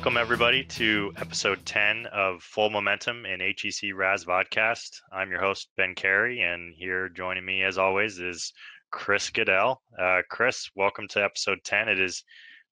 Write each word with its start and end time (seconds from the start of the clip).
Welcome, 0.00 0.16
everybody, 0.16 0.64
to 0.64 1.12
episode 1.18 1.66
10 1.66 2.06
of 2.06 2.42
Full 2.42 2.70
Momentum 2.70 3.26
in 3.26 3.38
HEC 3.38 3.90
RAS 3.94 4.24
Vodcast. 4.24 4.98
I'm 5.12 5.30
your 5.30 5.42
host, 5.42 5.68
Ben 5.76 5.94
Cary, 5.94 6.40
and 6.40 6.72
here 6.74 7.10
joining 7.10 7.44
me, 7.44 7.62
as 7.64 7.76
always, 7.76 8.18
is 8.18 8.54
Chris 8.90 9.28
Goodell. 9.28 9.82
Uh, 9.98 10.22
Chris, 10.30 10.70
welcome 10.74 11.06
to 11.08 11.22
episode 11.22 11.58
10. 11.64 11.90
It 11.90 12.00
is 12.00 12.24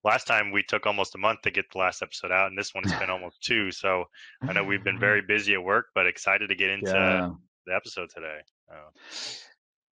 last 0.05 0.27
time 0.27 0.53
we 0.53 0.63
took 0.63 0.87
almost 0.87 1.17
a 1.17 1.19
month 1.19 1.43
to 1.43 1.51
get 1.51 1.67
the 1.71 1.77
last 1.77 2.01
episode 2.01 2.33
out, 2.33 2.47
and 2.47 2.57
this 2.57 2.73
one 2.73 2.85
has 2.85 2.99
been 2.99 3.11
almost 3.11 3.37
two. 3.43 3.73
So 3.73 4.05
I 4.41 4.55
know 4.55 4.65
we've 4.65 4.83
been 4.83 4.99
very 4.99 5.21
busy 5.21 5.53
at 5.53 5.63
work, 5.63 5.89
but 5.95 6.07
excited 6.07 6.49
to 6.49 6.55
get 6.55 6.71
into 6.71 6.93
yeah. 6.93 7.29
the 7.67 7.75
episode 7.75 8.09
today. 8.09 8.39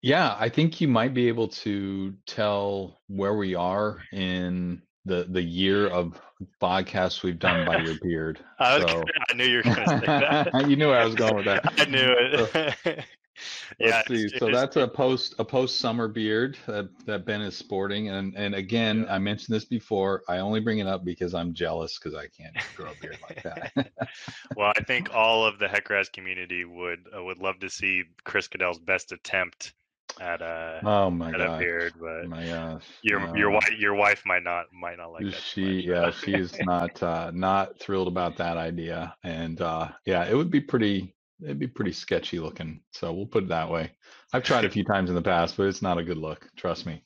Yeah, 0.03 0.35
I 0.39 0.49
think 0.49 0.79
you 0.81 0.87
might 0.87 1.15
be 1.15 1.29
able 1.29 1.47
to 1.47 2.13
tell 2.27 3.01
where 3.07 3.33
we 3.33 3.55
are 3.55 4.03
in 4.11 4.83
the 5.05 5.27
the 5.29 5.41
year 5.41 5.87
of 5.87 6.19
podcasts 6.61 7.23
we've 7.23 7.39
done 7.39 7.65
by 7.65 7.77
your 7.77 7.95
beard. 8.01 8.39
I, 8.59 8.79
so. 8.79 9.03
I 9.29 9.33
knew 9.33 9.45
you 9.45 9.57
were 9.57 9.63
going 9.63 9.75
to 9.75 9.87
say 9.87 10.05
that. 10.05 10.53
you 10.69 10.75
knew 10.75 10.87
where 10.87 10.99
I 10.99 11.05
was 11.05 11.15
going 11.15 11.35
with 11.35 11.45
that. 11.45 11.73
I 11.79 11.85
knew 11.85 12.15
it. 12.17 13.05
So, 13.35 13.85
yeah, 13.87 14.03
see. 14.07 14.29
so 14.37 14.51
that's 14.51 14.75
a 14.75 14.87
post 14.87 15.35
a 15.39 15.45
post 15.45 15.79
summer 15.79 16.07
beard 16.07 16.57
that, 16.67 16.87
that 17.05 17.25
Ben 17.25 17.41
is 17.41 17.57
sporting, 17.57 18.09
and 18.09 18.35
and 18.37 18.53
again, 18.53 19.05
yeah. 19.07 19.15
I 19.15 19.17
mentioned 19.17 19.55
this 19.55 19.65
before. 19.65 20.21
I 20.29 20.37
only 20.37 20.59
bring 20.59 20.79
it 20.79 20.87
up 20.87 21.03
because 21.03 21.33
I'm 21.33 21.53
jealous 21.53 21.97
because 21.97 22.15
I 22.15 22.27
can't 22.27 22.55
grow 22.75 22.91
a 22.91 23.01
beard 23.01 23.17
like 23.27 23.41
that. 23.43 23.91
well, 24.55 24.71
I 24.77 24.83
think 24.83 25.13
all 25.13 25.43
of 25.45 25.57
the 25.57 25.67
HEC-RAS 25.67 26.09
community 26.09 26.63
would 26.63 27.07
uh, 27.15 27.23
would 27.23 27.39
love 27.39 27.59
to 27.59 27.69
see 27.69 28.03
Chris 28.23 28.47
Goodell's 28.47 28.79
best 28.79 29.11
attempt 29.11 29.73
at 30.21 30.41
a 30.41 30.79
oh 30.83 31.09
my 31.09 31.29
at 31.29 31.41
a 31.41 31.57
beard, 31.57 31.93
but 31.99 32.27
my 32.27 32.45
gosh, 32.45 32.83
your 33.01 33.35
your 33.37 33.49
wife 33.51 33.71
your 33.77 33.93
wife 33.95 34.23
might 34.25 34.43
not 34.43 34.65
might 34.73 34.97
not 34.97 35.11
like 35.11 35.25
that. 35.25 35.33
She 35.33 35.81
yeah, 35.81 36.11
she's 36.11 36.55
not 36.61 37.01
uh, 37.03 37.31
not 37.33 37.79
thrilled 37.79 38.07
about 38.07 38.37
that 38.37 38.57
idea, 38.57 39.15
and 39.23 39.61
uh, 39.61 39.89
yeah, 40.05 40.25
it 40.25 40.35
would 40.35 40.51
be 40.51 40.61
pretty 40.61 41.13
it'd 41.43 41.59
be 41.59 41.67
pretty 41.67 41.91
sketchy 41.91 42.39
looking. 42.39 42.81
So 42.91 43.13
we'll 43.13 43.25
put 43.25 43.43
it 43.43 43.49
that 43.49 43.69
way. 43.69 43.91
I've 44.31 44.43
tried 44.43 44.65
a 44.65 44.69
few 44.69 44.83
times 44.83 45.09
in 45.09 45.15
the 45.15 45.21
past, 45.21 45.57
but 45.57 45.67
it's 45.67 45.81
not 45.81 45.97
a 45.97 46.03
good 46.03 46.17
look. 46.17 46.47
Trust 46.55 46.85
me. 46.85 47.03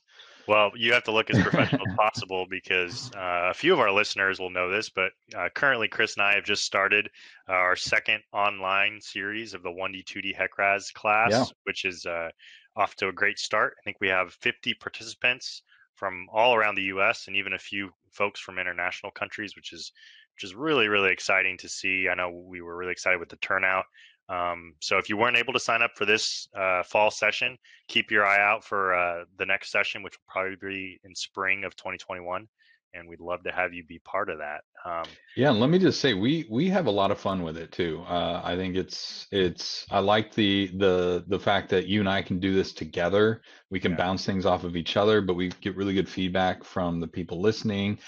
Well, 0.48 0.72
you 0.74 0.94
have 0.94 1.04
to 1.04 1.12
look 1.12 1.28
as 1.28 1.42
professional 1.42 1.86
as 1.86 1.94
possible 1.98 2.46
because 2.48 3.10
uh, 3.14 3.50
a 3.50 3.54
few 3.54 3.74
of 3.74 3.80
our 3.80 3.92
listeners 3.92 4.40
will 4.40 4.48
know 4.48 4.70
this, 4.70 4.88
but 4.88 5.12
uh, 5.36 5.50
currently 5.54 5.88
Chris 5.88 6.16
and 6.16 6.24
I 6.24 6.36
have 6.36 6.44
just 6.44 6.64
started 6.64 7.10
uh, 7.46 7.52
our 7.52 7.76
second 7.76 8.22
online 8.32 8.98
series 9.02 9.52
of 9.52 9.62
the 9.62 9.68
1D, 9.68 10.04
2D 10.04 10.34
HEC-RAS 10.34 10.90
class, 10.92 11.32
yeah. 11.32 11.44
which 11.64 11.84
is 11.84 12.06
uh, 12.06 12.30
off 12.76 12.94
to 12.96 13.08
a 13.08 13.12
great 13.12 13.38
start. 13.38 13.74
I 13.78 13.82
think 13.82 13.98
we 14.00 14.08
have 14.08 14.32
50 14.34 14.74
participants 14.74 15.62
from 15.94 16.28
all 16.32 16.54
around 16.54 16.76
the 16.76 16.84
U.S. 16.94 17.26
and 17.26 17.36
even 17.36 17.54
a 17.54 17.58
few 17.58 17.90
folks 18.12 18.40
from 18.40 18.58
international 18.58 19.12
countries, 19.12 19.56
which 19.56 19.72
is 19.72 19.92
which 20.34 20.44
is 20.44 20.54
really 20.54 20.88
really 20.88 21.10
exciting 21.10 21.58
to 21.58 21.68
see. 21.68 22.08
I 22.08 22.14
know 22.14 22.30
we 22.30 22.62
were 22.62 22.76
really 22.76 22.92
excited 22.92 23.18
with 23.18 23.28
the 23.28 23.36
turnout. 23.36 23.84
Um, 24.28 24.74
so 24.80 24.98
if 24.98 25.08
you 25.08 25.16
weren't 25.16 25.38
able 25.38 25.54
to 25.54 25.60
sign 25.60 25.82
up 25.82 25.92
for 25.96 26.04
this 26.04 26.48
uh, 26.54 26.82
fall 26.82 27.10
session, 27.10 27.56
keep 27.88 28.10
your 28.10 28.26
eye 28.26 28.40
out 28.40 28.62
for 28.62 28.94
uh, 28.94 29.24
the 29.38 29.46
next 29.46 29.72
session, 29.72 30.02
which 30.02 30.14
will 30.14 30.32
probably 30.32 30.56
be 30.56 31.00
in 31.02 31.14
spring 31.14 31.64
of 31.64 31.74
2021 31.76 32.46
and 32.94 33.08
we'd 33.08 33.20
love 33.20 33.42
to 33.44 33.52
have 33.52 33.72
you 33.72 33.84
be 33.84 33.98
part 34.00 34.30
of 34.30 34.38
that. 34.38 34.62
Um, 34.84 35.04
yeah, 35.36 35.50
and 35.50 35.60
let 35.60 35.70
me 35.70 35.78
just 35.78 36.00
say 36.00 36.14
we 36.14 36.46
we 36.50 36.68
have 36.68 36.86
a 36.86 36.90
lot 36.90 37.10
of 37.10 37.18
fun 37.18 37.42
with 37.42 37.56
it 37.56 37.72
too. 37.72 38.02
Uh, 38.08 38.40
I 38.44 38.56
think 38.56 38.76
it's 38.76 39.26
it's 39.30 39.86
I 39.90 40.00
like 40.00 40.34
the 40.34 40.68
the 40.76 41.24
the 41.28 41.38
fact 41.38 41.68
that 41.70 41.86
you 41.86 42.00
and 42.00 42.08
I 42.08 42.22
can 42.22 42.38
do 42.40 42.54
this 42.54 42.72
together. 42.72 43.42
We 43.70 43.80
can 43.80 43.92
yeah. 43.92 43.98
bounce 43.98 44.24
things 44.24 44.46
off 44.46 44.64
of 44.64 44.76
each 44.76 44.96
other, 44.96 45.20
but 45.20 45.34
we 45.34 45.50
get 45.60 45.76
really 45.76 45.94
good 45.94 46.08
feedback 46.08 46.64
from 46.64 47.00
the 47.00 47.08
people 47.08 47.40
listening. 47.40 47.98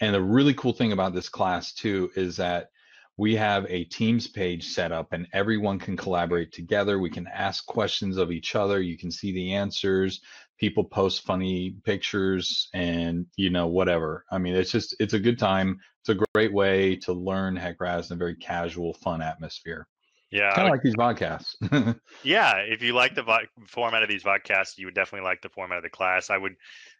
And 0.00 0.14
the 0.14 0.22
really 0.22 0.54
cool 0.54 0.72
thing 0.72 0.92
about 0.92 1.14
this 1.14 1.28
class 1.28 1.72
too 1.72 2.10
is 2.16 2.36
that 2.36 2.70
we 3.18 3.34
have 3.34 3.64
a 3.70 3.84
Teams 3.84 4.26
page 4.26 4.68
set 4.68 4.92
up 4.92 5.12
and 5.12 5.26
everyone 5.32 5.78
can 5.78 5.96
collaborate 5.96 6.52
together. 6.52 6.98
We 6.98 7.10
can 7.10 7.26
ask 7.26 7.64
questions 7.64 8.18
of 8.18 8.30
each 8.30 8.54
other. 8.54 8.82
You 8.82 8.98
can 8.98 9.10
see 9.10 9.32
the 9.32 9.54
answers 9.54 10.20
people 10.58 10.84
post 10.84 11.22
funny 11.24 11.76
pictures 11.84 12.68
and 12.74 13.26
you 13.36 13.50
know 13.50 13.66
whatever. 13.66 14.24
I 14.30 14.38
mean 14.38 14.54
it's 14.54 14.70
just 14.70 14.96
it's 15.00 15.14
a 15.14 15.18
good 15.18 15.38
time. 15.38 15.78
It's 16.00 16.08
a 16.08 16.26
great 16.34 16.52
way 16.52 16.96
to 16.96 17.12
learn 17.12 17.56
HEC-RAS 17.56 18.10
in 18.10 18.14
a 18.14 18.18
very 18.18 18.36
casual 18.36 18.94
fun 18.94 19.22
atmosphere. 19.22 19.86
Yeah 20.30 20.54
kind 20.54 20.68
of 20.68 20.72
like 20.72 20.82
these 20.82 20.96
podcasts. 20.96 21.54
Yeah 22.22 22.56
if 22.58 22.82
you 22.82 22.94
like 22.94 23.14
the 23.14 23.22
vo- 23.22 23.38
format 23.66 24.02
of 24.02 24.08
these 24.08 24.24
podcasts 24.24 24.78
you 24.78 24.86
would 24.86 24.94
definitely 24.94 25.26
like 25.26 25.42
the 25.42 25.50
format 25.50 25.78
of 25.78 25.84
the 25.84 25.90
class. 25.90 26.30
I 26.30 26.38
would 26.38 26.54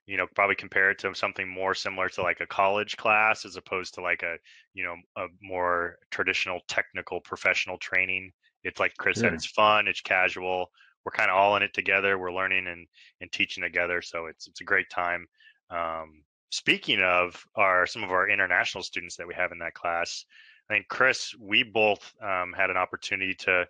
you 0.07 0.17
know 0.17 0.27
probably 0.35 0.57
compare 0.57 0.91
it 0.91 0.99
to 1.01 1.15
something 1.15 1.49
more 1.49 1.75
similar 1.75 2.09
to 2.11 2.23
like 2.23 2.41
a 2.41 2.47
college 2.47 2.97
class 2.97 3.45
as 3.45 3.57
opposed 3.57 3.95
to 3.95 4.03
like 4.03 4.23
a 4.23 4.37
you 4.75 4.85
know 4.85 4.97
a 5.17 5.27
more 5.43 5.97
traditional 6.11 6.61
technical 6.69 7.21
professional 7.21 7.79
training. 7.79 8.33
It's 8.63 8.81
like 8.81 8.95
chris 8.99 9.21
said 9.21 9.33
it's 9.33 9.47
fun 9.47 9.89
it's 9.89 10.01
casual 10.01 10.71
we're 11.07 11.13
kind 11.13 11.31
of 11.31 11.37
all 11.37 11.57
in 11.57 11.63
it 11.63 11.73
together. 11.73 12.19
We're 12.19 12.35
learning 12.35 12.67
and 12.67 12.87
and 13.21 13.31
teaching 13.33 13.63
together, 13.63 14.03
so 14.03 14.27
it's 14.27 14.49
it's 14.49 14.61
a 14.61 14.65
great 14.65 14.91
time. 14.91 15.27
Um, 15.71 16.25
speaking 16.51 17.01
of 17.01 17.43
our 17.55 17.87
some 17.87 18.03
of 18.03 18.11
our 18.11 18.29
international 18.29 18.83
students 18.83 19.17
that 19.17 19.27
we 19.27 19.35
have 19.35 19.53
in 19.53 19.59
that 19.61 19.75
class, 19.75 20.25
I 20.69 20.75
think 20.75 20.89
Chris, 20.89 21.33
we 21.41 21.63
both 21.63 22.13
um, 22.21 22.53
had 22.53 22.71
an 22.71 22.77
opportunity 22.77 23.35
to 23.35 23.67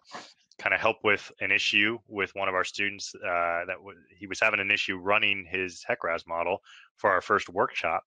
kind 0.59 0.75
of 0.75 0.81
help 0.81 0.97
with 1.05 1.31
an 1.41 1.53
issue 1.53 1.99
with 2.09 2.35
one 2.35 2.49
of 2.49 2.55
our 2.55 2.65
students 2.65 3.15
uh, 3.17 3.67
that 3.67 3.77
w- 3.77 3.99
he 4.19 4.27
was 4.27 4.41
having 4.41 4.59
an 4.59 4.71
issue 4.71 4.97
running 4.97 5.45
his 5.47 5.85
HEC-RAS 5.87 6.27
model 6.27 6.63
for 6.97 7.11
our 7.11 7.21
first 7.21 7.51
workshop, 7.51 8.03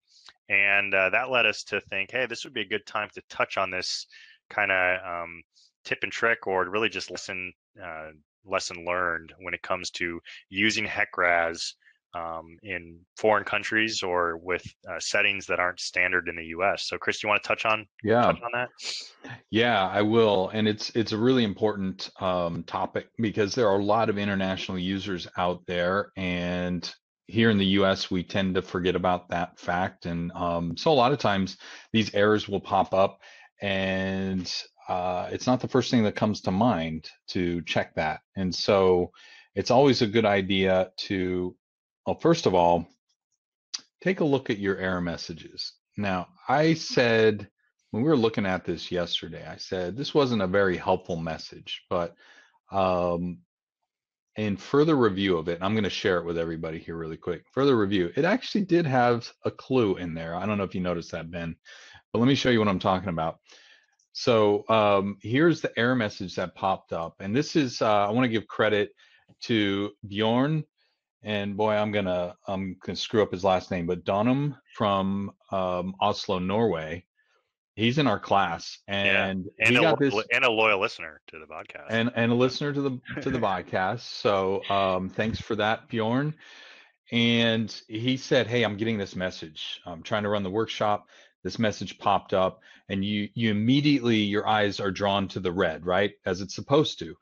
and 0.50 0.96
uh, 0.96 1.12
that 1.12 1.30
led 1.30 1.46
us 1.46 1.64
to 1.66 1.80
think, 1.82 2.10
hey, 2.10 2.26
this 2.26 2.44
would 2.44 2.54
be 2.56 2.62
a 2.62 2.68
good 2.68 2.88
time 2.88 3.10
to 3.14 3.22
touch 3.30 3.58
on 3.58 3.70
this 3.70 4.08
kind 4.50 4.72
of 4.72 5.00
um, 5.06 5.44
tip 5.86 6.00
and 6.02 6.12
trick, 6.12 6.48
or 6.48 6.68
really 6.68 6.90
just 6.90 7.12
listen 7.12 7.54
uh, 7.80 8.10
lesson 8.46 8.86
learned 8.86 9.34
when 9.40 9.54
it 9.54 9.62
comes 9.62 9.90
to 9.92 10.20
using 10.50 10.86
HEC-RAS 10.86 11.76
um, 12.16 12.58
in 12.64 13.00
foreign 13.18 13.44
countries 13.44 14.02
or 14.02 14.38
with 14.38 14.64
uh, 14.90 15.00
settings 15.00 15.46
that 15.46 15.60
aren't 15.60 15.80
standard 15.80 16.28
in 16.28 16.36
the 16.36 16.46
U.S. 16.46 16.88
So, 16.88 16.98
Chris, 16.98 17.20
do 17.20 17.28
you 17.28 17.30
want 17.30 17.44
to 17.44 17.48
touch 17.48 17.66
on 17.66 17.86
yeah 18.04 18.24
touch 18.24 18.42
on 18.42 18.52
that? 18.54 18.70
Yeah, 19.52 19.88
I 19.88 20.02
will, 20.02 20.50
and 20.50 20.68
it's 20.68 20.90
it's 20.96 21.12
a 21.12 21.18
really 21.18 21.44
important 21.44 22.10
um, 22.20 22.64
topic 22.64 23.10
because 23.18 23.54
there 23.54 23.68
are 23.68 23.80
a 23.80 23.84
lot 23.84 24.10
of 24.10 24.18
international 24.18 24.80
users 24.80 25.28
out 25.38 25.62
there, 25.68 26.12
and 26.16 26.92
here 27.28 27.52
in 27.52 27.60
the 27.60 27.66
U.S. 27.66 28.10
we 28.10 28.24
tend 28.24 28.56
to 28.56 28.62
forget 28.62 28.96
about 28.96 29.30
that 29.30 29.60
fact, 29.60 30.08
and 30.08 30.32
um, 30.32 30.76
so 30.78 30.92
a 30.92 30.94
lot 30.94 31.12
of 31.12 31.20
times 31.20 31.58
these 31.94 32.14
errors 32.16 32.50
will 32.50 32.62
pop 32.62 32.94
up, 32.94 33.20
and 33.62 34.52
uh, 34.90 35.30
it's 35.32 35.46
not 35.46 35.62
the 35.62 35.68
first 35.68 35.92
thing 35.92 36.04
that 36.04 36.16
comes 36.16 36.42
to 36.42 36.52
mind 36.52 37.10
to 37.28 37.62
check 37.62 37.94
that. 37.94 38.22
And 38.36 38.54
so 38.54 39.12
it's 39.54 39.70
always 39.70 40.02
a 40.02 40.08
good 40.08 40.26
idea 40.26 40.92
to, 40.98 41.56
well, 42.08 42.20
first 42.20 42.48
of 42.48 42.56
all, 42.56 42.88
take 44.02 44.20
a 44.20 44.26
look 44.26 44.50
at 44.50 44.58
your 44.58 44.78
error 44.78 45.00
messages. 45.00 45.74
Now, 45.96 46.28
I 46.48 46.74
said 46.74 47.48
when 47.92 48.02
we 48.02 48.10
were 48.10 48.18
looking 48.18 48.48
at 48.48 48.66
this 48.66 48.92
yesterday, 48.92 49.46
I 49.48 49.58
said 49.58 49.96
this 49.96 50.16
wasn't 50.16 50.42
a 50.42 50.48
very 50.48 50.76
helpful 50.76 51.18
message, 51.18 51.84
but 51.88 52.16
um, 52.72 53.40
in 54.38 54.58
further 54.58 54.96
review 54.96 55.38
of 55.38 55.50
it, 55.50 55.60
I'm 55.62 55.74
going 55.74 55.84
to 55.84 55.90
share 55.92 56.18
it 56.18 56.26
with 56.26 56.38
everybody 56.40 56.80
here 56.80 56.96
really 56.96 57.18
quick. 57.18 57.44
Further 57.52 57.78
review, 57.78 58.12
it 58.16 58.26
actually 58.26 58.66
did 58.66 58.88
have 58.88 59.32
a 59.46 59.52
clue 59.52 59.98
in 59.98 60.16
there. 60.16 60.36
I 60.36 60.48
don't 60.48 60.58
know 60.58 60.64
if 60.64 60.74
you 60.74 60.82
noticed 60.82 61.12
that, 61.12 61.30
Ben, 61.30 61.56
but 62.12 62.20
let 62.20 62.28
me 62.28 62.36
show 62.36 62.50
you 62.50 62.58
what 62.58 62.68
I'm 62.68 62.80
talking 62.80 63.10
about. 63.10 63.40
So 64.14 64.68
um, 64.70 65.18
here's 65.22 65.62
the 65.62 65.78
error 65.78 65.96
message 65.96 66.36
that 66.36 66.56
popped 66.56 66.94
up. 66.94 67.18
And 67.20 67.36
this 67.36 67.56
is, 67.56 67.82
uh, 67.82 68.08
I 68.08 68.12
want 68.12 68.26
to 68.26 68.30
give 68.30 68.48
credit 68.48 68.94
to 69.42 69.92
Bjorn. 70.08 70.64
And 71.22 71.58
boy, 71.58 71.74
I'm 71.74 71.92
gonna 71.92 72.36
I'm 72.48 72.78
gonna 72.82 72.96
screw 72.96 73.22
up 73.22 73.32
his 73.32 73.44
last 73.44 73.72
name, 73.72 73.86
but 73.86 74.06
Donham 74.06 74.56
from 74.76 75.34
um, 75.52 75.94
Oslo, 76.00 76.40
Norway. 76.40 77.06
He's 77.76 77.98
in 77.98 78.08
our 78.08 78.20
class, 78.20 78.80
and 78.88 79.50
yeah. 79.58 79.68
and, 79.68 79.78
a, 79.78 79.96
this, 80.00 80.16
and 80.34 80.46
a 80.46 80.52
loyal 80.52 80.80
listener 80.80 81.22
to 81.28 81.40
the 81.40 81.46
podcast, 81.46 81.88
and 81.90 82.10
and 82.16 82.32
a 82.32 82.36
listener 82.36 82.72
to 82.72 82.82
the 82.82 83.22
to 83.22 83.30
the 83.30 83.40
podcast. 83.40 84.00
So 84.00 84.64
um, 84.70 85.10
thanks 85.10 85.42
for 85.42 85.56
that, 85.56 85.90
Bjorn. 85.90 86.36
And 87.12 87.74
he 87.90 88.16
said, 88.16 88.48
"Hey, 88.48 88.64
I'm 88.64 88.78
getting 88.78 88.98
this 88.98 89.16
message. 89.16 89.82
I'm 89.86 90.04
trying 90.04 90.24
to 90.24 90.30
run 90.30 90.44
the 90.44 90.50
workshop 90.50 91.08
this 91.44 91.60
message 91.60 91.98
popped 92.00 92.34
up 92.34 92.62
and 92.90 93.04
you 93.04 93.30
you 93.34 93.52
immediately 93.52 94.18
your 94.18 94.48
eyes 94.48 94.80
are 94.80 94.92
drawn 94.92 95.28
to 95.30 95.40
the 95.40 95.52
red 95.52 95.86
right? 95.86 96.14
As 96.26 96.42
it's 96.42 96.56
supposed 96.56 97.00
to. 97.00 97.16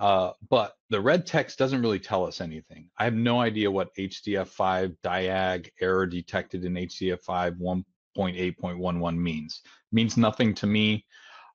Uh, 0.00 0.30
but 0.48 0.74
the 0.90 1.00
red 1.00 1.26
text 1.26 1.58
doesn't 1.58 1.82
really 1.82 1.98
tell 1.98 2.24
us 2.24 2.40
anything. 2.40 2.88
I 2.98 3.04
have 3.04 3.14
no 3.14 3.40
idea 3.40 3.70
what 3.70 3.94
hdf5 3.96 4.96
diag 5.02 5.70
error 5.80 6.06
detected 6.06 6.64
in 6.64 6.74
hdf5 6.74 7.58
1.8.11 8.16 9.16
means 9.18 9.60
it 9.64 9.94
means. 9.94 10.16
Nothing 10.16 10.54
to 10.54 10.66
me. 10.66 11.04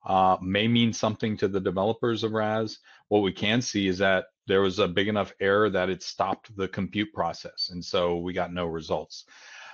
Uh, 0.06 0.36
may 0.42 0.68
mean 0.68 0.92
something 0.92 1.38
to 1.38 1.48
the 1.48 1.62
developers 1.62 2.26
of 2.26 2.34
ras 2.34 2.78
what 3.08 3.22
we 3.22 3.32
can 3.32 3.62
see 3.62 3.88
is 3.88 4.00
that 4.00 4.26
there 4.48 4.60
was 4.60 4.80
a 4.80 4.88
big 4.88 5.08
enough 5.08 5.32
error 5.40 5.70
that 5.70 5.90
it 5.90 6.04
stopped 6.04 6.54
the 6.58 6.68
compute 6.68 7.14
process 7.14 7.70
and 7.72 7.84
so 7.84 8.18
we 8.18 8.34
got 8.34 8.52
no 8.52 8.66
results. 8.66 9.26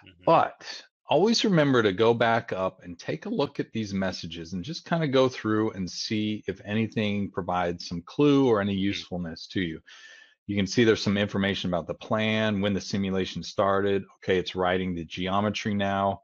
Mm-hmm. 0.06 0.24
but 0.26 0.84
always 1.10 1.44
remember 1.44 1.82
to 1.82 1.92
go 1.92 2.14
back 2.14 2.54
up 2.54 2.82
and 2.84 2.98
take 2.98 3.26
a 3.26 3.30
look 3.30 3.60
at 3.60 3.72
these 3.72 3.94
messages 3.94 4.54
and 4.54 4.64
just 4.64 4.86
kind 4.86 5.04
of 5.04 5.12
go 5.12 5.28
through 5.28 5.72
and 5.72 5.90
see 5.90 6.44
if 6.48 6.62
anything 6.64 7.32
provides 7.32 7.88
some 7.88 8.04
clue 8.04 8.48
or 8.48 8.62
any 8.62 8.74
mm-hmm. 8.74 8.82
usefulness 8.82 9.48
to 9.48 9.62
you. 9.62 9.80
You 10.46 10.56
can 10.56 10.68
see 10.68 10.84
there's 10.84 11.04
some 11.04 11.18
information 11.18 11.70
about 11.70 11.86
the 11.86 11.94
plan, 11.94 12.62
when 12.62 12.74
the 12.74 12.82
simulation 12.82 13.44
started. 13.44 14.04
Okay, 14.18 14.38
it's 14.40 14.56
writing 14.56 14.96
the 14.96 15.06
geometry 15.06 15.76
now. 15.76 16.22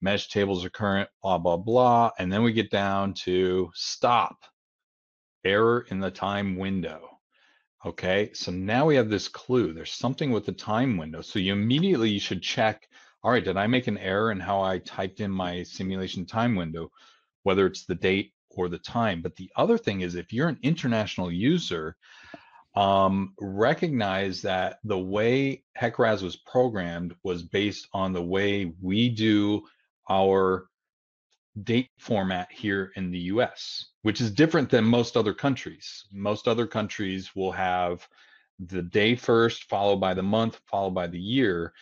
Mesh 0.00 0.28
tables 0.28 0.64
are 0.64 0.70
current, 0.70 1.08
blah, 1.22 1.38
blah, 1.38 1.56
blah. 1.56 2.10
And 2.18 2.32
then 2.32 2.42
we 2.42 2.52
get 2.52 2.70
down 2.70 3.14
to 3.24 3.70
stop, 3.74 4.38
error 5.44 5.86
in 5.90 6.00
the 6.00 6.10
time 6.10 6.56
window. 6.56 7.08
Okay, 7.86 8.30
so 8.34 8.50
now 8.50 8.86
we 8.86 8.96
have 8.96 9.08
this 9.08 9.28
clue. 9.28 9.72
There's 9.72 9.92
something 9.92 10.32
with 10.32 10.44
the 10.46 10.52
time 10.52 10.96
window. 10.96 11.20
So 11.20 11.38
you 11.38 11.52
immediately 11.52 12.10
you 12.10 12.20
should 12.20 12.42
check, 12.42 12.88
all 13.22 13.30
right, 13.32 13.44
did 13.44 13.56
I 13.56 13.66
make 13.66 13.86
an 13.86 13.98
error 13.98 14.30
in 14.30 14.40
how 14.40 14.62
I 14.62 14.78
typed 14.78 15.20
in 15.20 15.30
my 15.30 15.62
simulation 15.62 16.24
time 16.26 16.54
window, 16.54 16.90
whether 17.42 17.66
it's 17.66 17.84
the 17.84 17.94
date 17.94 18.32
or 18.50 18.68
the 18.68 18.78
time. 18.78 19.22
But 19.22 19.36
the 19.36 19.50
other 19.56 19.78
thing 19.78 20.00
is 20.00 20.14
if 20.14 20.32
you're 20.32 20.48
an 20.48 20.58
international 20.62 21.30
user, 21.30 21.96
um, 22.74 23.34
recognize 23.40 24.42
that 24.42 24.78
the 24.84 24.98
way 24.98 25.64
HEC-RAS 25.74 26.22
was 26.22 26.36
programmed 26.36 27.14
was 27.22 27.42
based 27.42 27.88
on 27.92 28.12
the 28.12 28.22
way 28.22 28.72
we 28.80 29.08
do 29.08 29.62
our 30.10 30.68
date 31.64 31.90
format 31.98 32.48
here 32.52 32.92
in 32.94 33.10
the 33.10 33.18
US, 33.18 33.86
which 34.02 34.20
is 34.20 34.30
different 34.30 34.70
than 34.70 34.84
most 34.84 35.16
other 35.16 35.34
countries. 35.34 36.04
Most 36.12 36.46
other 36.46 36.66
countries 36.66 37.34
will 37.34 37.52
have 37.52 38.06
the 38.58 38.82
day 38.82 39.14
first, 39.14 39.64
followed 39.64 39.96
by 39.96 40.14
the 40.14 40.22
month, 40.22 40.60
followed 40.66 40.94
by 40.94 41.06
the 41.06 41.20
year. 41.20 41.72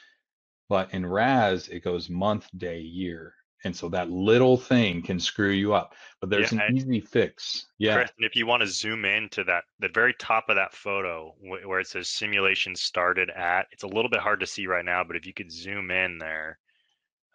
But 0.68 0.92
in 0.92 1.06
RAS, 1.06 1.68
it 1.68 1.80
goes 1.80 2.10
month, 2.10 2.48
day, 2.56 2.80
year. 2.80 3.34
And 3.64 3.74
so 3.74 3.88
that 3.88 4.10
little 4.10 4.56
thing 4.56 5.02
can 5.02 5.18
screw 5.18 5.50
you 5.50 5.74
up. 5.74 5.94
But 6.20 6.30
there's 6.30 6.52
yeah, 6.52 6.66
an 6.68 6.76
easy 6.76 7.00
fix. 7.00 7.66
Yeah. 7.78 7.94
Chris, 7.94 8.10
if 8.18 8.36
you 8.36 8.46
want 8.46 8.62
to 8.62 8.68
zoom 8.68 9.04
in 9.04 9.28
to 9.30 9.44
that, 9.44 9.64
the 9.80 9.88
very 9.88 10.14
top 10.14 10.48
of 10.48 10.56
that 10.56 10.74
photo 10.74 11.34
where 11.40 11.80
it 11.80 11.88
says 11.88 12.08
simulation 12.08 12.76
started 12.76 13.30
at, 13.30 13.66
it's 13.72 13.82
a 13.82 13.88
little 13.88 14.10
bit 14.10 14.20
hard 14.20 14.40
to 14.40 14.46
see 14.46 14.66
right 14.66 14.84
now, 14.84 15.02
but 15.02 15.16
if 15.16 15.26
you 15.26 15.32
could 15.32 15.50
zoom 15.50 15.90
in 15.90 16.18
there, 16.18 16.58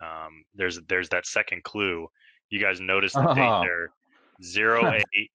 um, 0.02 0.44
there's 0.56 0.80
there's 0.88 1.10
that 1.10 1.28
second 1.28 1.64
clue 1.64 2.08
you 2.52 2.60
guys 2.60 2.80
notice 2.80 3.14
the 3.14 3.22
uh-huh. 3.22 3.34
date 3.34 3.68
there, 3.68 3.92
zero 4.44 5.00
eight 5.16 5.32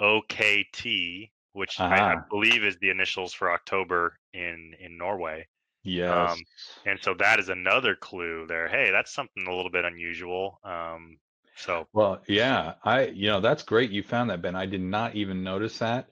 OKT, 0.00 1.30
which 1.54 1.80
uh-huh. 1.80 1.94
I, 1.94 2.12
I, 2.12 2.16
believe 2.30 2.62
is 2.62 2.76
the 2.80 2.90
initials 2.90 3.32
for 3.32 3.50
October 3.50 4.18
in 4.32 4.74
in 4.78 4.96
Norway. 4.96 5.48
Yes. 5.82 6.32
Um, 6.32 6.38
and 6.86 6.98
so 7.00 7.14
that 7.14 7.38
is 7.38 7.48
another 7.48 7.94
clue 7.94 8.46
there. 8.48 8.68
Hey, 8.68 8.90
that's 8.90 9.12
something 9.12 9.46
a 9.46 9.54
little 9.54 9.70
bit 9.70 9.84
unusual. 9.84 10.60
Um, 10.64 11.18
so 11.56 11.86
well, 11.92 12.20
yeah, 12.28 12.74
I 12.84 13.06
you 13.06 13.28
know 13.28 13.40
that's 13.40 13.62
great 13.62 13.90
you 13.90 14.02
found 14.02 14.30
that 14.30 14.42
Ben. 14.42 14.54
I 14.54 14.66
did 14.66 14.80
not 14.80 15.16
even 15.16 15.42
notice 15.42 15.78
that, 15.78 16.08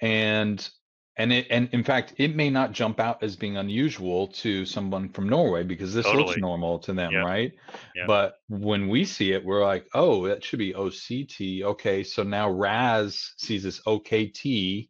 and 0.00 0.68
and 1.16 1.32
it 1.32 1.46
and 1.50 1.68
in 1.72 1.84
fact 1.84 2.14
it 2.16 2.34
may 2.34 2.50
not 2.50 2.72
jump 2.72 2.98
out 2.98 3.22
as 3.22 3.36
being 3.36 3.56
unusual 3.56 4.28
to 4.28 4.64
someone 4.64 5.08
from 5.10 5.28
norway 5.28 5.62
because 5.62 5.92
this 5.92 6.06
totally. 6.06 6.24
looks 6.24 6.38
normal 6.38 6.78
to 6.78 6.92
them 6.92 7.12
yep. 7.12 7.24
right 7.24 7.52
yep. 7.94 8.06
but 8.06 8.36
when 8.48 8.88
we 8.88 9.04
see 9.04 9.32
it 9.32 9.44
we're 9.44 9.64
like 9.64 9.86
oh 9.94 10.26
that 10.26 10.42
should 10.42 10.58
be 10.58 10.72
oct 10.72 11.62
okay 11.62 12.02
so 12.02 12.22
now 12.22 12.50
RAS 12.50 13.34
sees 13.36 13.62
this 13.62 13.80
okt 13.86 14.88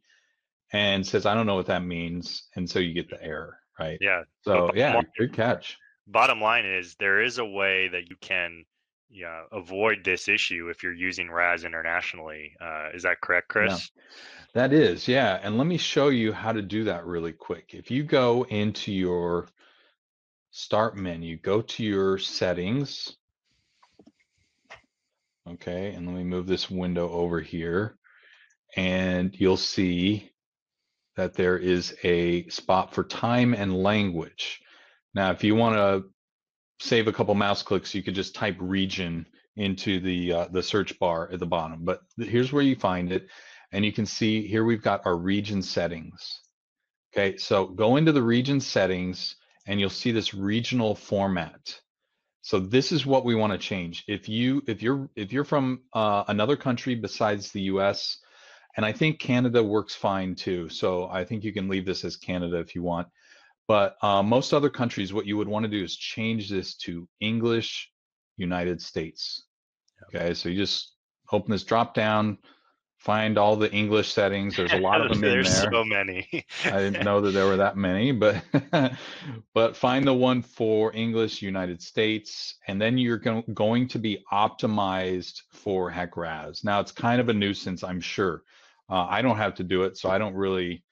and 0.73 1.07
says 1.07 1.27
i 1.27 1.35
don't 1.35 1.47
know 1.47 1.57
what 1.57 1.67
that 1.67 1.85
means 1.85 2.45
and 2.55 2.71
so 2.71 2.79
you 2.79 2.95
get 2.95 3.11
the 3.11 3.23
error 3.23 3.59
right 3.79 3.99
yeah 4.01 4.23
so 4.43 4.71
yeah 4.75 4.95
line, 4.95 5.07
good 5.19 5.33
catch 5.33 5.79
bottom 6.07 6.41
line 6.41 6.67
is 6.67 6.95
there 6.99 7.23
is 7.23 7.39
a 7.39 7.45
way 7.45 7.89
that 7.89 8.09
you 8.09 8.17
can 8.21 8.65
yeah 9.11 9.43
avoid 9.53 10.05
this 10.05 10.29
issue 10.29 10.69
if 10.69 10.83
you're 10.83 10.95
using 10.95 11.29
ras 11.31 11.65
internationally 11.65 12.53
uh, 12.61 12.89
is 12.95 13.03
that 13.03 13.21
correct 13.21 13.49
chris 13.49 13.91
yeah. 13.95 14.13
That 14.55 14.75
is, 14.75 15.09
yeah. 15.09 15.41
And 15.43 15.57
let 15.57 15.67
me 15.67 15.79
show 15.79 16.09
you 16.09 16.33
how 16.33 16.53
to 16.53 16.61
do 16.61 16.85
that 16.85 17.07
really 17.07 17.33
quick. 17.33 17.71
If 17.73 17.91
you 17.91 18.03
go 18.03 18.45
into 18.45 18.93
your 18.93 19.49
start 20.51 20.97
menu, 20.97 21.39
go 21.39 21.63
to 21.63 21.83
your 21.83 22.19
settings. 22.19 23.17
Okay, 25.49 25.95
and 25.95 26.07
let 26.07 26.15
me 26.15 26.25
move 26.25 26.47
this 26.47 26.71
window 26.71 27.11
over 27.11 27.41
here. 27.41 27.97
And 28.77 29.35
you'll 29.39 29.57
see 29.57 30.31
that 31.17 31.35
there 31.35 31.59
is 31.59 31.95
a 32.05 32.49
spot 32.49 32.95
for 32.95 33.05
time 33.05 33.55
and 33.55 33.83
language. 33.83 34.61
Now, 35.15 35.31
if 35.31 35.45
you 35.45 35.55
want 35.55 35.77
to 35.77 36.09
save 36.81 37.07
a 37.07 37.13
couple 37.13 37.35
mouse 37.35 37.63
clicks, 37.63 37.95
you 37.95 38.03
could 38.03 38.15
just 38.15 38.35
type 38.35 38.57
region 38.59 39.27
into 39.57 40.01
the 40.01 40.33
uh, 40.33 40.49
the 40.51 40.63
search 40.63 40.99
bar 40.99 41.31
at 41.31 41.39
the 41.39 41.47
bottom. 41.47 41.85
But 41.85 42.01
here's 42.17 42.53
where 42.53 42.63
you 42.63 42.77
find 42.77 43.13
it. 43.13 43.29
And 43.73 43.85
you 43.85 43.93
can 43.93 44.07
see 44.07 44.47
here 44.47 44.65
we've 44.65 44.83
got 44.83 45.07
our 45.07 45.17
region 45.17 45.63
settings. 45.63 46.41
Okay, 47.13 47.37
so 47.37 47.67
go 47.67 47.97
into 47.97 48.13
the 48.13 48.23
region 48.23 48.61
settings 48.61 49.37
and 49.67 49.79
you'll 49.79 49.91
see 49.91 50.13
this 50.13 50.35
regional 50.35 50.95
format. 50.95 51.81
So 52.41 52.59
this 52.59 52.91
is 52.91 53.07
what 53.07 53.25
we 53.25 53.35
want 53.35 53.53
to 53.53 53.59
change. 53.59 54.05
If 54.09 54.29
you 54.29 54.63
if 54.67 54.83
you're 54.83 55.09
if 55.15 55.33
you're 55.33 55.45
from 55.45 55.83
uh, 55.93 56.25
another 56.29 56.57
country 56.57 56.95
besides 56.95 57.53
the 57.53 57.63
U.S. 57.63 58.19
and 58.77 58.87
I 58.87 58.93
think 58.93 59.19
Canada 59.19 59.63
works 59.63 59.95
fine 59.95 60.35
too. 60.35 60.69
So 60.69 61.09
I 61.09 61.25
think 61.25 61.45
you 61.45 61.53
can 61.53 61.69
leave 61.69 61.85
this 61.85 62.05
as 62.05 62.17
Canada 62.17 62.59
if 62.59 62.75
you 62.75 62.83
want. 62.83 63.09
But 63.69 63.97
uh, 64.03 64.23
most 64.23 64.53
other 64.53 64.71
countries, 64.71 65.13
what 65.13 65.27
you 65.27 65.37
would 65.37 65.49
want 65.49 65.65
to 65.65 65.71
do 65.71 65.83
is 65.83 65.97
change 65.97 66.51
this 66.51 66.75
to 66.79 67.09
English 67.21 67.91
United 68.37 68.83
States. 68.83 69.45
Okay, 70.09 70.35
so 70.35 70.49
you 70.49 70.57
just 70.57 70.95
open 71.31 71.53
this 71.53 71.63
drop 71.63 71.95
down, 71.95 72.39
find 72.99 73.39
all 73.39 73.57
the 73.57 73.73
English 73.73 74.13
settings. 74.13 74.57
There's 74.57 74.73
a 74.73 74.79
lot 74.89 75.01
of 75.01 75.09
them 75.09 75.19
in 75.19 75.21
there. 75.21 75.43
There's 75.43 75.63
so 75.63 75.85
many. 75.85 76.29
I 76.65 76.79
didn't 76.79 77.05
know 77.05 77.21
that 77.21 77.31
there 77.31 77.47
were 77.47 77.57
that 77.57 77.77
many, 77.89 78.13
but 78.13 78.43
but 79.55 79.77
find 79.77 80.07
the 80.07 80.15
one 80.15 80.43
for 80.43 80.95
English 80.95 81.41
United 81.41 81.81
States, 81.81 82.57
and 82.67 82.81
then 82.81 82.99
you're 82.99 83.19
go- 83.19 83.45
going 83.55 83.87
to 83.89 83.99
be 83.99 84.25
optimized 84.33 85.43
for 85.51 85.91
HEC-RAS. 85.91 86.65
Now 86.65 86.81
it's 86.81 86.93
kind 86.93 87.21
of 87.21 87.29
a 87.29 87.35
nuisance, 87.35 87.85
I'm 87.85 88.01
sure. 88.01 88.43
Uh, 88.93 89.07
I 89.09 89.23
don't 89.23 89.39
have 89.39 89.55
to 89.55 89.65
do 89.65 89.85
it, 89.85 89.97
so 89.97 90.11
I 90.11 90.19
don't 90.19 90.35
really. 90.35 90.85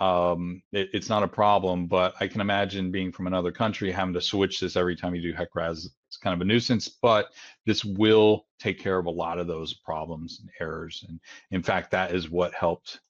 Um, 0.00 0.62
it, 0.72 0.88
it's 0.94 1.10
not 1.10 1.22
a 1.22 1.28
problem, 1.28 1.86
but 1.86 2.14
I 2.18 2.26
can 2.26 2.40
imagine 2.40 2.90
being 2.90 3.12
from 3.12 3.26
another 3.26 3.52
country 3.52 3.92
having 3.92 4.14
to 4.14 4.20
switch 4.20 4.58
this 4.58 4.74
every 4.74 4.96
time 4.96 5.14
you 5.14 5.22
do 5.22 5.34
HEC-RAS 5.34 5.90
it's 6.08 6.16
kind 6.18 6.34
of 6.34 6.40
a 6.40 6.44
nuisance, 6.44 6.88
but 6.88 7.28
this 7.64 7.84
will 7.84 8.46
take 8.58 8.78
care 8.78 8.98
of 8.98 9.06
a 9.06 9.10
lot 9.10 9.38
of 9.38 9.46
those 9.46 9.72
problems 9.72 10.40
and 10.40 10.50
errors. 10.60 11.04
And 11.08 11.20
in 11.52 11.62
fact, 11.62 11.90
that 11.92 12.14
is 12.14 12.30
what 12.30 12.52
helped, 12.52 13.00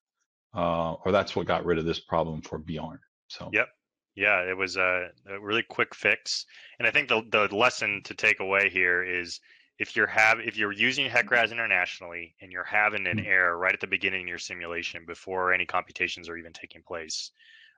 uh, 0.55 0.93
or 0.93 1.11
that's 1.11 1.35
what 1.35 1.47
got 1.47 1.65
rid 1.65 1.79
of 1.79 1.85
this 1.85 1.99
problem 1.99 2.43
for 2.43 2.59
Bjorn. 2.59 3.01
So. 3.29 3.49
Yep. 3.53 3.69
Yeah, 4.15 4.43
it 4.43 4.57
was 4.57 4.77
a, 4.77 5.09
a 5.29 5.41
really 5.41 5.65
quick 5.65 5.95
fix. 5.95 6.47
And 6.79 6.87
I 6.87 6.91
think 6.91 7.09
the 7.09 7.23
the 7.31 7.49
lesson 7.57 8.03
to 8.05 8.15
take 8.15 8.41
away 8.41 8.69
here 8.69 9.03
is 9.03 9.41
if 9.79 9.97
you're 9.97 10.07
have 10.07 10.39
if 10.41 10.57
you're 10.57 10.73
using 10.73 11.09
HEC-RAS 11.09 11.53
internationally 11.53 12.35
and 12.41 12.53
you're 12.53 12.65
having 12.65 13.07
an 13.07 13.19
mm-hmm. 13.19 13.27
error 13.27 13.57
right 13.59 13.73
at 13.73 13.81
the 13.81 13.87
beginning 13.87 14.23
of 14.23 14.29
your 14.29 14.39
simulation 14.39 15.05
before 15.07 15.53
any 15.53 15.65
computations 15.65 16.29
are 16.29 16.37
even 16.37 16.53
taking 16.53 16.83
place, 16.83 17.31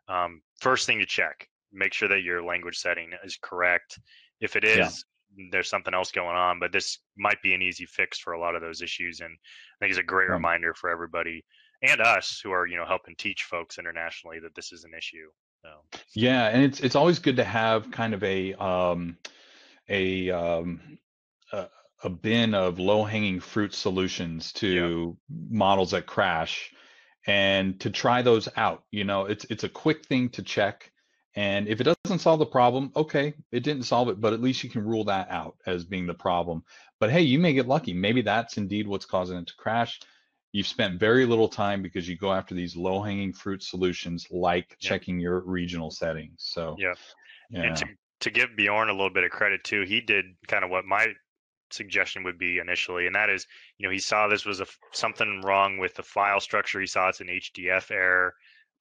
um, 0.08 0.42
first 0.60 0.86
thing 0.86 0.98
to 0.98 1.06
check, 1.06 1.48
make 1.72 1.92
sure 1.92 2.08
that 2.08 2.22
your 2.22 2.42
language 2.42 2.76
setting 2.76 3.10
is 3.24 3.38
correct. 3.40 3.98
If 4.40 4.56
it 4.56 4.64
is, 4.64 4.76
yeah 4.76 4.90
there's 5.50 5.68
something 5.68 5.94
else 5.94 6.10
going 6.10 6.36
on, 6.36 6.58
but 6.58 6.72
this 6.72 6.98
might 7.16 7.40
be 7.42 7.54
an 7.54 7.62
easy 7.62 7.86
fix 7.86 8.18
for 8.18 8.32
a 8.32 8.40
lot 8.40 8.54
of 8.54 8.60
those 8.60 8.82
issues. 8.82 9.20
And 9.20 9.30
I 9.30 9.76
think 9.80 9.90
it's 9.90 9.98
a 9.98 10.02
great 10.02 10.28
right. 10.28 10.34
reminder 10.34 10.74
for 10.74 10.90
everybody 10.90 11.44
and 11.82 12.00
us 12.00 12.40
who 12.42 12.52
are, 12.52 12.66
you 12.66 12.76
know, 12.76 12.86
helping 12.86 13.14
teach 13.16 13.44
folks 13.44 13.78
internationally 13.78 14.38
that 14.40 14.54
this 14.54 14.72
is 14.72 14.84
an 14.84 14.92
issue. 14.96 15.28
So. 15.62 16.00
Yeah, 16.14 16.48
and 16.48 16.62
it's 16.62 16.80
it's 16.80 16.94
always 16.94 17.18
good 17.18 17.36
to 17.36 17.44
have 17.44 17.90
kind 17.90 18.14
of 18.14 18.22
a 18.22 18.52
um, 18.54 19.16
a, 19.88 20.30
um, 20.30 20.98
a 22.04 22.10
bin 22.10 22.54
of 22.54 22.78
low 22.78 23.04
hanging 23.04 23.40
fruit 23.40 23.74
solutions 23.74 24.52
to 24.54 25.16
models 25.28 25.92
that 25.92 26.06
crash, 26.06 26.72
and 27.26 27.80
to 27.80 27.90
try 27.90 28.22
those 28.22 28.48
out. 28.56 28.84
You 28.90 29.04
know, 29.04 29.26
it's 29.26 29.44
it's 29.50 29.64
a 29.64 29.68
quick 29.68 30.06
thing 30.06 30.28
to 30.30 30.42
check 30.42 30.92
and 31.36 31.66
if 31.66 31.80
it 31.80 31.96
doesn't 32.04 32.20
solve 32.20 32.38
the 32.38 32.46
problem, 32.46 32.92
okay, 32.94 33.34
it 33.50 33.64
didn't 33.64 33.84
solve 33.84 34.08
it, 34.08 34.20
but 34.20 34.32
at 34.32 34.40
least 34.40 34.62
you 34.62 34.70
can 34.70 34.84
rule 34.84 35.04
that 35.04 35.30
out 35.30 35.56
as 35.66 35.84
being 35.84 36.06
the 36.06 36.14
problem. 36.14 36.62
But 37.00 37.10
hey, 37.10 37.22
you 37.22 37.40
may 37.40 37.52
get 37.52 37.66
lucky. 37.66 37.92
Maybe 37.92 38.22
that's 38.22 38.56
indeed 38.56 38.86
what's 38.86 39.04
causing 39.04 39.38
it 39.38 39.48
to 39.48 39.54
crash. 39.56 40.00
You've 40.52 40.68
spent 40.68 41.00
very 41.00 41.26
little 41.26 41.48
time 41.48 41.82
because 41.82 42.08
you 42.08 42.16
go 42.16 42.32
after 42.32 42.54
these 42.54 42.76
low 42.76 43.02
hanging 43.02 43.32
fruit 43.32 43.64
solutions 43.64 44.28
like 44.30 44.76
yeah. 44.80 44.88
checking 44.88 45.18
your 45.18 45.40
regional 45.40 45.90
settings. 45.90 46.36
So, 46.38 46.76
yeah. 46.78 46.94
yeah. 47.50 47.62
And 47.62 47.76
to, 47.78 47.86
to 48.20 48.30
give 48.30 48.50
Bjorn 48.56 48.88
a 48.88 48.92
little 48.92 49.10
bit 49.10 49.24
of 49.24 49.32
credit 49.32 49.64
too, 49.64 49.82
he 49.82 50.00
did 50.00 50.26
kind 50.46 50.64
of 50.64 50.70
what 50.70 50.84
my 50.84 51.08
suggestion 51.74 52.22
would 52.24 52.38
be 52.38 52.58
initially, 52.58 53.06
and 53.06 53.14
that 53.14 53.30
is, 53.30 53.46
you 53.78 53.86
know, 53.86 53.92
he 53.92 53.98
saw 53.98 54.26
this 54.26 54.44
was 54.44 54.60
a 54.60 54.66
something 54.92 55.42
wrong 55.42 55.78
with 55.78 55.94
the 55.94 56.02
file 56.02 56.40
structure. 56.40 56.80
He 56.80 56.86
saw 56.86 57.08
it's 57.08 57.20
an 57.20 57.28
HDF 57.28 57.90
error. 57.90 58.34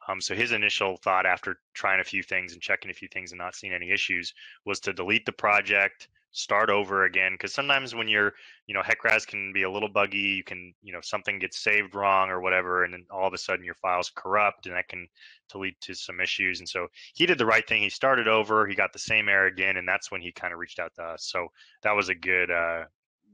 Um, 0.08 0.20
so 0.20 0.36
his 0.36 0.52
initial 0.52 0.98
thought 0.98 1.26
after 1.26 1.60
trying 1.74 2.02
a 2.02 2.04
few 2.04 2.24
things 2.24 2.54
and 2.54 2.62
checking 2.62 2.92
a 2.92 2.94
few 2.94 3.08
things 3.08 3.32
and 3.32 3.40
not 3.40 3.56
seeing 3.56 3.74
any 3.74 3.92
issues 3.92 4.34
was 4.66 4.80
to 4.82 4.94
delete 4.94 5.26
the 5.26 5.32
project, 5.32 6.10
start 6.34 6.72
over 6.72 7.06
again 7.06 7.34
because 7.34 7.54
sometimes 7.54 7.94
when 7.94 8.08
you're 8.08 8.34
you 8.66 8.74
know 8.74 8.82
HEC-RAS 8.82 9.26
can 9.26 9.54
be 9.54 9.64
a 9.64 9.70
little 9.70 9.88
buggy 9.88 10.18
you 10.18 10.44
can 10.44 10.74
you 10.82 10.92
know 10.92 11.00
something 11.02 11.38
gets 11.38 11.64
saved 11.64 11.94
wrong 11.94 12.30
or 12.30 12.42
whatever 12.42 12.84
and 12.84 12.94
then 12.94 13.06
all 13.12 13.28
of 13.28 13.34
a 13.34 13.38
sudden 13.38 13.64
your 13.64 13.76
files 13.76 14.12
corrupt 14.16 14.66
and 14.66 14.76
that 14.76 14.88
can 14.88 15.08
to 15.50 15.60
lead 15.60 15.76
to 15.82 15.94
some 15.94 16.20
issues 16.20 16.60
and 16.60 16.68
so 16.68 16.88
he 17.14 17.28
did 17.28 17.38
the 17.38 17.46
right 17.46 17.68
thing 17.68 17.84
he 17.84 17.90
started 17.90 18.28
over 18.28 18.66
he 18.66 18.74
got 18.74 18.92
the 18.92 19.00
same 19.00 19.30
error 19.30 19.46
again 19.46 19.78
and 19.78 19.88
that's 19.88 20.12
when 20.12 20.22
he 20.22 20.32
kind 20.32 20.54
of 20.54 20.60
reached 20.60 20.80
out 20.80 20.92
to 20.96 21.04
us 21.04 21.30
so 21.32 21.48
that 21.84 21.96
was 21.96 22.10
a 22.10 22.16
good 22.16 22.50
uh 22.50 22.84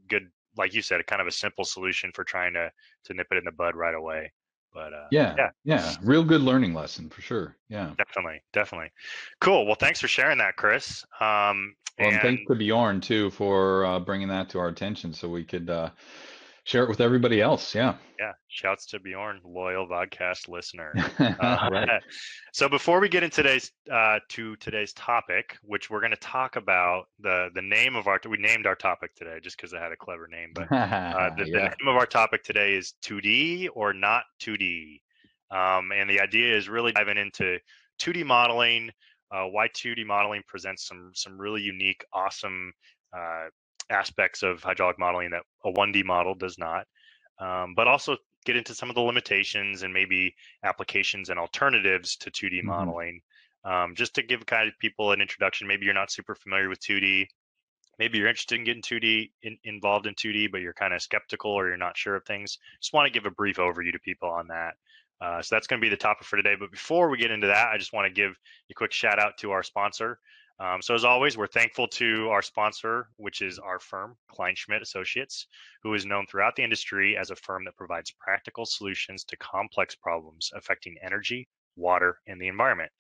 good 0.10 0.28
like 0.58 0.74
you 0.74 0.82
said 0.82 1.06
kind 1.08 1.22
of 1.22 1.28
a 1.28 1.32
simple 1.32 1.64
solution 1.64 2.12
for 2.14 2.26
trying 2.26 2.54
to 2.54 2.70
to 3.06 3.14
nip 3.14 3.28
it 3.32 3.38
in 3.38 3.46
the 3.46 3.52
bud 3.52 3.76
right 3.76 3.96
away 3.96 4.30
but 4.74 4.94
uh, 4.94 5.08
yeah, 5.12 5.36
yeah, 5.38 5.50
yeah, 5.64 5.96
real 6.04 6.24
good 6.24 6.42
learning 6.42 6.74
lesson 6.74 7.10
for 7.10 7.22
sure. 7.22 7.56
Yeah, 7.70 7.92
definitely, 7.98 8.42
definitely. 8.54 8.92
Cool. 9.42 9.66
Well, 9.66 9.76
thanks 9.76 10.00
for 10.00 10.08
sharing 10.08 10.38
that, 10.40 10.56
Chris. 10.56 11.04
Um, 11.20 11.76
well, 12.00 12.10
and 12.10 12.22
thanks 12.22 12.44
to 12.48 12.56
Bjorn 12.56 13.02
too 13.02 13.30
for 13.32 13.86
uh, 13.86 14.00
bringing 14.00 14.28
that 14.30 14.50
to 14.50 14.60
our 14.60 14.68
attention, 14.68 15.14
so 15.14 15.28
we 15.28 15.44
could 15.44 15.70
uh, 15.70 15.90
share 16.70 16.84
it 16.84 16.90
with 16.90 17.02
everybody 17.02 17.42
else. 17.42 17.74
Yeah. 17.74 17.96
Yeah. 18.20 18.34
Shouts 18.48 18.86
to 18.88 19.00
Bjorn, 19.00 19.42
loyal 19.44 19.88
podcast 19.88 20.48
listener. 20.48 20.94
Uh, 21.20 21.70
right. 21.72 21.90
So 22.54 22.68
before 22.68 23.00
we 23.00 23.10
get 23.10 23.24
into 23.24 23.38
today's 23.38 23.72
uh, 23.92 24.20
to 24.30 24.56
today's 24.58 24.94
topic, 24.94 25.58
which 25.62 25.90
we're 25.90 26.00
going 26.00 26.12
to 26.12 26.18
talk 26.18 26.56
about 26.56 27.06
the 27.20 27.50
the 27.54 27.62
name 27.62 27.96
of 27.96 28.08
our 28.08 28.20
we 28.30 28.38
named 28.38 28.66
our 28.66 28.76
topic 28.76 29.16
today 29.16 29.40
just 29.42 29.58
because 29.58 29.74
it 29.74 29.80
had 29.80 29.92
a 29.92 29.96
clever 29.96 30.28
name, 30.28 30.52
but 30.54 30.64
uh, 30.72 31.30
the, 31.38 31.46
yeah. 31.46 31.54
the, 31.54 31.60
name 31.60 31.88
of 31.88 31.96
our 31.96 32.06
topic 32.06 32.44
today 32.44 32.74
is 32.74 32.94
2D 33.04 33.70
or 33.74 33.94
not 33.94 34.24
2D, 34.42 35.00
um, 35.52 35.92
and 35.96 36.10
the 36.10 36.20
idea 36.20 36.56
is 36.56 36.68
really 36.68 36.92
diving 36.92 37.18
into 37.18 37.58
2D 38.02 38.26
modeling. 38.26 38.90
Uh, 39.32 39.46
why 39.46 39.68
2D 39.70 40.06
modeling 40.06 40.42
presents 40.48 40.88
some 40.88 41.12
some 41.14 41.40
really 41.40 41.62
unique, 41.62 42.04
awesome 42.14 42.74
uh, 43.16 43.48
aspects 43.90 44.44
of 44.44 44.62
hydraulic 44.62 45.00
modeling 45.00 45.32
that 45.32 45.44
a 45.66 45.72
1D 45.72 46.04
model 46.06 46.36
does 46.36 46.58
not, 46.58 46.86
um, 47.40 47.74
but 47.76 47.88
also 47.88 48.18
get 48.46 48.56
into 48.56 48.74
some 48.74 48.90
of 48.90 48.96
the 48.96 49.02
limitations 49.02 49.84
and 49.84 49.94
maybe 49.94 50.34
applications 50.64 51.30
and 51.30 51.40
alternatives 51.40 52.16
to 52.18 52.32
2D 52.32 52.60
mm-hmm. 52.60 52.68
modeling. 52.68 53.22
Um, 53.66 53.94
just 53.96 54.16
to 54.16 54.24
give 54.24 54.46
kind 54.46 54.68
of 54.68 54.80
people 54.80 55.12
an 55.12 55.22
introduction, 55.22 55.68
maybe 55.68 55.86
you're 55.86 55.94
not 55.94 56.12
super 56.12 56.36
familiar 56.36 56.70
with 56.70 56.80
2D. 56.80 57.28
Maybe 57.98 58.18
you're 58.18 58.30
interested 58.30 58.58
in 58.58 58.64
getting 58.64 58.82
2D 58.82 59.32
in, 59.44 59.58
involved 59.66 60.08
in 60.08 60.16
2D, 60.16 60.52
but 60.52 60.62
you're 60.62 60.74
kind 60.74 60.94
of 60.94 61.02
skeptical 61.02 61.52
or 61.52 61.68
you're 61.68 61.78
not 61.78 61.98
sure 61.98 62.16
of 62.16 62.24
things. 62.26 62.58
Just 62.82 62.94
want 62.94 63.08
to 63.08 63.12
give 63.12 63.26
a 63.26 63.32
brief 63.32 63.58
overview 63.58 63.92
to 63.92 64.00
people 64.00 64.30
on 64.30 64.48
that. 64.48 64.76
Uh, 65.22 65.42
so 65.42 65.56
that's 65.56 65.68
going 65.68 65.82
to 65.82 65.86
be 65.86 65.90
the 65.90 65.98
topic 65.98 66.26
for 66.26 66.38
today. 66.38 66.56
But 66.58 66.72
before 66.72 67.10
we 67.10 67.18
get 67.18 67.32
into 67.32 67.48
that, 67.48 67.70
I 67.70 67.78
just 67.78 67.92
want 67.92 68.08
to 68.08 68.14
give 68.14 68.32
a 68.72 68.74
quick 68.74 68.94
shout 68.94 69.20
out 69.20 69.38
to 69.40 69.52
our 69.52 69.64
sponsor, 69.64 70.18
um, 70.60 70.82
so 70.82 70.94
as 70.94 71.06
always, 71.06 71.38
we're 71.38 71.48
thankful 71.48 71.88
to 71.88 72.30
our 72.30 72.42
sponsor, 72.42 73.08
which 73.16 73.42
is 73.42 73.60
our 73.60 73.80
firm, 73.80 74.18
Kleinschmidt 74.30 74.82
Associates, 74.82 75.48
who 75.84 75.94
is 75.94 76.06
known 76.06 76.26
throughout 76.28 76.56
the 76.56 76.64
industry 76.64 77.16
as 77.18 77.32
a 77.32 77.36
firm 77.36 77.64
that 77.66 77.78
provides 77.78 78.12
practical 78.20 78.66
solutions 78.66 79.24
to 79.26 79.38
complex 79.38 79.96
problems 79.96 80.52
affecting 80.54 80.98
energy, 81.02 81.48
water, 81.78 82.20
and 82.28 82.42
the 82.42 82.48
environment. 82.50 82.92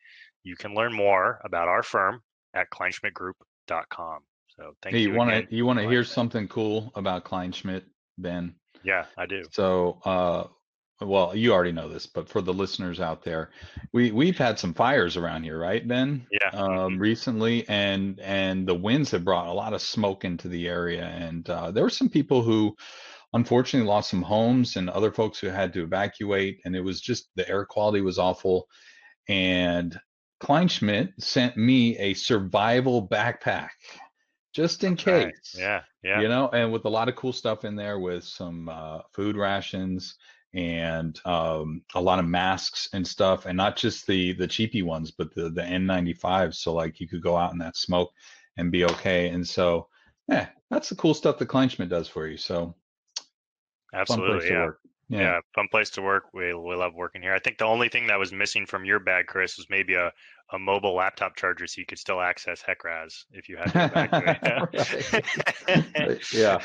You 0.43 0.55
can 0.55 0.73
learn 0.73 0.93
more 0.93 1.41
about 1.43 1.67
our 1.67 1.83
firm 1.83 2.21
at 2.53 2.69
kleinschmidtgroup.com. 2.69 4.19
So 4.55 4.75
thank 4.81 4.95
hey, 4.95 5.01
you. 5.01 5.11
You 5.11 5.15
want 5.15 5.49
to 5.49 5.55
you 5.55 5.65
want 5.65 5.79
to 5.79 5.89
hear 5.89 6.03
something 6.03 6.47
cool 6.47 6.91
about 6.95 7.25
Kleinschmidt, 7.25 7.83
Ben? 8.17 8.55
Yeah, 8.83 9.05
I 9.17 9.25
do. 9.25 9.43
So 9.51 9.99
uh, 10.05 10.45
well, 11.01 11.35
you 11.35 11.53
already 11.53 11.71
know 11.71 11.87
this, 11.87 12.05
but 12.05 12.27
for 12.27 12.41
the 12.41 12.53
listeners 12.53 12.99
out 12.99 13.23
there, 13.23 13.51
we 13.93 14.11
we've 14.11 14.37
had 14.37 14.59
some 14.59 14.73
fires 14.73 15.15
around 15.15 15.43
here, 15.43 15.57
right, 15.57 15.87
Ben? 15.87 16.25
Yeah. 16.31 16.49
Um, 16.51 16.69
mm-hmm. 16.69 16.99
Recently, 16.99 17.67
and 17.69 18.19
and 18.19 18.67
the 18.67 18.75
winds 18.75 19.11
have 19.11 19.23
brought 19.23 19.47
a 19.47 19.53
lot 19.53 19.73
of 19.73 19.81
smoke 19.81 20.25
into 20.25 20.49
the 20.49 20.67
area, 20.67 21.05
and 21.05 21.49
uh, 21.49 21.71
there 21.71 21.83
were 21.83 21.89
some 21.89 22.09
people 22.09 22.41
who, 22.41 22.75
unfortunately, 23.33 23.87
lost 23.87 24.09
some 24.09 24.21
homes, 24.21 24.75
and 24.75 24.89
other 24.89 25.11
folks 25.11 25.39
who 25.39 25.47
had 25.47 25.71
to 25.73 25.83
evacuate, 25.83 26.59
and 26.65 26.75
it 26.75 26.81
was 26.81 26.99
just 26.99 27.29
the 27.35 27.47
air 27.47 27.65
quality 27.65 28.01
was 28.01 28.19
awful, 28.19 28.67
and 29.29 29.97
Kleinschmidt 30.43 31.13
sent 31.19 31.55
me 31.55 31.97
a 31.97 32.13
survival 32.13 33.07
backpack 33.07 33.69
just 34.53 34.83
in 34.83 34.97
case. 34.97 35.55
Right. 35.55 35.61
Yeah, 35.61 35.81
yeah. 36.03 36.21
You 36.21 36.27
know, 36.27 36.49
and 36.49 36.73
with 36.73 36.83
a 36.83 36.89
lot 36.89 37.07
of 37.07 37.15
cool 37.15 37.31
stuff 37.31 37.63
in 37.63 37.77
there 37.77 37.99
with 37.99 38.25
some 38.25 38.67
uh, 38.67 38.99
food 39.13 39.37
rations 39.37 40.15
and 40.53 41.19
um, 41.25 41.83
a 41.95 42.01
lot 42.01 42.19
of 42.19 42.25
masks 42.25 42.89
and 42.93 43.07
stuff, 43.07 43.45
and 43.45 43.55
not 43.55 43.77
just 43.77 44.07
the 44.07 44.33
the 44.33 44.47
cheapy 44.47 44.81
ones, 44.81 45.11
but 45.11 45.33
the 45.33 45.49
the 45.49 45.61
N95. 45.61 46.55
So 46.55 46.73
like 46.73 46.99
you 46.99 47.07
could 47.07 47.21
go 47.21 47.37
out 47.37 47.51
in 47.51 47.59
that 47.59 47.77
smoke 47.77 48.11
and 48.57 48.71
be 48.71 48.85
okay. 48.85 49.29
And 49.29 49.47
so, 49.47 49.87
yeah, 50.27 50.47
that's 50.69 50.89
the 50.89 50.95
cool 50.95 51.13
stuff 51.13 51.37
that 51.39 51.47
Kleinschmidt 51.47 51.89
does 51.89 52.07
for 52.07 52.27
you. 52.27 52.37
So, 52.37 52.75
absolutely, 53.93 54.49
yeah. 54.49 54.69
Yeah. 55.09 55.19
yeah, 55.19 55.39
fun 55.55 55.67
place 55.69 55.89
to 55.91 56.01
work. 56.01 56.25
We 56.33 56.53
we 56.53 56.75
love 56.75 56.93
working 56.93 57.21
here. 57.21 57.33
I 57.33 57.39
think 57.39 57.57
the 57.57 57.65
only 57.65 57.89
thing 57.89 58.07
that 58.07 58.19
was 58.19 58.31
missing 58.31 58.65
from 58.65 58.85
your 58.85 58.99
bag, 58.99 59.25
Chris, 59.27 59.57
was 59.57 59.67
maybe 59.69 59.95
a 59.95 60.11
a 60.51 60.59
mobile 60.59 60.95
laptop 60.95 61.35
charger 61.35 61.67
so 61.67 61.79
you 61.79 61.85
could 61.85 61.99
still 61.99 62.21
access 62.21 62.61
HEC-RAS 62.61 63.25
if 63.31 63.47
you 63.47 63.57
had 63.57 63.71
to 63.71 64.69
yeah. 66.33 66.57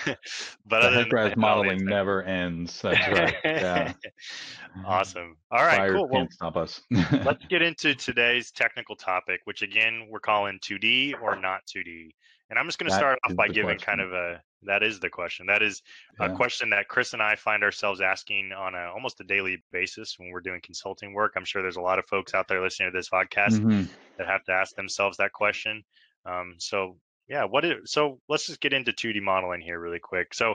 But 0.66 0.90
the 0.90 0.90
HEC-RAS 0.90 1.36
modeling 1.36 1.84
never 1.84 2.22
ends. 2.22 2.80
That's 2.80 3.08
right. 3.08 3.34
Yeah. 3.44 3.92
awesome. 4.86 5.36
All 5.50 5.64
right, 5.64 5.76
Fire 5.76 5.92
cool. 5.94 6.08
Can't 6.08 6.12
well, 6.12 6.28
stop 6.30 6.56
us. 6.56 6.80
let's 7.24 7.44
get 7.46 7.60
into 7.60 7.94
today's 7.94 8.50
technical 8.50 8.96
topic, 8.96 9.40
which 9.44 9.62
again 9.62 10.06
we're 10.10 10.20
calling 10.20 10.58
2D 10.62 11.20
or 11.20 11.36
not 11.36 11.60
2D. 11.74 12.08
And 12.50 12.58
I'm 12.58 12.66
just 12.66 12.78
going 12.78 12.90
to 12.90 12.96
start 12.96 13.18
off 13.24 13.36
by 13.36 13.48
giving 13.48 13.76
question. 13.76 13.98
kind 13.98 14.00
of 14.00 14.12
a 14.12 14.40
that 14.66 14.82
is 14.82 15.00
the 15.00 15.10
question. 15.10 15.46
That 15.46 15.62
is 15.62 15.82
yeah. 16.18 16.26
a 16.26 16.36
question 16.36 16.70
that 16.70 16.88
Chris 16.88 17.12
and 17.12 17.22
I 17.22 17.36
find 17.36 17.62
ourselves 17.62 18.00
asking 18.00 18.52
on 18.52 18.74
a 18.74 18.90
almost 18.92 19.20
a 19.20 19.24
daily 19.24 19.62
basis 19.72 20.18
when 20.18 20.30
we're 20.30 20.40
doing 20.40 20.60
consulting 20.62 21.14
work. 21.14 21.32
I'm 21.36 21.44
sure 21.44 21.62
there's 21.62 21.76
a 21.76 21.82
lot 21.82 21.98
of 21.98 22.06
folks 22.06 22.34
out 22.34 22.48
there 22.48 22.62
listening 22.62 22.90
to 22.92 22.96
this 22.96 23.10
podcast 23.10 23.58
mm-hmm. 23.58 23.84
that 24.18 24.26
have 24.26 24.44
to 24.44 24.52
ask 24.52 24.74
themselves 24.74 25.16
that 25.18 25.32
question. 25.32 25.82
Um, 26.26 26.54
so 26.58 26.96
yeah, 27.28 27.44
what 27.44 27.64
is 27.64 27.90
so 27.90 28.20
let's 28.28 28.46
just 28.46 28.60
get 28.60 28.74
into 28.74 28.92
2D 28.92 29.22
modeling 29.22 29.60
here 29.60 29.80
really 29.80 29.98
quick. 29.98 30.34
So 30.34 30.54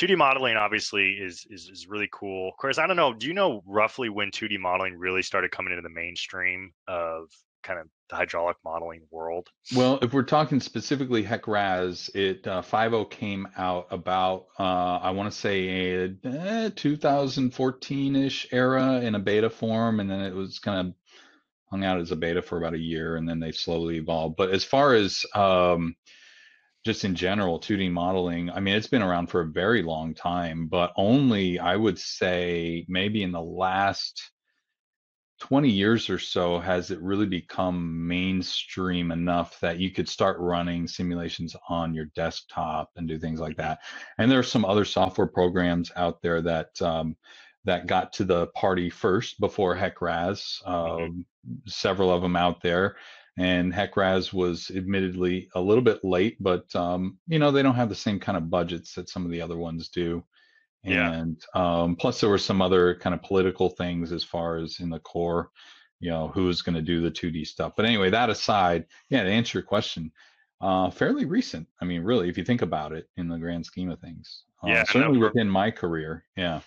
2D 0.00 0.16
modeling 0.16 0.56
obviously 0.56 1.12
is 1.12 1.46
is 1.48 1.70
is 1.72 1.86
really 1.88 2.08
cool. 2.12 2.52
Chris, 2.58 2.78
I 2.78 2.86
don't 2.86 2.96
know, 2.96 3.12
do 3.12 3.26
you 3.26 3.34
know 3.34 3.62
roughly 3.66 4.08
when 4.08 4.30
2D 4.30 4.58
modeling 4.58 4.98
really 4.98 5.22
started 5.22 5.52
coming 5.52 5.72
into 5.72 5.82
the 5.82 5.94
mainstream 5.94 6.72
of 6.88 7.28
kind 7.62 7.80
of 7.80 7.88
the 8.10 8.16
hydraulic 8.16 8.56
modeling 8.64 9.02
world? 9.10 9.48
Well, 9.76 9.98
if 10.02 10.12
we're 10.12 10.22
talking 10.22 10.60
specifically 10.60 11.22
HEC-RAS, 11.22 12.10
it 12.14 12.46
uh, 12.46 12.62
5.0 12.62 13.10
came 13.10 13.48
out 13.56 13.88
about 13.90 14.46
uh, 14.58 14.98
I 15.02 15.10
want 15.10 15.32
to 15.32 15.38
say 15.38 16.04
uh, 16.04 16.70
2014ish 16.70 18.46
era 18.52 19.00
in 19.00 19.14
a 19.14 19.18
beta 19.18 19.50
form, 19.50 20.00
and 20.00 20.10
then 20.10 20.20
it 20.20 20.34
was 20.34 20.58
kind 20.58 20.88
of 20.88 20.94
hung 21.70 21.84
out 21.84 22.00
as 22.00 22.10
a 22.10 22.16
beta 22.16 22.42
for 22.42 22.58
about 22.58 22.74
a 22.74 22.78
year, 22.78 23.16
and 23.16 23.28
then 23.28 23.40
they 23.40 23.52
slowly 23.52 23.96
evolved. 23.96 24.36
But 24.36 24.50
as 24.50 24.64
far 24.64 24.94
as 24.94 25.26
um, 25.34 25.96
just 26.84 27.04
in 27.04 27.14
general 27.14 27.60
2D 27.60 27.90
modeling, 27.90 28.50
I 28.50 28.60
mean, 28.60 28.74
it's 28.74 28.86
been 28.86 29.02
around 29.02 29.26
for 29.28 29.42
a 29.42 29.46
very 29.46 29.82
long 29.82 30.14
time, 30.14 30.68
but 30.68 30.92
only 30.96 31.58
I 31.58 31.76
would 31.76 31.98
say 31.98 32.86
maybe 32.88 33.22
in 33.22 33.32
the 33.32 33.42
last 33.42 34.30
20 35.40 35.70
years 35.70 36.10
or 36.10 36.18
so 36.18 36.58
has 36.58 36.90
it 36.90 37.00
really 37.00 37.26
become 37.26 38.06
mainstream 38.06 39.12
enough 39.12 39.58
that 39.60 39.78
you 39.78 39.90
could 39.90 40.08
start 40.08 40.36
running 40.40 40.88
simulations 40.88 41.54
on 41.68 41.94
your 41.94 42.06
desktop 42.16 42.90
and 42.96 43.06
do 43.06 43.18
things 43.18 43.40
like 43.40 43.56
that? 43.56 43.80
And 44.18 44.30
there 44.30 44.38
are 44.38 44.44
some 44.44 44.64
other 44.64 44.84
software 44.84 45.26
programs 45.26 45.92
out 45.96 46.20
there 46.22 46.42
that 46.42 46.80
um, 46.82 47.16
that 47.64 47.86
got 47.86 48.12
to 48.14 48.24
the 48.24 48.46
party 48.48 48.90
first 48.90 49.38
before 49.40 49.74
HEC-RAS 49.74 50.62
mm-hmm. 50.66 51.04
Um, 51.04 51.26
several 51.66 52.10
of 52.10 52.22
them 52.22 52.36
out 52.36 52.60
there. 52.62 52.96
And 53.38 53.72
HEC-RAS 53.72 54.32
was 54.32 54.70
admittedly 54.74 55.48
a 55.54 55.60
little 55.60 55.84
bit 55.84 56.04
late 56.04 56.36
but 56.40 56.74
um, 56.74 57.18
you 57.28 57.38
know 57.38 57.50
they 57.50 57.62
don't 57.62 57.76
have 57.76 57.88
the 57.88 57.94
same 57.94 58.18
kind 58.18 58.36
of 58.36 58.50
budgets 58.50 58.94
that 58.94 59.08
some 59.08 59.24
of 59.24 59.30
the 59.30 59.40
other 59.40 59.56
ones 59.56 59.88
do 59.88 60.24
and 60.92 61.44
yeah. 61.54 61.82
um, 61.82 61.96
plus 61.96 62.20
there 62.20 62.30
were 62.30 62.38
some 62.38 62.62
other 62.62 62.94
kind 62.96 63.14
of 63.14 63.22
political 63.22 63.68
things 63.68 64.12
as 64.12 64.24
far 64.24 64.56
as 64.58 64.80
in 64.80 64.90
the 64.90 65.00
Corps 65.00 65.50
you 66.00 66.10
know 66.10 66.28
who's 66.28 66.62
going 66.62 66.74
to 66.74 66.82
do 66.82 67.00
the 67.00 67.10
2d 67.10 67.46
stuff 67.46 67.72
but 67.76 67.84
anyway 67.84 68.10
that 68.10 68.30
aside 68.30 68.86
yeah 69.08 69.22
to 69.22 69.30
answer 69.30 69.58
your 69.58 69.64
question 69.64 70.12
uh, 70.60 70.90
fairly 70.90 71.24
recent 71.24 71.66
i 71.80 71.84
mean 71.84 72.02
really 72.02 72.28
if 72.28 72.38
you 72.38 72.44
think 72.44 72.62
about 72.62 72.92
it 72.92 73.08
in 73.16 73.28
the 73.28 73.38
grand 73.38 73.64
scheme 73.64 73.90
of 73.90 73.98
things 74.00 74.44
uh, 74.64 74.68
yeah 74.68 74.84
certainly 74.84 75.18
within 75.18 75.48
my 75.48 75.70
career 75.70 76.24
yeah 76.36 76.60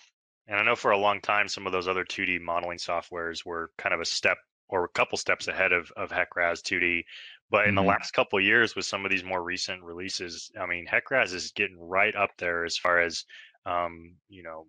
and 0.48 0.58
i 0.58 0.62
know 0.62 0.76
for 0.76 0.90
a 0.90 0.98
long 0.98 1.20
time 1.20 1.48
some 1.48 1.66
of 1.66 1.72
those 1.72 1.88
other 1.88 2.04
2d 2.04 2.40
modeling 2.40 2.78
softwares 2.78 3.44
were 3.44 3.70
kind 3.78 3.94
of 3.94 4.00
a 4.00 4.04
step 4.04 4.38
or 4.72 4.84
a 4.84 4.88
couple 4.88 5.18
steps 5.18 5.48
ahead 5.48 5.70
of, 5.72 5.92
of 5.96 6.10
HEC-RAS 6.10 6.62
2D. 6.62 7.04
But 7.50 7.66
in 7.66 7.74
mm-hmm. 7.74 7.84
the 7.84 7.88
last 7.88 8.12
couple 8.12 8.40
years, 8.40 8.74
with 8.74 8.86
some 8.86 9.04
of 9.04 9.10
these 9.10 9.22
more 9.22 9.42
recent 9.42 9.82
releases, 9.82 10.50
I 10.58 10.64
mean, 10.64 10.86
HEC-RAS 10.86 11.34
is 11.34 11.52
getting 11.52 11.78
right 11.78 12.16
up 12.16 12.30
there 12.38 12.64
as 12.64 12.78
far 12.78 12.98
as 12.98 13.26
um, 13.66 14.16
you 14.28 14.42
know, 14.42 14.66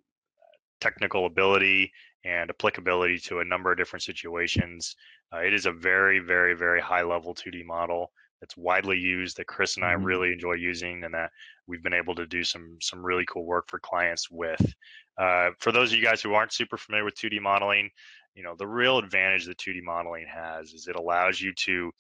technical 0.82 1.26
ability 1.26 1.92
and 2.26 2.50
applicability 2.50 3.18
to 3.20 3.40
a 3.40 3.46
number 3.46 3.72
of 3.72 3.78
different 3.78 4.04
situations. 4.04 4.96
Uh, 5.34 5.40
it 5.40 5.54
is 5.54 5.66
a 5.66 5.72
very, 5.72 6.20
very, 6.20 6.56
very 6.56 6.82
high 6.82 7.02
level 7.04 7.34
2D 7.34 7.64
model 7.64 8.12
that's 8.40 8.58
widely 8.58 8.98
used 8.98 9.38
that 9.38 9.48
Chris 9.48 9.78
and 9.78 9.86
I 9.86 9.94
Mhm. 9.94 10.04
really 10.04 10.34
enjoy 10.34 10.54
using, 10.54 11.04
and 11.04 11.14
that 11.14 11.32
we've 11.68 11.82
been 11.84 11.94
able 11.94 12.16
to 12.16 12.28
do 12.28 12.44
some 12.44 12.78
some 12.82 13.04
really 13.04 13.26
cool 13.26 13.46
work 13.46 13.66
for 13.70 13.80
clients 13.80 14.30
with. 14.30 14.62
Uh, 15.18 15.52
for 15.60 15.72
those 15.72 15.94
of 15.94 15.98
you 16.00 16.04
guys 16.04 16.22
who 16.22 16.34
aren't 16.34 16.52
super 16.52 16.78
familiar 16.78 17.06
with 17.06 17.16
2D 17.16 17.40
modeling, 17.40 17.90
you 18.36 18.44
know 18.44 18.56
the 18.58 18.68
real 18.68 18.98
advantage 18.98 19.46
that 19.46 19.58
2D 19.58 19.82
modeling 19.82 20.26
has 20.28 20.74
is 20.74 20.88
it 20.88 20.96
allows 20.98 21.40
you 21.40 21.54
to 21.54 21.92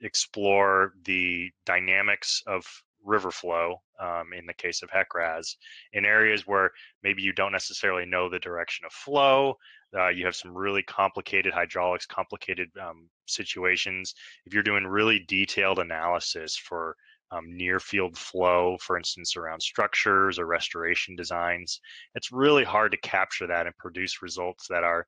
explore 0.00 0.94
the 1.04 1.50
dynamics 1.66 2.42
of 2.46 2.64
river 3.04 3.30
flow 3.30 3.80
um, 4.00 4.32
in 4.36 4.46
the 4.46 4.54
case 4.54 4.82
of 4.82 4.90
HEC-RAS 4.90 5.56
in 5.92 6.04
areas 6.04 6.46
where 6.46 6.70
maybe 7.02 7.22
you 7.22 7.32
don't 7.32 7.52
necessarily 7.52 8.06
know 8.06 8.28
the 8.28 8.38
direction 8.38 8.84
of 8.86 8.92
flow. 8.92 9.56
Uh, 9.96 10.08
you 10.08 10.24
have 10.24 10.36
some 10.36 10.56
really 10.56 10.82
complicated 10.82 11.52
hydraulics, 11.52 12.06
complicated 12.06 12.70
um, 12.80 13.08
situations. 13.26 14.14
If 14.46 14.54
you're 14.54 14.62
doing 14.62 14.86
really 14.86 15.24
detailed 15.28 15.78
analysis 15.78 16.56
for 16.56 16.96
um, 17.30 17.56
near 17.56 17.80
field 17.80 18.16
flow, 18.16 18.76
for 18.80 18.96
instance, 18.96 19.36
around 19.36 19.60
structures 19.60 20.38
or 20.38 20.46
restoration 20.46 21.16
designs, 21.16 21.80
it's 22.14 22.32
really 22.32 22.64
hard 22.64 22.92
to 22.92 22.98
capture 22.98 23.46
that 23.46 23.66
and 23.66 23.76
produce 23.78 24.22
results 24.22 24.66
that 24.68 24.84
are 24.84 25.06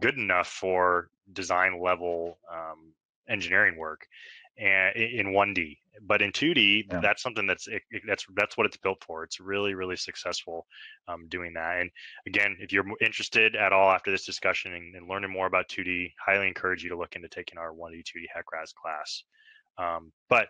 good 0.00 0.16
enough 0.16 0.48
for 0.48 1.10
design 1.32 1.80
level 1.80 2.38
um, 2.52 2.92
engineering 3.28 3.76
work 3.76 4.06
and 4.58 4.96
in 4.96 5.26
1D. 5.32 5.78
But 6.02 6.20
in 6.22 6.30
2D, 6.32 6.86
Yeah. 6.90 7.00
that's 7.00 7.22
something 7.22 7.46
that's 7.46 7.68
it, 7.68 7.82
that's 8.06 8.26
that's 8.34 8.56
what 8.56 8.66
it's 8.66 8.76
built 8.76 9.02
for. 9.06 9.24
It's 9.24 9.40
really 9.40 9.74
really 9.74 9.96
successful 9.96 10.66
um, 11.08 11.26
doing 11.28 11.54
that. 11.54 11.80
And 11.80 11.90
again, 12.26 12.56
if 12.60 12.72
you're 12.72 12.84
interested 13.00 13.56
at 13.56 13.72
all 13.72 13.90
after 13.90 14.10
this 14.10 14.26
discussion 14.26 14.74
and, 14.74 14.94
and 14.94 15.08
learning 15.08 15.30
more 15.32 15.46
about 15.46 15.68
2D, 15.68 16.12
highly 16.24 16.48
encourage 16.48 16.82
you 16.84 16.90
to 16.90 16.96
look 16.98 17.16
into 17.16 17.28
taking 17.28 17.58
our 17.58 17.72
1D 17.72 18.00
2D 18.04 18.24
HEC-RAS 18.34 18.72
class. 18.72 19.24
Um, 19.78 20.12
but 20.28 20.48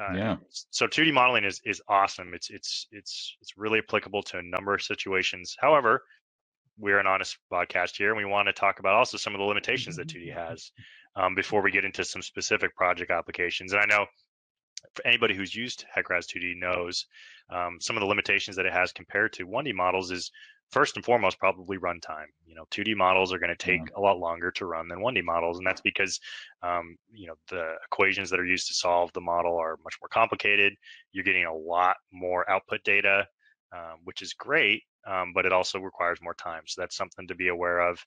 uh, 0.00 0.14
Yeah. 0.14 0.36
so 0.48 0.86
2D 0.86 1.12
modeling 1.12 1.44
is 1.44 1.60
is 1.64 1.80
awesome. 1.88 2.34
It's 2.34 2.50
it's 2.50 2.86
it's 2.90 3.36
it's 3.40 3.56
really 3.56 3.78
applicable 3.78 4.22
to 4.24 4.38
a 4.38 4.42
number 4.42 4.74
of 4.74 4.82
situations. 4.82 5.56
However, 5.60 6.02
we're 6.78 6.98
an 6.98 7.06
honest 7.06 7.36
podcast 7.52 7.96
here, 7.96 8.08
and 8.08 8.16
we 8.16 8.24
want 8.24 8.46
to 8.48 8.52
talk 8.52 8.78
about 8.80 8.94
also 8.94 9.18
some 9.18 9.34
of 9.34 9.38
the 9.38 9.44
limitations 9.44 9.96
that 9.96 10.08
2D 10.08 10.32
has 10.48 10.72
um, 11.16 11.34
before 11.34 11.62
we 11.62 11.70
get 11.70 11.84
into 11.84 12.04
some 12.04 12.22
specific 12.22 12.74
project 12.74 13.10
applications. 13.10 13.72
And 13.72 13.82
I 13.82 13.86
know 13.86 14.06
for 14.94 15.06
anybody 15.06 15.34
who's 15.34 15.54
used 15.54 15.84
HEC-RAS 15.94 16.26
2D 16.26 16.56
knows 16.58 17.06
um, 17.50 17.78
some 17.80 17.96
of 17.96 18.00
the 18.00 18.06
limitations 18.06 18.56
that 18.56 18.66
it 18.66 18.72
has 18.72 18.92
compared 18.92 19.32
to 19.34 19.46
1D 19.46 19.74
models 19.74 20.10
is 20.10 20.30
first 20.70 20.96
and 20.96 21.04
foremost 21.04 21.38
probably 21.38 21.78
runtime. 21.78 22.26
You 22.46 22.54
know, 22.54 22.64
2D 22.70 22.96
models 22.96 23.32
are 23.32 23.38
going 23.38 23.54
to 23.54 23.56
take 23.56 23.80
a 23.96 24.00
lot 24.00 24.18
longer 24.18 24.50
to 24.52 24.66
run 24.66 24.88
than 24.88 25.00
1D 25.00 25.24
models, 25.24 25.58
and 25.58 25.66
that's 25.66 25.80
because 25.80 26.20
um, 26.62 26.96
you 27.12 27.26
know 27.26 27.34
the 27.48 27.74
equations 27.84 28.30
that 28.30 28.40
are 28.40 28.46
used 28.46 28.68
to 28.68 28.74
solve 28.74 29.12
the 29.12 29.20
model 29.20 29.56
are 29.56 29.78
much 29.84 29.96
more 30.00 30.08
complicated. 30.08 30.74
You're 31.12 31.24
getting 31.24 31.46
a 31.46 31.54
lot 31.54 31.96
more 32.12 32.48
output 32.48 32.82
data, 32.84 33.26
um, 33.72 33.98
which 34.04 34.22
is 34.22 34.32
great, 34.32 34.82
um, 35.06 35.32
but 35.34 35.46
it 35.46 35.52
also 35.52 35.78
requires 35.78 36.18
more 36.22 36.34
time. 36.34 36.62
So 36.66 36.82
that's 36.82 36.96
something 36.96 37.28
to 37.28 37.34
be 37.34 37.48
aware 37.48 37.80
of. 37.80 38.04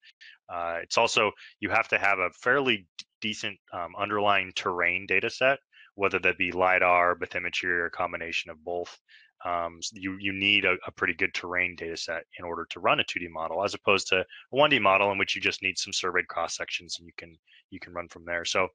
Uh, 0.53 0.79
it's 0.83 0.97
also 0.97 1.31
you 1.59 1.69
have 1.69 1.87
to 1.89 1.97
have 1.97 2.19
a 2.19 2.29
fairly 2.41 2.87
decent 3.21 3.57
um, 3.73 3.93
underlying 3.97 4.51
terrain 4.55 5.05
data 5.07 5.29
set, 5.29 5.59
whether 5.95 6.19
that 6.19 6.37
be 6.37 6.51
lidar, 6.51 7.15
bathymetry, 7.15 7.69
or 7.69 7.85
a 7.85 7.91
combination 7.91 8.51
of 8.51 8.63
both. 8.63 8.97
Um, 9.45 9.79
you 9.91 10.15
you 10.19 10.31
need 10.31 10.63
a, 10.63 10.77
a 10.87 10.91
pretty 10.91 11.13
good 11.13 11.33
terrain 11.33 11.75
data 11.75 11.97
set 11.97 12.23
in 12.39 12.45
order 12.45 12.65
to 12.69 12.79
run 12.79 13.01
a 13.01 13.03
2D 13.03 13.29
model, 13.29 13.63
as 13.63 13.73
opposed 13.73 14.07
to 14.07 14.19
a 14.19 14.55
1D 14.55 14.81
model 14.81 15.11
in 15.11 15.17
which 15.17 15.35
you 15.35 15.41
just 15.41 15.61
need 15.61 15.77
some 15.77 15.91
surveyed 15.91 16.27
cross 16.27 16.55
sections 16.55 16.97
and 16.99 17.07
you 17.07 17.13
can 17.17 17.35
you 17.69 17.79
can 17.79 17.93
run 17.93 18.07
from 18.07 18.23
there. 18.23 18.45
So 18.45 18.69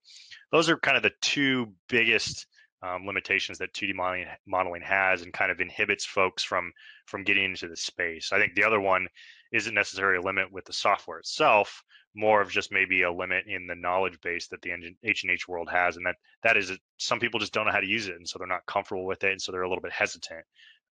those 0.53 0.69
are 0.69 0.77
kind 0.79 0.97
of 0.97 1.03
the 1.03 1.13
two 1.23 1.73
biggest 1.89 2.47
um, 2.83 3.07
limitations 3.07 3.59
that 3.59 3.73
2D 3.73 3.95
modeling 3.95 4.27
modeling 4.47 4.83
has 4.83 5.23
and 5.23 5.33
kind 5.33 5.51
of 5.51 5.61
inhibits 5.61 6.05
folks 6.05 6.43
from 6.43 6.73
from 7.07 7.25
getting 7.25 7.45
into 7.45 7.69
the 7.69 7.77
space. 7.77 8.33
I 8.33 8.39
think 8.39 8.55
the 8.55 8.65
other 8.65 8.81
one 8.81 9.09
isn't 9.53 9.75
necessarily 9.75 10.19
a 10.19 10.23
limit 10.23 10.53
with 10.53 10.65
the 10.65 10.73
software 10.73 11.19
itself, 11.19 11.83
more 12.15 12.41
of 12.41 12.51
just 12.51 12.71
maybe 12.71 13.03
a 13.03 13.13
limit 13.13 13.47
in 13.47 13.67
the 13.67 13.75
knowledge 13.75 14.21
base 14.21 14.49
that 14.49 14.63
the 14.63 14.73
H 15.03 15.23
and 15.23 15.33
H 15.33 15.49
world 15.49 15.69
has, 15.71 15.97
and 15.97 16.07
that 16.07 16.17
that 16.43 16.57
is 16.57 16.73
some 16.99 17.19
people 17.21 17.41
just 17.41 17.53
don't 17.53 17.67
know 17.67 17.73
how 17.73 17.81
to 17.81 17.87
use 17.87 18.09
it, 18.09 18.17
and 18.17 18.29
so 18.29 18.39
they're 18.39 18.47
not 18.47 18.67
comfortable 18.67 19.07
with 19.07 19.25
it, 19.25 19.33
and 19.33 19.43
so 19.43 19.51
they're 19.53 19.63
a 19.63 19.69
little 19.69 19.83
bit 19.83 19.93
hesitant. 19.93 20.45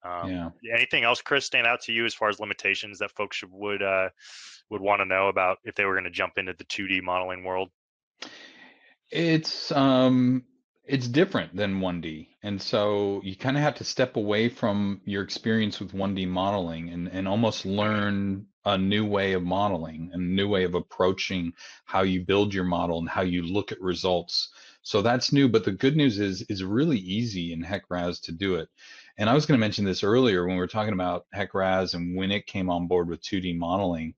Um, 0.03 0.31
Yeah. 0.63 0.75
Anything 0.75 1.05
else, 1.05 1.21
Chris, 1.21 1.47
stand 1.47 1.67
out 1.67 1.83
to 1.83 1.93
you 1.93 2.05
as 2.05 2.15
far 2.15 2.29
as 2.29 2.41
limitations 2.41 2.99
that 2.99 3.13
folks 3.13 3.37
should, 3.37 3.51
would 3.53 3.83
uh, 3.83 4.09
would 4.71 4.81
want 4.81 5.01
to 5.01 5.05
know 5.05 5.29
about 5.29 5.59
if 5.65 5.75
they 5.75 5.85
were 5.85 5.95
going 5.95 6.05
to 6.05 6.11
jump 6.11 6.39
into 6.39 6.53
the 6.53 6.65
2D 6.65 7.03
modeling 7.03 7.45
world? 7.45 7.71
It's 9.11 9.71
um 9.71 10.45
it's 10.87 11.09
different 11.09 11.55
than 11.57 11.81
1D. 11.81 12.29
And 12.43 12.61
so 12.61 13.21
you 13.25 13.37
kind 13.37 13.57
of 13.57 13.63
have 13.63 13.75
to 13.77 13.85
step 13.85 14.17
away 14.17 14.49
from 14.49 15.01
your 15.05 15.23
experience 15.23 15.81
with 15.81 15.93
1D 15.93 16.29
modeling 16.29 16.91
and, 16.91 17.09
and 17.09 17.27
almost 17.27 17.67
learn 17.67 18.47
a 18.65 18.77
new 18.77 19.07
way 19.07 19.33
of 19.33 19.45
modeling, 19.45 20.11
and 20.13 20.23
a 20.23 20.35
new 20.35 20.49
way 20.49 20.65
of 20.65 20.75
approaching 20.75 21.53
how 21.85 22.03
you 22.03 22.25
build 22.25 22.53
your 22.53 22.65
model 22.65 22.99
and 22.99 23.09
how 23.09 23.23
you 23.23 23.43
look 23.43 23.71
at 23.71 23.81
results. 23.81 24.49
So 24.83 25.03
that's 25.03 25.33
new. 25.33 25.49
But 25.49 25.65
the 25.65 25.73
good 25.73 25.97
news 25.97 26.19
is 26.19 26.43
is 26.43 26.65
really 26.65 26.99
easy 26.99 27.53
in 27.53 27.63
HEC-RAS 27.63 28.19
to 28.21 28.33
do 28.33 28.57
it. 28.57 28.69
And 29.19 29.31
I 29.31 29.35
was 29.35 29.47
going 29.47 29.59
to 29.59 29.65
mention 29.65 29.85
this 29.85 30.03
earlier 30.03 30.45
when 30.45 30.57
we 30.57 30.61
were 30.61 30.67
talking 30.67 30.95
about 30.95 31.27
HEC-RAS 31.33 31.95
and 31.95 32.17
when 32.17 32.33
it 32.33 32.47
came 32.47 32.69
on 32.69 32.89
board 32.89 33.09
with 33.09 33.23
2D 33.23 33.57
modeling. 33.57 34.15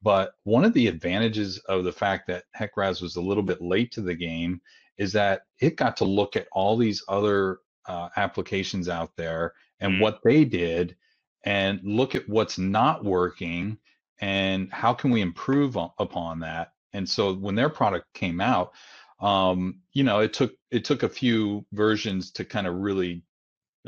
But 0.00 0.30
one 0.44 0.64
of 0.64 0.74
the 0.74 0.86
advantages 0.86 1.58
of 1.68 1.82
the 1.82 1.92
fact 1.92 2.28
that 2.28 2.44
HEC-RAS 2.54 3.00
was 3.00 3.16
a 3.16 3.20
little 3.20 3.42
bit 3.42 3.60
late 3.60 3.90
to 3.92 4.00
the 4.00 4.14
game 4.14 4.60
is 4.98 5.12
that 5.12 5.42
it 5.60 5.76
got 5.76 5.96
to 5.96 6.04
look 6.04 6.36
at 6.36 6.48
all 6.52 6.76
these 6.76 7.02
other 7.08 7.58
uh, 7.86 8.08
applications 8.16 8.88
out 8.88 9.12
there 9.16 9.54
and 9.80 9.94
Mm. 9.94 10.00
what 10.00 10.20
they 10.24 10.44
did 10.44 10.96
and 11.44 11.80
look 11.82 12.14
at 12.14 12.28
what's 12.28 12.58
not 12.58 13.04
working 13.04 13.78
and 14.20 14.70
how 14.72 14.92
can 14.92 15.10
we 15.10 15.20
improve 15.20 15.76
on, 15.76 15.90
upon 15.98 16.40
that 16.40 16.72
and 16.92 17.08
so 17.08 17.34
when 17.34 17.54
their 17.54 17.68
product 17.70 18.12
came 18.14 18.40
out 18.40 18.72
um, 19.20 19.80
you 19.92 20.02
know 20.04 20.20
it 20.20 20.32
took 20.32 20.52
it 20.70 20.84
took 20.84 21.02
a 21.02 21.08
few 21.08 21.64
versions 21.72 22.30
to 22.32 22.44
kind 22.44 22.66
of 22.66 22.74
really 22.74 23.22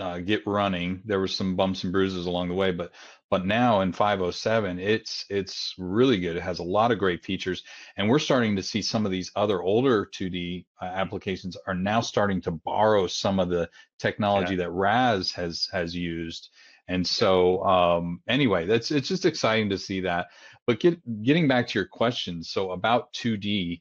uh, 0.01 0.19
get 0.19 0.47
running. 0.47 1.03
There 1.05 1.21
were 1.21 1.29
some 1.29 1.57
bumps 1.57 1.85
and 1.85 1.93
bruises 1.93 2.27
along 2.27 2.49
the 2.49 2.55
way, 2.55 2.71
but 2.73 2.93
but 3.31 3.47
now 3.47 3.81
in 3.81 3.93
507, 3.93 4.81
it's 4.81 5.25
it's 5.31 5.75
really 5.79 6.19
good. 6.19 6.37
It 6.37 6.43
has 6.43 6.59
a 6.59 6.65
lot 6.65 6.91
of 6.91 6.99
great 6.99 7.25
features, 7.25 7.63
and 7.97 8.09
we're 8.09 8.19
starting 8.19 8.57
to 8.57 8.63
see 8.63 8.83
some 8.83 9.07
of 9.07 9.13
these 9.13 9.31
other 9.37 9.63
older 9.63 10.07
2D 10.07 10.65
uh, 10.83 10.87
applications 10.87 11.57
are 11.67 11.75
now 11.75 12.01
starting 12.01 12.41
to 12.43 12.51
borrow 12.51 13.07
some 13.07 13.39
of 13.39 13.49
the 13.49 13.69
technology 13.99 14.57
that 14.57 14.71
RAS 14.71 15.31
has 15.33 15.69
has 15.73 15.95
used. 15.95 16.51
And 16.89 17.07
so 17.07 17.63
um, 17.65 18.21
anyway, 18.29 18.67
that's 18.67 18.91
it's 18.91 19.09
just 19.09 19.25
exciting 19.25 19.71
to 19.71 19.79
see 19.79 20.01
that. 20.01 20.27
But 20.67 20.81
get 20.81 21.23
getting 21.23 21.47
back 21.47 21.69
to 21.69 21.79
your 21.79 21.87
question, 21.87 22.43
so 22.43 22.73
about 22.73 23.13
2D 23.13 23.81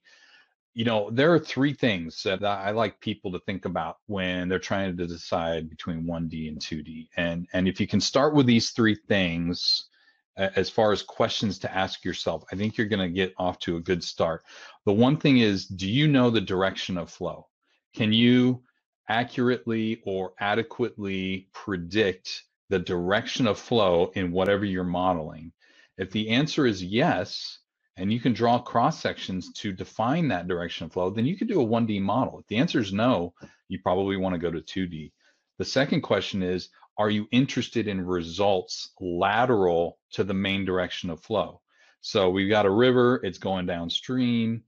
you 0.80 0.86
know, 0.86 1.10
there 1.12 1.34
are 1.34 1.39
three 1.39 1.74
things 1.74 2.24
that 2.24 2.42
I 2.42 2.72
like 2.72 3.02
people 3.02 3.34
to 3.34 3.39
think 3.39 3.65
about 3.65 3.98
when 4.06 4.48
they're 4.48 4.60
trying 4.60 4.96
to 4.96 5.08
decide 5.08 5.70
between 5.70 6.06
1D 6.06 6.48
and 6.48 6.58
2D. 6.58 7.10
And 7.18 7.50
and 7.52 7.68
if 7.68 7.82
you 7.82 7.86
can 7.86 8.00
start 8.00 8.34
with 8.34 8.46
these 8.46 8.70
three 8.70 8.96
things 8.96 9.89
as 10.38 10.70
far 10.70 10.94
as 10.94 11.04
questions 11.04 11.60
to 11.60 11.76
ask 11.76 12.06
yourself, 12.06 12.46
I 12.50 12.56
think 12.56 12.78
you're 12.78 12.88
going 12.88 13.06
to 13.06 13.13
get 13.13 13.34
off 13.38 13.60
to 13.60 13.76
a 13.76 13.82
good 13.82 14.02
start. 14.02 14.46
The 14.86 14.94
one 14.94 15.18
thing 15.18 15.39
is, 15.39 15.65
do 15.65 15.86
you 15.86 16.08
know 16.08 16.30
the 16.30 16.39
direction 16.39 16.98
of 16.98 17.10
flow? 17.10 17.48
Can 17.94 18.13
you 18.13 18.63
accurately 19.10 20.02
or 20.06 20.32
adequately 20.39 21.50
predict 21.52 22.44
the 22.70 22.80
direction 22.80 23.48
of 23.48 23.60
flow 23.60 24.13
in 24.15 24.32
whatever 24.32 24.63
you're 24.63 24.86
modeling? 24.86 25.52
If 25.98 26.12
the 26.12 26.30
answer 26.30 26.65
is 26.65 26.82
yes, 26.82 27.60
and 27.99 28.13
you 28.13 28.19
can 28.19 28.33
draw 28.33 28.57
cross 28.57 29.01
sections 29.01 29.51
to 29.53 29.73
define 29.73 30.29
that 30.29 30.47
direction 30.47 30.85
of 30.85 30.93
flow, 30.93 31.09
then 31.09 31.25
you 31.25 31.38
could 31.38 31.49
do 31.49 31.62
a 31.62 31.65
1D 31.65 32.01
model. 32.01 32.39
If 32.39 32.47
the 32.47 32.57
answer 32.57 32.79
is 32.79 32.93
no, 32.93 33.33
you 33.67 33.79
probably 33.79 34.15
want 34.15 34.33
to 34.33 34.39
go 34.39 34.49
to 34.49 34.62
2D. 34.62 35.12
The 35.57 35.65
second 35.65 36.01
question 36.01 36.41
is, 36.41 36.69
are 36.97 37.09
you 37.09 37.27
interested 37.31 37.88
in 37.88 38.05
results 38.05 38.91
lateral 39.01 39.99
to 40.12 40.23
the 40.23 40.33
main 40.33 40.63
direction 40.63 41.09
of 41.09 41.21
flow? 41.21 41.62
So 42.01 42.29
we've 42.29 42.49
got 42.49 42.65
a 42.65 42.71
river, 42.71 43.19
it's 43.23 43.38
going 43.38 43.65
downstream. 43.65 44.63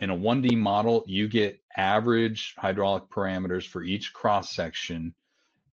In 0.00 0.10
a 0.10 0.16
1D 0.16 0.56
model, 0.56 1.02
you 1.08 1.28
get 1.28 1.60
average 1.76 2.54
hydraulic 2.56 3.08
parameters 3.10 3.66
for 3.66 3.82
each 3.82 4.12
cross 4.12 4.54
section, 4.54 5.14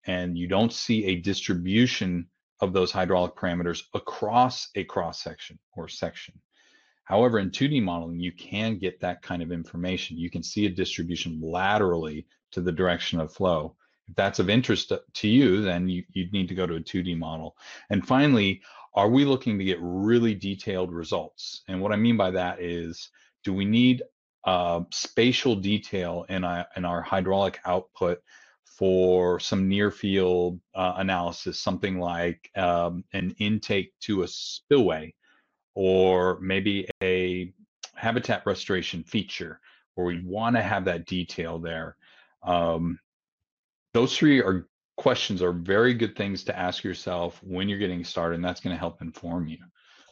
and 0.07 0.35
you 0.35 0.47
don't 0.47 0.73
see 0.73 1.05
a 1.05 1.17
distribution 1.17 2.27
of 2.59 2.73
those 2.73 2.91
hydraulic 2.91 3.35
parameters 3.35 3.83
across 3.93 4.69
a 4.75 4.83
cross 4.83 5.21
section 5.21 5.59
or 5.75 5.87
section. 5.87 6.33
However, 7.05 7.39
in 7.39 7.51
2D 7.51 7.83
modeling, 7.83 8.19
you 8.19 8.31
can 8.31 8.77
get 8.77 8.99
that 9.01 9.21
kind 9.21 9.41
of 9.41 9.51
information. 9.51 10.17
You 10.17 10.29
can 10.29 10.43
see 10.43 10.65
a 10.65 10.69
distribution 10.69 11.39
laterally 11.41 12.25
to 12.51 12.61
the 12.61 12.71
direction 12.71 13.19
of 13.19 13.33
flow. 13.33 13.75
If 14.07 14.15
that's 14.15 14.39
of 14.39 14.49
interest 14.49 14.91
to- 15.13 15.27
you, 15.27 15.61
then 15.61 15.89
you, 15.89 16.03
you'd 16.11 16.33
need 16.33 16.47
to 16.49 16.55
go 16.55 16.65
to 16.65 16.75
a 16.75 16.79
2D 16.79 17.17
model. 17.17 17.55
And 17.89 18.07
finally, 18.07 18.61
are 18.95 19.09
we 19.09 19.25
looking 19.25 19.57
to 19.57 19.65
get 19.65 19.79
really 19.81 20.35
detailed 20.35 20.91
results? 20.91 21.63
And 21.67 21.81
what 21.81 21.91
I 21.91 21.95
mean 21.97 22.15
by 22.15 22.31
that 22.31 22.61
is, 22.61 23.09
do 23.43 23.53
we 23.53 23.65
need 23.65 24.03
uh, 24.45 24.81
spatial 24.91 25.55
detail 25.55 26.25
in 26.29 26.43
our, 26.43 26.65
in 26.75 26.85
our 26.85 27.01
hydraulic 27.01 27.59
output 27.65 28.19
for 28.65 29.39
some 29.39 29.67
near 29.67 29.91
field 29.91 30.59
uh, 30.75 30.93
analysis, 30.97 31.59
something 31.59 31.99
like 31.99 32.49
um, 32.55 33.03
an 33.13 33.35
intake 33.39 33.93
to 34.01 34.23
a 34.23 34.27
spillway 34.27 35.13
or 35.75 36.39
maybe 36.39 36.87
a 37.01 37.53
habitat 37.95 38.43
restoration 38.45 39.03
feature 39.03 39.59
where 39.95 40.07
we 40.07 40.21
want 40.23 40.55
to 40.55 40.61
have 40.61 40.85
that 40.85 41.05
detail 41.05 41.59
there. 41.59 41.95
Um, 42.43 42.99
those 43.93 44.17
three 44.17 44.41
are 44.41 44.67
questions 44.97 45.41
are 45.41 45.53
very 45.53 45.93
good 45.93 46.15
things 46.15 46.43
to 46.43 46.57
ask 46.57 46.83
yourself 46.83 47.39
when 47.43 47.67
you're 47.69 47.79
getting 47.79 48.03
started, 48.03 48.35
and 48.35 48.45
that's 48.45 48.61
going 48.61 48.75
to 48.75 48.79
help 48.79 49.01
inform 49.01 49.47
you 49.47 49.57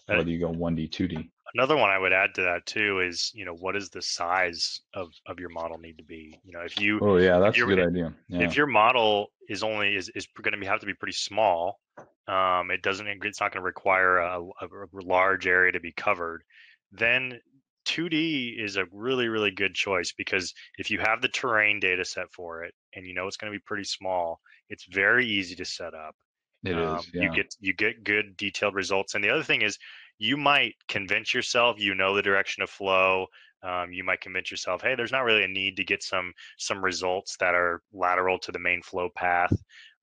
whether 0.08 0.30
you 0.30 0.40
go 0.40 0.52
1D, 0.52 0.90
2D. 0.90 1.30
Another 1.54 1.76
one 1.76 1.90
I 1.90 1.98
would 1.98 2.14
add 2.14 2.34
to 2.36 2.42
that 2.44 2.66
too 2.66 3.02
is, 3.02 3.32
you 3.34 3.46
know, 3.46 3.54
what 3.54 3.74
does 3.74 3.90
the 3.90 4.02
size 4.02 4.82
of, 4.94 5.10
of 5.28 5.40
your 5.40 5.50
model 5.50 5.78
need 5.78 5.98
to 5.98 6.04
be? 6.04 6.40
You 6.44 6.54
know, 6.54 6.62
if 6.62 6.80
you 6.80 7.00
Oh 7.02 7.18
yeah, 7.18 7.40
that's 7.40 7.58
a 7.58 7.66
good 7.66 7.80
idea. 7.80 8.14
Yeah. 8.30 8.42
If 8.42 8.56
your 8.56 8.68
model 8.68 9.28
is 9.50 9.64
only 9.64 9.96
is, 9.96 10.10
is 10.16 10.28
going 10.42 10.54
to 10.54 10.60
be 10.60 10.66
have 10.66 10.80
to 10.80 10.86
be 10.86 10.94
pretty 10.94 11.14
small, 11.14 11.80
um, 12.28 12.72
it 12.72 12.82
doesn't 12.82 13.08
it's 13.08 13.42
not 13.42 13.52
going 13.52 13.62
to 13.62 13.66
require 13.66 14.18
a, 14.18 14.40
a, 14.40 14.68
large 14.94 15.48
area 15.48 15.72
to 15.72 15.80
be 15.80 15.92
covered, 15.92 16.44
then 16.92 17.40
2D 17.86 18.64
is 18.64 18.78
a 18.78 18.86
really 18.92 19.28
really 19.28 19.52
good 19.52 19.74
choice 19.74 20.14
because 20.18 20.54
if 20.78 20.90
you 20.92 21.00
have 21.00 21.22
the 21.22 21.28
terrain 21.28 21.80
data 21.80 22.06
set 22.06 22.32
for 22.32 22.64
it 22.64 22.74
and 22.96 23.06
you 23.06 23.14
know 23.14 23.28
it's 23.28 23.38
going 23.38 23.52
to 23.52 23.58
be 23.58 23.64
pretty 23.66 23.84
small, 23.84 24.40
it's 24.70 24.86
very 24.86 25.28
easy 25.28 25.56
to 25.56 25.66
set 25.66 25.94
up. 25.94 26.16
It 26.64 26.76
um, 26.76 27.00
is. 27.00 27.10
Yeah. 27.14 27.24
You 27.24 27.32
get 27.32 27.56
you 27.60 27.74
get 27.74 28.04
good 28.04 28.38
detailed 28.38 28.76
results, 28.76 29.16
and 29.16 29.24
the 29.24 29.30
other 29.30 29.44
thing 29.44 29.62
is 29.62 29.78
you 30.18 30.38
might 30.38 30.76
convince 30.88 31.34
yourself 31.34 31.80
you 31.80 31.96
know 31.96 32.16
the 32.16 32.22
direction 32.22 32.64
of 32.64 32.70
flow. 32.70 33.28
Um, 33.64 33.94
you 33.94 34.04
might 34.04 34.22
convince 34.22 34.50
yourself, 34.50 34.82
hey, 34.82 34.96
there's 34.96 35.12
not 35.12 35.24
really 35.24 35.44
a 35.44 35.48
need 35.48 35.78
to 35.78 35.84
get 35.84 36.04
some 36.04 36.34
some 36.58 36.84
results 36.84 37.38
that 37.40 37.54
are 37.54 37.82
lateral 37.94 38.40
to 38.40 38.52
the 38.52 38.60
main 38.60 38.82
flow 38.82 39.10
path. 39.16 39.54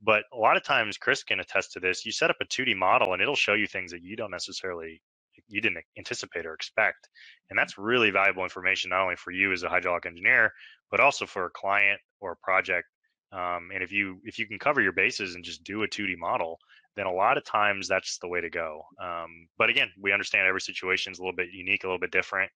But 0.00 0.24
a 0.32 0.36
lot 0.36 0.56
of 0.56 0.62
times, 0.62 0.96
Chris 0.96 1.24
can 1.24 1.40
attest 1.40 1.72
to 1.72 1.80
this. 1.80 2.06
You 2.06 2.12
set 2.12 2.30
up 2.30 2.36
a 2.40 2.44
2D 2.44 2.76
model, 2.76 3.12
and 3.12 3.22
it'll 3.22 3.34
show 3.34 3.54
you 3.54 3.66
things 3.66 3.90
that 3.90 4.02
you 4.02 4.16
don't 4.16 4.30
necessarily 4.30 5.02
you 5.48 5.60
didn't 5.60 5.84
anticipate 5.96 6.46
or 6.46 6.54
expect, 6.54 7.08
and 7.50 7.58
that's 7.58 7.78
really 7.78 8.10
valuable 8.10 8.42
information 8.42 8.90
not 8.90 9.02
only 9.02 9.16
for 9.16 9.30
you 9.30 9.52
as 9.52 9.62
a 9.62 9.68
hydraulic 9.68 10.06
engineer, 10.06 10.52
but 10.90 11.00
also 11.00 11.26
for 11.26 11.46
a 11.46 11.50
client 11.50 12.00
or 12.20 12.32
a 12.32 12.36
project 12.36 12.88
um, 13.32 13.70
and 13.74 13.82
if 13.82 13.92
you 13.92 14.20
if 14.24 14.38
you 14.38 14.46
can 14.46 14.58
cover 14.58 14.80
your 14.80 14.92
bases 14.92 15.34
and 15.34 15.44
just 15.44 15.64
do 15.64 15.82
a 15.82 15.88
2D 15.88 16.16
model, 16.16 16.58
then 16.96 17.06
a 17.06 17.12
lot 17.12 17.36
of 17.36 17.44
times 17.44 17.86
that's 17.86 18.18
the 18.18 18.28
way 18.28 18.40
to 18.40 18.48
go. 18.48 18.82
Um, 19.02 19.48
but 19.58 19.68
again, 19.68 19.90
we 20.00 20.12
understand 20.12 20.46
every 20.46 20.60
situation 20.60 21.12
is 21.12 21.18
a 21.18 21.22
little 21.22 21.36
bit 21.36 21.48
unique, 21.52 21.84
a 21.84 21.86
little 21.86 21.98
bit 21.98 22.10
different. 22.10 22.50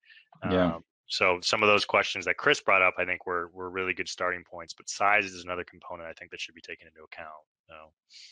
Yeah. 0.51 0.77
Um, 0.77 0.85
so 1.09 1.41
some 1.43 1.63
of 1.63 1.69
those 1.69 1.85
questions 1.85 2.25
that 2.25 2.39
Chris 2.39 2.61
brought 2.61 2.81
up, 2.81 2.95
I 2.97 3.05
think 3.05 3.27
were 3.27 3.51
were 3.53 3.69
really 3.69 3.93
good 3.93 4.09
starting 4.09 4.45
points. 4.51 4.73
But 4.73 4.89
size 4.89 5.27
is 5.27 5.45
another 5.45 5.65
component 5.65 6.09
I 6.09 6.15
think 6.15 6.31
that 6.31 6.41
should 6.41 6.55
be 6.55 6.63
taken 6.63 6.87
into 6.87 7.03
account. 7.05 7.29
So. 7.69 7.75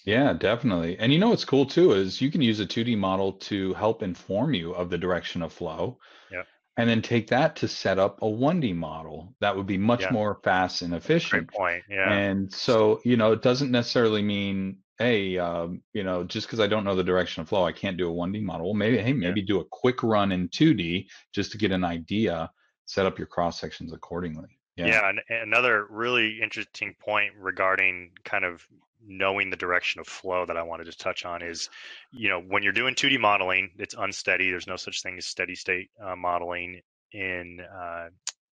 Yeah, 0.07 0.33
definitely. 0.33 0.99
And 0.99 1.13
you 1.13 1.19
know 1.19 1.29
what's 1.29 1.45
cool 1.45 1.67
too 1.67 1.93
is 1.93 2.23
you 2.23 2.31
can 2.31 2.41
use 2.41 2.61
a 2.61 2.67
2D 2.67 2.97
model 2.97 3.35
to 3.35 3.75
help 3.75 4.03
inform 4.03 4.55
you 4.55 4.73
of 4.73 4.89
the 4.89 4.99
direction 4.99 5.43
of 5.43 5.53
flow. 5.53 5.99
Yeah 6.33 6.43
and 6.77 6.89
then 6.89 7.03
take 7.03 7.29
that 7.29 7.57
to 7.57 7.69
set 7.69 7.99
up 7.99 8.23
a 8.23 8.27
1D 8.27 8.75
model 8.75 9.35
that 9.41 9.57
would 9.57 9.67
be 9.67 9.79
much 9.79 10.03
yeah. 10.03 10.13
more 10.13 10.41
fast 10.43 10.83
and 10.83 10.95
efficient. 10.95 11.49
Great 11.49 11.59
point. 11.59 11.83
Yeah. 11.91 12.11
And 12.13 12.53
so, 12.53 13.01
you 13.05 13.17
know, 13.17 13.33
it 13.33 13.43
doesn't 13.43 13.71
necessarily 13.71 14.23
mean, 14.23 14.79
hey, 14.99 15.37
um, 15.39 15.83
you 15.93 16.05
know, 16.05 16.25
just 16.25 16.47
because 16.47 16.61
I 16.61 16.67
don't 16.67 16.85
know 16.85 16.95
the 16.95 17.05
direction 17.05 17.43
of 17.43 17.49
flow, 17.49 17.65
I 17.65 17.73
can't 17.73 17.97
do 17.97 18.11
a 18.11 18.15
1D 18.15 18.43
model. 18.43 18.67
Well, 18.67 18.75
maybe, 18.75 18.99
hey, 18.99 19.13
maybe 19.13 19.41
yeah. 19.41 19.47
do 19.47 19.61
a 19.61 19.65
quick 19.65 20.03
run 20.03 20.33
in 20.33 20.49
2D 20.49 21.07
just 21.35 21.53
to 21.53 21.59
get 21.59 21.73
an 21.73 21.85
idea, 21.85 22.51
set 22.87 23.07
up 23.07 23.19
your 23.19 23.27
cross 23.27 23.61
sections 23.61 23.93
accordingly. 23.93 24.59
Yeah. 24.77 24.87
yeah. 24.87 25.09
And 25.09 25.21
another 25.29 25.87
really 25.91 26.41
interesting 26.41 26.95
point 27.01 27.33
regarding 27.39 28.13
kind 28.25 28.45
of 28.45 28.67
knowing 29.07 29.51
the 29.51 29.57
direction 29.57 30.01
of 30.01 30.07
flow 30.07 30.45
that 30.47 30.57
I 30.57 30.63
wanted 30.63 30.85
to 30.85 30.97
touch 30.97 31.25
on 31.25 31.43
is, 31.43 31.69
you 32.13 32.29
know, 32.29 32.41
when 32.41 32.63
you're 32.63 32.73
doing 32.73 32.95
2D 32.95 33.19
modeling, 33.19 33.71
it's 33.79 33.95
unsteady. 33.99 34.51
There's 34.51 34.67
no 34.67 34.77
such 34.77 35.03
thing 35.03 35.17
as 35.19 35.27
steady 35.27 35.55
state 35.55 35.91
uh, 36.03 36.17
modeling 36.17 36.81
in 37.13 37.61
uh, 37.61 38.09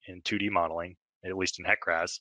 in 0.07 0.23
2D 0.23 0.51
modeling, 0.51 0.97
at 1.25 1.37
least 1.37 1.59
in 1.59 1.65
HEC-RAS. 1.65 2.21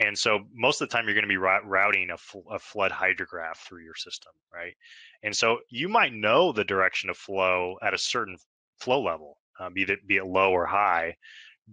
And 0.00 0.16
so 0.16 0.40
most 0.54 0.80
of 0.80 0.88
the 0.88 0.92
time 0.92 1.06
you're 1.06 1.14
going 1.14 1.22
to 1.22 1.28
be 1.28 1.36
routing 1.36 2.10
a, 2.10 2.16
fl- 2.16 2.50
a 2.50 2.58
flood 2.58 2.90
hydrograph 2.90 3.56
through 3.56 3.84
your 3.84 3.94
system, 3.94 4.32
right? 4.52 4.74
And 5.22 5.36
so 5.36 5.58
you 5.70 5.88
might 5.88 6.14
know 6.14 6.52
the 6.52 6.64
direction 6.64 7.10
of 7.10 7.16
flow 7.16 7.76
at 7.82 7.94
a 7.94 7.98
certain 7.98 8.36
flow 8.80 9.02
level, 9.02 9.38
uh, 9.60 9.70
be 9.70 9.82
it 9.82 10.06
be 10.06 10.16
it 10.16 10.26
low 10.26 10.50
or 10.50 10.66
high, 10.66 11.16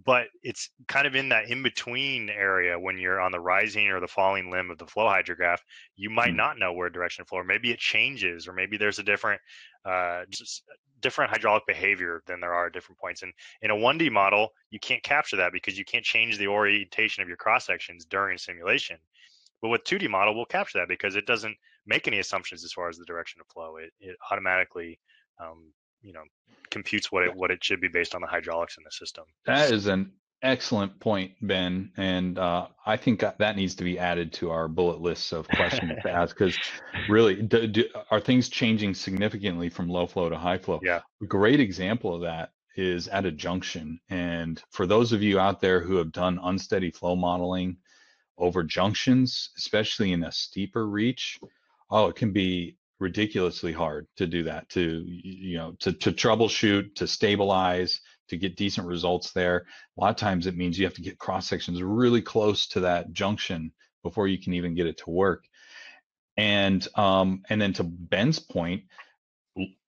but 0.04 0.28
it's 0.42 0.70
kind 0.88 1.06
of 1.06 1.14
in 1.14 1.28
that 1.28 1.50
in 1.50 1.62
between 1.62 2.30
area 2.30 2.78
when 2.78 2.98
you're 2.98 3.20
on 3.20 3.32
the 3.32 3.40
rising 3.40 3.88
or 3.88 4.00
the 4.00 4.06
falling 4.06 4.50
limb 4.50 4.70
of 4.70 4.78
the 4.78 4.86
flow 4.86 5.06
hydrograph 5.06 5.58
you 5.96 6.08
might 6.08 6.32
mm. 6.32 6.36
not 6.36 6.58
know 6.58 6.72
where 6.72 6.88
direction 6.88 7.22
of 7.22 7.28
flow 7.28 7.38
or 7.38 7.44
maybe 7.44 7.70
it 7.70 7.78
changes 7.78 8.46
or 8.46 8.52
maybe 8.52 8.76
there's 8.76 8.98
a 8.98 9.02
different 9.02 9.40
uh, 9.84 10.22
just 10.30 10.62
different 11.00 11.30
hydraulic 11.30 11.66
behavior 11.66 12.22
than 12.26 12.40
there 12.40 12.52
are 12.52 12.66
at 12.66 12.72
different 12.74 12.98
points. 12.98 13.22
And 13.22 13.32
in 13.62 13.70
a 13.70 13.74
1d 13.74 14.12
model 14.12 14.50
you 14.70 14.78
can't 14.78 15.02
capture 15.02 15.36
that 15.36 15.52
because 15.52 15.78
you 15.78 15.84
can't 15.84 16.04
change 16.04 16.38
the 16.38 16.48
orientation 16.48 17.22
of 17.22 17.28
your 17.28 17.38
cross 17.38 17.66
sections 17.66 18.04
during 18.04 18.38
simulation. 18.38 18.98
But 19.60 19.68
with 19.68 19.84
2d 19.84 20.08
model 20.08 20.34
we'll 20.34 20.46
capture 20.46 20.78
that 20.78 20.88
because 20.88 21.16
it 21.16 21.26
doesn't 21.26 21.56
make 21.86 22.06
any 22.06 22.18
assumptions 22.18 22.64
as 22.64 22.72
far 22.72 22.88
as 22.88 22.96
the 22.96 23.04
direction 23.06 23.40
of 23.40 23.46
flow. 23.48 23.76
It, 23.76 23.90
it 24.00 24.16
automatically 24.30 25.00
um, 25.40 25.72
you 26.02 26.12
know 26.12 26.22
computes 26.70 27.10
what 27.10 27.24
it 27.24 27.34
what 27.34 27.50
it 27.50 27.62
should 27.62 27.80
be 27.80 27.88
based 27.88 28.14
on 28.14 28.20
the 28.20 28.26
hydraulics 28.26 28.76
in 28.78 28.84
the 28.84 28.90
system. 28.90 29.24
That 29.46 29.72
is 29.72 29.86
an 29.86 30.12
excellent 30.42 30.98
point, 31.00 31.32
Ben, 31.42 31.90
and 31.96 32.38
uh, 32.38 32.68
I 32.86 32.96
think 32.96 33.20
that 33.20 33.56
needs 33.56 33.74
to 33.76 33.84
be 33.84 33.98
added 33.98 34.32
to 34.34 34.50
our 34.50 34.68
bullet 34.68 35.00
lists 35.00 35.32
of 35.32 35.48
questions 35.48 35.92
to 36.02 36.10
ask 36.10 36.36
because 36.36 36.56
really, 37.08 37.42
do, 37.42 37.66
do, 37.66 37.84
are 38.10 38.20
things 38.20 38.48
changing 38.48 38.94
significantly 38.94 39.68
from 39.68 39.88
low 39.88 40.06
flow 40.06 40.28
to 40.28 40.38
high 40.38 40.58
flow? 40.58 40.80
Yeah, 40.82 41.00
a 41.22 41.26
great 41.26 41.60
example 41.60 42.14
of 42.14 42.22
that 42.22 42.52
is 42.76 43.08
at 43.08 43.26
a 43.26 43.32
junction, 43.32 44.00
and 44.08 44.62
for 44.70 44.86
those 44.86 45.12
of 45.12 45.22
you 45.22 45.38
out 45.38 45.60
there 45.60 45.80
who 45.80 45.96
have 45.96 46.12
done 46.12 46.40
unsteady 46.42 46.90
flow 46.90 47.16
modeling 47.16 47.76
over 48.38 48.62
junctions, 48.62 49.50
especially 49.58 50.12
in 50.12 50.24
a 50.24 50.32
steeper 50.32 50.88
reach, 50.88 51.38
oh, 51.90 52.06
it 52.06 52.16
can 52.16 52.32
be 52.32 52.76
ridiculously 53.00 53.72
hard 53.72 54.06
to 54.16 54.26
do 54.26 54.44
that 54.44 54.68
to 54.68 55.02
you 55.06 55.56
know 55.56 55.74
to, 55.80 55.92
to 55.92 56.12
troubleshoot 56.12 56.94
to 56.94 57.06
stabilize 57.06 58.00
to 58.28 58.36
get 58.36 58.56
decent 58.56 58.86
results 58.86 59.32
there. 59.32 59.66
A 59.98 60.00
lot 60.00 60.10
of 60.10 60.16
times 60.16 60.46
it 60.46 60.56
means 60.56 60.78
you 60.78 60.84
have 60.84 60.94
to 60.94 61.02
get 61.02 61.18
cross 61.18 61.48
sections 61.48 61.82
really 61.82 62.22
close 62.22 62.68
to 62.68 62.80
that 62.80 63.12
junction 63.12 63.72
before 64.04 64.28
you 64.28 64.38
can 64.38 64.52
even 64.52 64.74
get 64.74 64.86
it 64.86 64.98
to 64.98 65.10
work. 65.10 65.44
And 66.36 66.86
um 66.94 67.42
and 67.48 67.60
then 67.60 67.72
to 67.74 67.84
ben's 67.84 68.38
point 68.38 68.84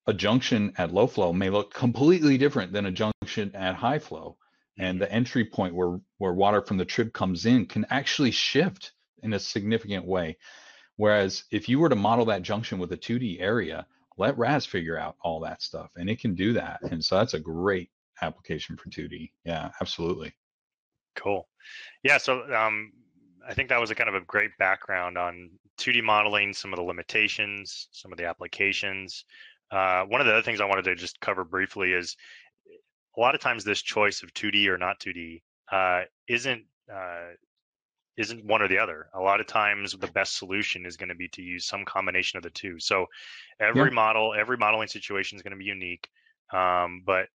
a 0.05 0.13
junction 0.13 0.73
at 0.77 0.93
low 0.93 1.07
flow 1.07 1.31
may 1.31 1.49
look 1.49 1.73
completely 1.73 2.37
different 2.37 2.73
than 2.73 2.87
a 2.87 2.91
junction 2.91 3.55
at 3.55 3.75
high 3.75 3.99
flow. 3.99 4.37
And 4.77 4.99
the 4.99 5.09
entry 5.11 5.45
point 5.45 5.75
where 5.75 5.99
where 6.17 6.33
water 6.33 6.61
from 6.61 6.77
the 6.77 6.85
trib 6.85 7.13
comes 7.13 7.45
in 7.45 7.67
can 7.67 7.85
actually 7.91 8.31
shift 8.31 8.91
in 9.21 9.33
a 9.33 9.39
significant 9.39 10.05
way 10.05 10.37
Whereas 10.97 11.45
if 11.51 11.67
you 11.67 11.79
were 11.79 11.89
to 11.89 11.95
model 11.95 12.25
that 12.25 12.43
junction 12.43 12.79
with 12.79 12.91
a 12.91 12.97
2D 12.97 13.41
area, 13.41 13.85
let 14.17 14.37
RAS 14.37 14.65
figure 14.65 14.97
out 14.97 15.15
all 15.21 15.39
that 15.41 15.61
stuff 15.61 15.91
and 15.95 16.09
it 16.09 16.19
can 16.19 16.35
do 16.35 16.53
that. 16.53 16.81
And 16.83 17.03
so 17.03 17.17
that's 17.17 17.33
a 17.33 17.39
great 17.39 17.89
application 18.21 18.77
for 18.77 18.89
2D. 18.89 19.31
Yeah, 19.43 19.71
absolutely. 19.81 20.33
Cool. 21.15 21.47
Yeah. 22.03 22.17
So 22.17 22.43
um, 22.53 22.91
I 23.47 23.53
think 23.53 23.69
that 23.69 23.79
was 23.79 23.91
a 23.91 23.95
kind 23.95 24.09
of 24.09 24.15
a 24.15 24.21
great 24.21 24.51
background 24.59 25.17
on 25.17 25.49
2D 25.79 26.03
modeling, 26.03 26.53
some 26.53 26.73
of 26.73 26.77
the 26.77 26.83
limitations, 26.83 27.87
some 27.91 28.11
of 28.11 28.17
the 28.17 28.25
applications. 28.25 29.25
Uh, 29.71 30.03
one 30.03 30.21
of 30.21 30.27
the 30.27 30.33
other 30.33 30.43
things 30.43 30.61
I 30.61 30.65
wanted 30.65 30.85
to 30.85 30.95
just 30.95 31.19
cover 31.19 31.43
briefly 31.43 31.93
is 31.93 32.15
a 33.17 33.19
lot 33.19 33.35
of 33.35 33.41
times 33.41 33.63
this 33.63 33.81
choice 33.81 34.21
of 34.21 34.33
2D 34.33 34.67
or 34.67 34.77
not 34.77 34.99
2D 34.99 35.41
uh, 35.71 36.03
isn't 36.27 36.63
uh, 36.93 37.29
isn't 38.17 38.45
one 38.45 38.61
or 38.61 38.67
the 38.67 38.77
other. 38.77 39.07
A 39.13 39.19
lot 39.19 39.39
of 39.39 39.47
times, 39.47 39.93
the 39.93 40.07
best 40.07 40.37
solution 40.37 40.85
is 40.85 40.97
going 40.97 41.09
to 41.09 41.15
be 41.15 41.27
to 41.29 41.41
use 41.41 41.65
some 41.65 41.85
combination 41.85 42.37
of 42.37 42.43
the 42.43 42.49
two. 42.51 42.79
So, 42.79 43.07
every 43.59 43.89
yeah. 43.89 43.95
model, 43.95 44.33
every 44.33 44.57
modeling 44.57 44.87
situation 44.87 45.35
is 45.35 45.41
going 45.41 45.51
to 45.51 45.57
be 45.57 45.65
unique, 45.65 46.07
um, 46.51 47.01
but 47.05 47.27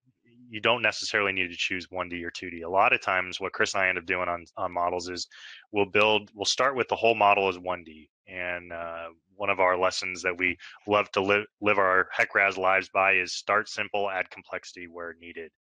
you 0.50 0.62
don't 0.62 0.82
necessarily 0.82 1.34
need 1.34 1.50
to 1.50 1.58
choose 1.58 1.88
1D 1.88 2.24
or 2.24 2.32
2D. 2.32 2.64
A 2.64 2.70
lot 2.70 2.94
of 2.94 3.02
times, 3.02 3.40
what 3.40 3.54
Chris 3.54 3.74
and 3.74 3.84
I 3.84 3.90
end 3.90 3.98
up 3.98 4.06
doing 4.06 4.30
on 4.30 4.46
on 4.56 4.72
models 4.72 5.10
is 5.10 5.28
we'll 5.72 5.86
build, 5.86 6.32
we'll 6.34 6.46
start 6.46 6.76
with 6.76 6.88
the 6.88 6.96
whole 6.96 7.16
model 7.16 7.48
as 7.48 7.58
1D, 7.58 8.08
and 8.28 8.72
uh, 8.72 9.08
one 9.36 9.50
of 9.50 9.60
our 9.60 9.78
lessons 9.78 10.22
that 10.24 10.38
we 10.38 10.58
love 10.88 11.10
to 11.12 11.22
live 11.22 11.46
live 11.62 11.78
our 11.78 12.08
HEC-RAS 12.12 12.58
lives 12.58 12.90
by 12.90 13.14
is 13.14 13.34
start 13.34 13.70
simple, 13.70 14.10
add 14.10 14.30
complexity 14.30 14.88
where 14.88 15.16
needed. 15.20 15.52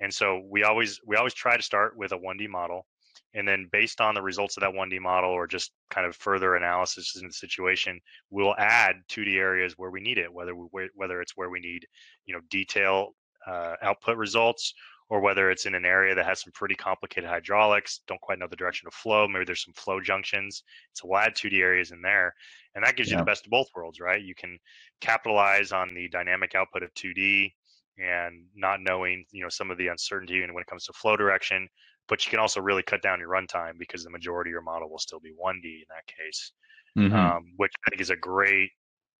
And 0.00 0.12
so 0.12 0.42
we 0.48 0.64
always 0.64 1.00
we 1.06 1.16
always 1.16 1.34
try 1.34 1.56
to 1.56 1.62
start 1.62 1.96
with 1.96 2.12
a 2.12 2.18
1D 2.18 2.48
model 2.48 2.86
and 3.34 3.48
then 3.48 3.68
based 3.72 4.00
on 4.00 4.14
the 4.14 4.22
results 4.22 4.56
of 4.56 4.62
that 4.62 4.72
1D 4.72 5.00
model 5.00 5.30
or 5.30 5.46
just 5.46 5.72
kind 5.90 6.06
of 6.06 6.14
further 6.16 6.56
analysis 6.56 7.16
in 7.20 7.26
the 7.26 7.32
situation, 7.32 8.00
we'll 8.30 8.54
add 8.58 8.96
2D 9.10 9.36
areas 9.36 9.74
where 9.76 9.90
we 9.90 10.00
need 10.00 10.18
it, 10.18 10.32
whether 10.32 10.54
we, 10.54 10.88
whether 10.94 11.20
it's 11.20 11.36
where 11.36 11.50
we 11.50 11.60
need, 11.60 11.86
you 12.26 12.34
know, 12.34 12.40
detail 12.50 13.14
uh, 13.46 13.74
output 13.82 14.16
results 14.16 14.74
or 15.08 15.20
whether 15.20 15.50
it's 15.50 15.66
in 15.66 15.74
an 15.74 15.84
area 15.84 16.14
that 16.14 16.24
has 16.24 16.40
some 16.40 16.52
pretty 16.52 16.74
complicated 16.74 17.28
hydraulics, 17.28 18.00
don't 18.06 18.20
quite 18.20 18.38
know 18.38 18.46
the 18.46 18.56
direction 18.56 18.86
of 18.86 18.94
flow. 18.94 19.28
Maybe 19.28 19.44
there's 19.44 19.64
some 19.64 19.74
flow 19.74 20.00
junctions. 20.00 20.62
So 20.94 21.06
we'll 21.06 21.18
add 21.18 21.34
2D 21.34 21.60
areas 21.60 21.90
in 21.90 22.00
there. 22.00 22.34
And 22.74 22.84
that 22.84 22.96
gives 22.96 23.10
you 23.10 23.18
the 23.18 23.24
best 23.24 23.44
of 23.44 23.50
both 23.50 23.66
worlds, 23.74 24.00
right? 24.00 24.22
You 24.22 24.34
can 24.34 24.58
capitalize 25.02 25.70
on 25.70 25.88
the 25.88 26.08
dynamic 26.08 26.54
output 26.54 26.82
of 26.82 26.94
2D 26.94 27.52
and 27.98 28.46
not 28.54 28.80
knowing, 28.80 29.26
you 29.32 29.42
know, 29.42 29.50
some 29.50 29.70
of 29.70 29.76
the 29.76 29.88
uncertainty 29.88 30.40
when 30.40 30.50
it 30.62 30.66
comes 30.66 30.86
to 30.86 30.94
flow 30.94 31.16
direction, 31.16 31.68
but 32.08 32.24
you 32.24 32.30
can 32.30 32.40
also 32.40 32.60
really 32.60 32.82
cut 32.82 33.02
down 33.02 33.20
your 33.20 33.28
runtime 33.28 33.78
because 33.78 34.04
the 34.04 34.10
majority 34.10 34.50
of 34.50 34.52
your 34.52 34.62
model 34.62 34.90
will 34.90 34.98
still 34.98 35.20
be 35.20 35.30
1D 35.30 35.64
in 35.64 35.84
that 35.88 36.06
case, 36.06 36.52
mm-hmm. 36.98 37.14
um, 37.14 37.52
which 37.56 37.72
I 37.86 37.90
think 37.90 38.00
is 38.00 38.10
a 38.10 38.16
great 38.16 38.70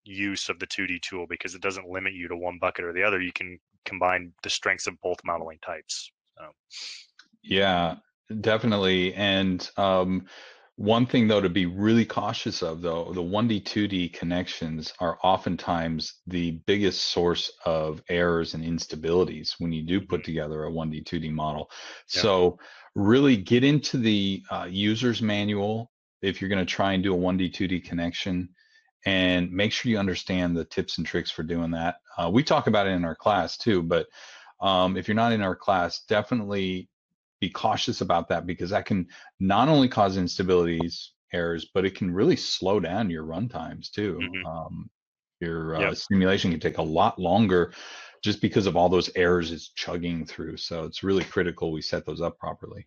use 0.04 0.48
of 0.48 0.58
the 0.58 0.66
2D 0.66 1.00
tool 1.02 1.26
because 1.28 1.54
it 1.54 1.62
doesn't 1.62 1.88
limit 1.88 2.12
you 2.12 2.28
to 2.28 2.36
one 2.36 2.58
bucket 2.60 2.84
or 2.84 2.92
the 2.92 3.02
other. 3.02 3.20
You 3.20 3.32
can 3.32 3.58
combine 3.84 4.32
the 4.42 4.50
strengths 4.50 4.86
of 4.86 5.00
both 5.02 5.18
modeling 5.24 5.58
types. 5.64 6.10
So. 6.36 6.44
Yeah, 7.42 7.96
definitely. 8.40 9.14
And 9.14 9.68
um, 9.76 10.26
one 10.76 11.06
thing 11.06 11.28
though 11.28 11.40
to 11.40 11.48
be 11.48 11.66
really 11.66 12.04
cautious 12.04 12.62
of 12.62 12.80
though, 12.80 13.12
the 13.12 13.22
1D 13.22 13.62
2D 13.64 14.12
connections 14.14 14.92
are 15.00 15.18
oftentimes 15.22 16.20
the 16.26 16.52
biggest 16.66 17.04
source 17.04 17.52
of 17.64 18.02
errors 18.08 18.54
and 18.54 18.64
instabilities 18.64 19.54
when 19.58 19.72
you 19.72 19.82
do 19.82 20.00
put 20.00 20.20
mm-hmm. 20.20 20.26
together 20.26 20.64
a 20.64 20.70
1D 20.70 21.04
2D 21.04 21.30
model. 21.30 21.70
Yeah. 22.14 22.22
So 22.22 22.58
really 22.94 23.36
get 23.36 23.64
into 23.64 23.98
the 23.98 24.42
uh, 24.50 24.66
user's 24.70 25.20
manual 25.22 25.90
if 26.22 26.40
you're 26.40 26.50
going 26.50 26.64
to 26.64 26.70
try 26.70 26.92
and 26.92 27.02
do 27.02 27.14
a 27.14 27.18
1D 27.18 27.52
2D 27.52 27.84
connection 27.84 28.48
and 29.04 29.50
make 29.50 29.72
sure 29.72 29.90
you 29.90 29.98
understand 29.98 30.56
the 30.56 30.64
tips 30.64 30.98
and 30.98 31.06
tricks 31.06 31.30
for 31.30 31.42
doing 31.42 31.72
that. 31.72 31.96
Uh, 32.16 32.30
we 32.32 32.42
talk 32.42 32.66
about 32.66 32.86
it 32.86 32.90
in 32.90 33.04
our 33.04 33.16
class 33.16 33.56
too, 33.56 33.82
but 33.82 34.06
um, 34.60 34.96
if 34.96 35.08
you're 35.08 35.16
not 35.16 35.32
in 35.32 35.42
our 35.42 35.56
class, 35.56 36.02
definitely 36.08 36.88
be 37.42 37.50
cautious 37.50 38.00
about 38.02 38.28
that 38.28 38.46
because 38.46 38.70
that 38.70 38.86
can 38.86 39.08
not 39.40 39.68
only 39.68 39.88
cause 39.88 40.16
instabilities, 40.16 41.08
errors, 41.32 41.66
but 41.74 41.84
it 41.84 41.96
can 41.96 42.14
really 42.14 42.36
slow 42.36 42.78
down 42.78 43.10
your 43.10 43.24
run 43.24 43.48
times 43.48 43.90
too. 43.90 44.20
Mm-hmm. 44.22 44.46
Um, 44.46 44.90
your 45.40 45.74
uh, 45.74 45.80
yep. 45.80 45.96
simulation 45.96 46.52
can 46.52 46.60
take 46.60 46.78
a 46.78 46.82
lot 46.82 47.18
longer 47.18 47.72
just 48.22 48.40
because 48.40 48.66
of 48.68 48.76
all 48.76 48.88
those 48.88 49.10
errors 49.16 49.50
it's 49.50 49.70
chugging 49.70 50.24
through. 50.24 50.56
So 50.56 50.84
it's 50.84 51.02
really 51.02 51.24
critical 51.24 51.72
we 51.72 51.82
set 51.82 52.06
those 52.06 52.20
up 52.20 52.38
properly. 52.38 52.86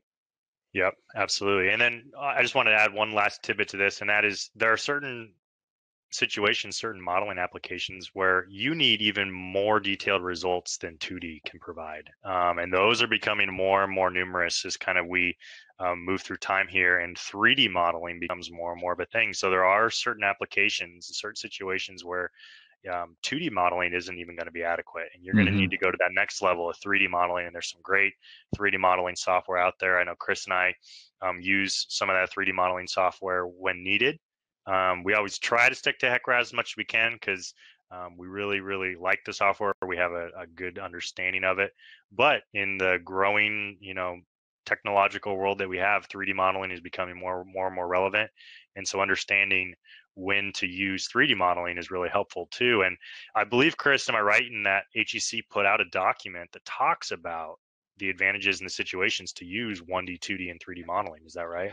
Yep, 0.72 0.94
absolutely. 1.18 1.74
And 1.74 1.82
then 1.82 2.12
uh, 2.18 2.22
I 2.38 2.42
just 2.42 2.56
want 2.56 2.70
to 2.70 2.74
add 2.74 2.94
one 2.94 3.14
last 3.14 3.44
tidbit 3.44 3.68
to 3.70 3.78
this, 3.78 4.00
and 4.00 4.10
that 4.10 4.24
is 4.24 4.52
there 4.56 4.72
are 4.72 4.78
certain 4.78 5.34
situations, 6.16 6.78
certain 6.78 7.02
modeling 7.02 7.38
applications 7.38 8.12
where 8.14 8.46
you 8.50 8.76
need 8.76 9.02
even 9.02 9.32
more 9.32 9.80
detailed 9.80 10.24
results 10.24 10.78
than 10.78 10.98
2D 10.98 11.44
can 11.46 11.60
provide. 11.60 12.10
Um, 12.24 12.60
and 12.60 12.74
those 12.74 13.02
are 13.02 13.08
becoming 13.08 13.52
more 13.52 13.84
and 13.84 13.94
more 13.94 14.10
numerous 14.10 14.66
as 14.66 14.78
kind 14.78 14.98
of 14.98 15.08
we 15.08 15.38
um, 15.80 16.06
move 16.06 16.22
through 16.22 16.38
time 16.38 16.68
here 16.68 17.00
and 17.00 17.18
3D 17.18 17.70
modeling 17.70 18.20
becomes 18.20 18.52
more 18.52 18.72
and 18.72 18.82
more 18.82 18.94
of 18.94 19.00
a 19.00 19.06
thing. 19.08 19.34
So 19.34 19.50
there 19.50 19.66
are 19.66 19.90
certain 19.90 20.24
applications, 20.24 21.10
certain 21.14 21.36
situations 21.36 22.04
where 22.06 22.32
um, 22.92 23.16
2D 23.24 23.52
modeling 23.52 23.94
isn't 23.94 24.18
even 24.18 24.36
going 24.36 24.46
to 24.46 24.52
be 24.52 24.64
adequate. 24.64 25.08
And 25.14 25.24
you're 25.24 25.34
going 25.34 25.46
to 25.46 25.52
mm-hmm. 25.52 25.62
need 25.62 25.72
to 25.72 25.78
go 25.78 25.92
to 25.92 25.98
that 26.00 26.12
next 26.14 26.42
level 26.42 26.70
of 26.70 26.78
3D 26.78 27.10
modeling. 27.10 27.46
And 27.46 27.54
there's 27.54 27.72
some 27.72 27.82
great 27.84 28.14
3D 28.56 28.80
modeling 28.80 29.16
software 29.16 29.58
out 29.58 29.74
there. 29.80 30.00
I 30.00 30.04
know 30.04 30.16
Chris 30.18 30.46
and 30.46 30.54
I 30.54 30.76
um, 31.22 31.40
use 31.42 31.86
some 31.90 32.10
of 32.10 32.16
that 32.16 32.32
3D 32.32 32.54
modeling 32.54 32.88
software 32.88 33.46
when 33.46 33.84
needed. 33.84 34.20
Um, 34.68 35.04
we 35.04 35.14
always 35.14 35.38
try 35.38 35.70
to 35.70 35.76
stick 35.76 36.00
to 36.00 36.10
HEC-RAS 36.10 36.48
as 36.48 36.54
much 36.54 36.74
as 36.74 36.78
we 36.78 36.86
can 36.86 37.14
because 37.14 37.54
um, 37.92 38.18
we 38.18 38.28
really, 38.28 38.62
really 38.62 38.96
like 38.96 39.20
the 39.26 39.34
software. 39.34 39.74
We 39.86 39.98
have 39.98 40.12
a, 40.12 40.30
a, 40.38 40.48
good 40.56 40.80
understanding 40.80 41.44
of 41.44 41.60
it. 41.60 41.72
But 42.12 42.42
in 42.54 42.78
the 42.78 43.00
growing, 43.04 43.78
you 43.80 43.94
know, 43.94 44.18
technological 44.66 45.38
world 45.38 45.60
that 45.60 45.70
we 45.70 45.78
have, 45.78 46.10
3D 46.10 46.34
modeling 46.34 46.72
is 46.72 46.82
becoming 46.82 47.18
more, 47.18 47.46
more 47.46 47.68
and 47.68 47.76
more 47.76 47.88
relevant. 47.88 48.32
And 48.76 48.88
so 48.88 49.02
understanding 49.02 49.76
when 50.16 50.52
to 50.56 50.66
use 50.66 51.08
3D 51.10 51.38
modeling 51.38 51.78
is 51.78 51.92
really 51.92 52.10
helpful 52.10 52.48
too. 52.52 52.82
And 52.82 52.98
I 53.36 53.44
believe, 53.44 53.78
Chris, 53.78 54.10
am 54.10 54.16
I 54.16 54.22
right 54.22 54.46
in 54.46 54.64
that 54.64 54.86
HEC 54.96 55.44
put 55.50 55.66
out 55.66 55.82
a 55.82 55.86
document 55.86 56.50
that 56.54 56.66
talks 56.66 57.12
about 57.12 57.60
the 57.98 58.10
advantages 58.10 58.60
and 58.60 58.68
the 58.68 58.74
situations 58.74 59.32
to 59.34 59.46
use 59.46 59.82
1D, 59.82 60.20
2D, 60.20 60.50
and 60.50 60.60
3D 60.60 60.86
modeling? 60.86 61.22
Is 61.26 61.34
that 61.34 61.48
right? 61.48 61.72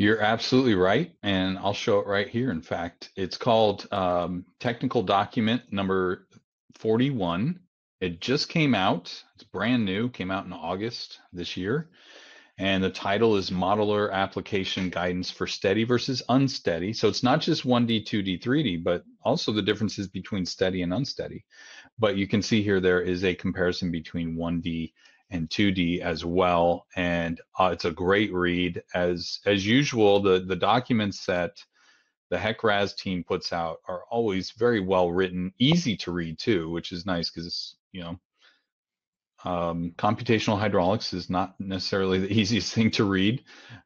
You're 0.00 0.22
absolutely 0.22 0.76
right. 0.76 1.12
And 1.22 1.58
I'll 1.58 1.74
show 1.74 1.98
it 1.98 2.06
right 2.06 2.26
here. 2.26 2.50
In 2.50 2.62
fact, 2.62 3.10
it's 3.16 3.36
called 3.36 3.86
um, 3.92 4.46
Technical 4.58 5.02
Document 5.02 5.70
number 5.70 6.26
41. 6.78 7.60
It 8.00 8.18
just 8.18 8.48
came 8.48 8.74
out. 8.74 9.12
It's 9.34 9.44
brand 9.44 9.84
new, 9.84 10.08
came 10.08 10.30
out 10.30 10.46
in 10.46 10.54
August 10.54 11.18
this 11.34 11.54
year. 11.54 11.90
And 12.56 12.82
the 12.82 12.88
title 12.88 13.36
is 13.36 13.50
Modeler 13.50 14.10
Application 14.10 14.88
Guidance 14.88 15.30
for 15.30 15.46
Steady 15.46 15.84
versus 15.84 16.22
Unsteady. 16.30 16.94
So 16.94 17.06
it's 17.06 17.22
not 17.22 17.42
just 17.42 17.66
1D, 17.66 18.06
2D, 18.06 18.42
3D, 18.42 18.82
but 18.82 19.04
also 19.22 19.52
the 19.52 19.60
differences 19.60 20.08
between 20.08 20.46
steady 20.46 20.80
and 20.80 20.94
unsteady. 20.94 21.44
But 21.98 22.16
you 22.16 22.26
can 22.26 22.40
see 22.40 22.62
here 22.62 22.80
there 22.80 23.02
is 23.02 23.22
a 23.22 23.34
comparison 23.34 23.90
between 23.90 24.34
1D 24.34 24.94
and 25.30 25.48
2D 25.48 26.00
as 26.00 26.24
well. 26.24 26.86
And 26.96 27.40
uh, 27.58 27.70
it's 27.72 27.84
a 27.84 27.90
great 27.90 28.32
read. 28.32 28.82
As 28.94 29.40
as 29.46 29.66
usual, 29.66 30.20
the 30.20 30.40
the 30.40 30.56
documents 30.56 31.24
that 31.26 31.52
the 32.30 32.38
HEC-RAS 32.38 32.94
team 32.94 33.24
puts 33.24 33.52
out 33.52 33.78
are 33.88 34.04
always 34.10 34.52
very 34.52 34.80
well 34.80 35.10
written, 35.10 35.52
easy 35.58 35.96
to 35.98 36.12
read 36.12 36.38
too, 36.38 36.70
which 36.70 36.92
is 36.92 37.04
nice 37.06 37.30
because 37.30 37.76
you 37.92 38.02
know 38.02 38.18
um, 39.44 39.92
computational 39.96 40.58
hydraulics 40.58 41.12
is 41.12 41.30
not 41.30 41.58
necessarily 41.58 42.18
the 42.18 42.32
easiest 42.40 42.74
thing 42.74 42.90
to 42.92 43.04
read, 43.04 43.44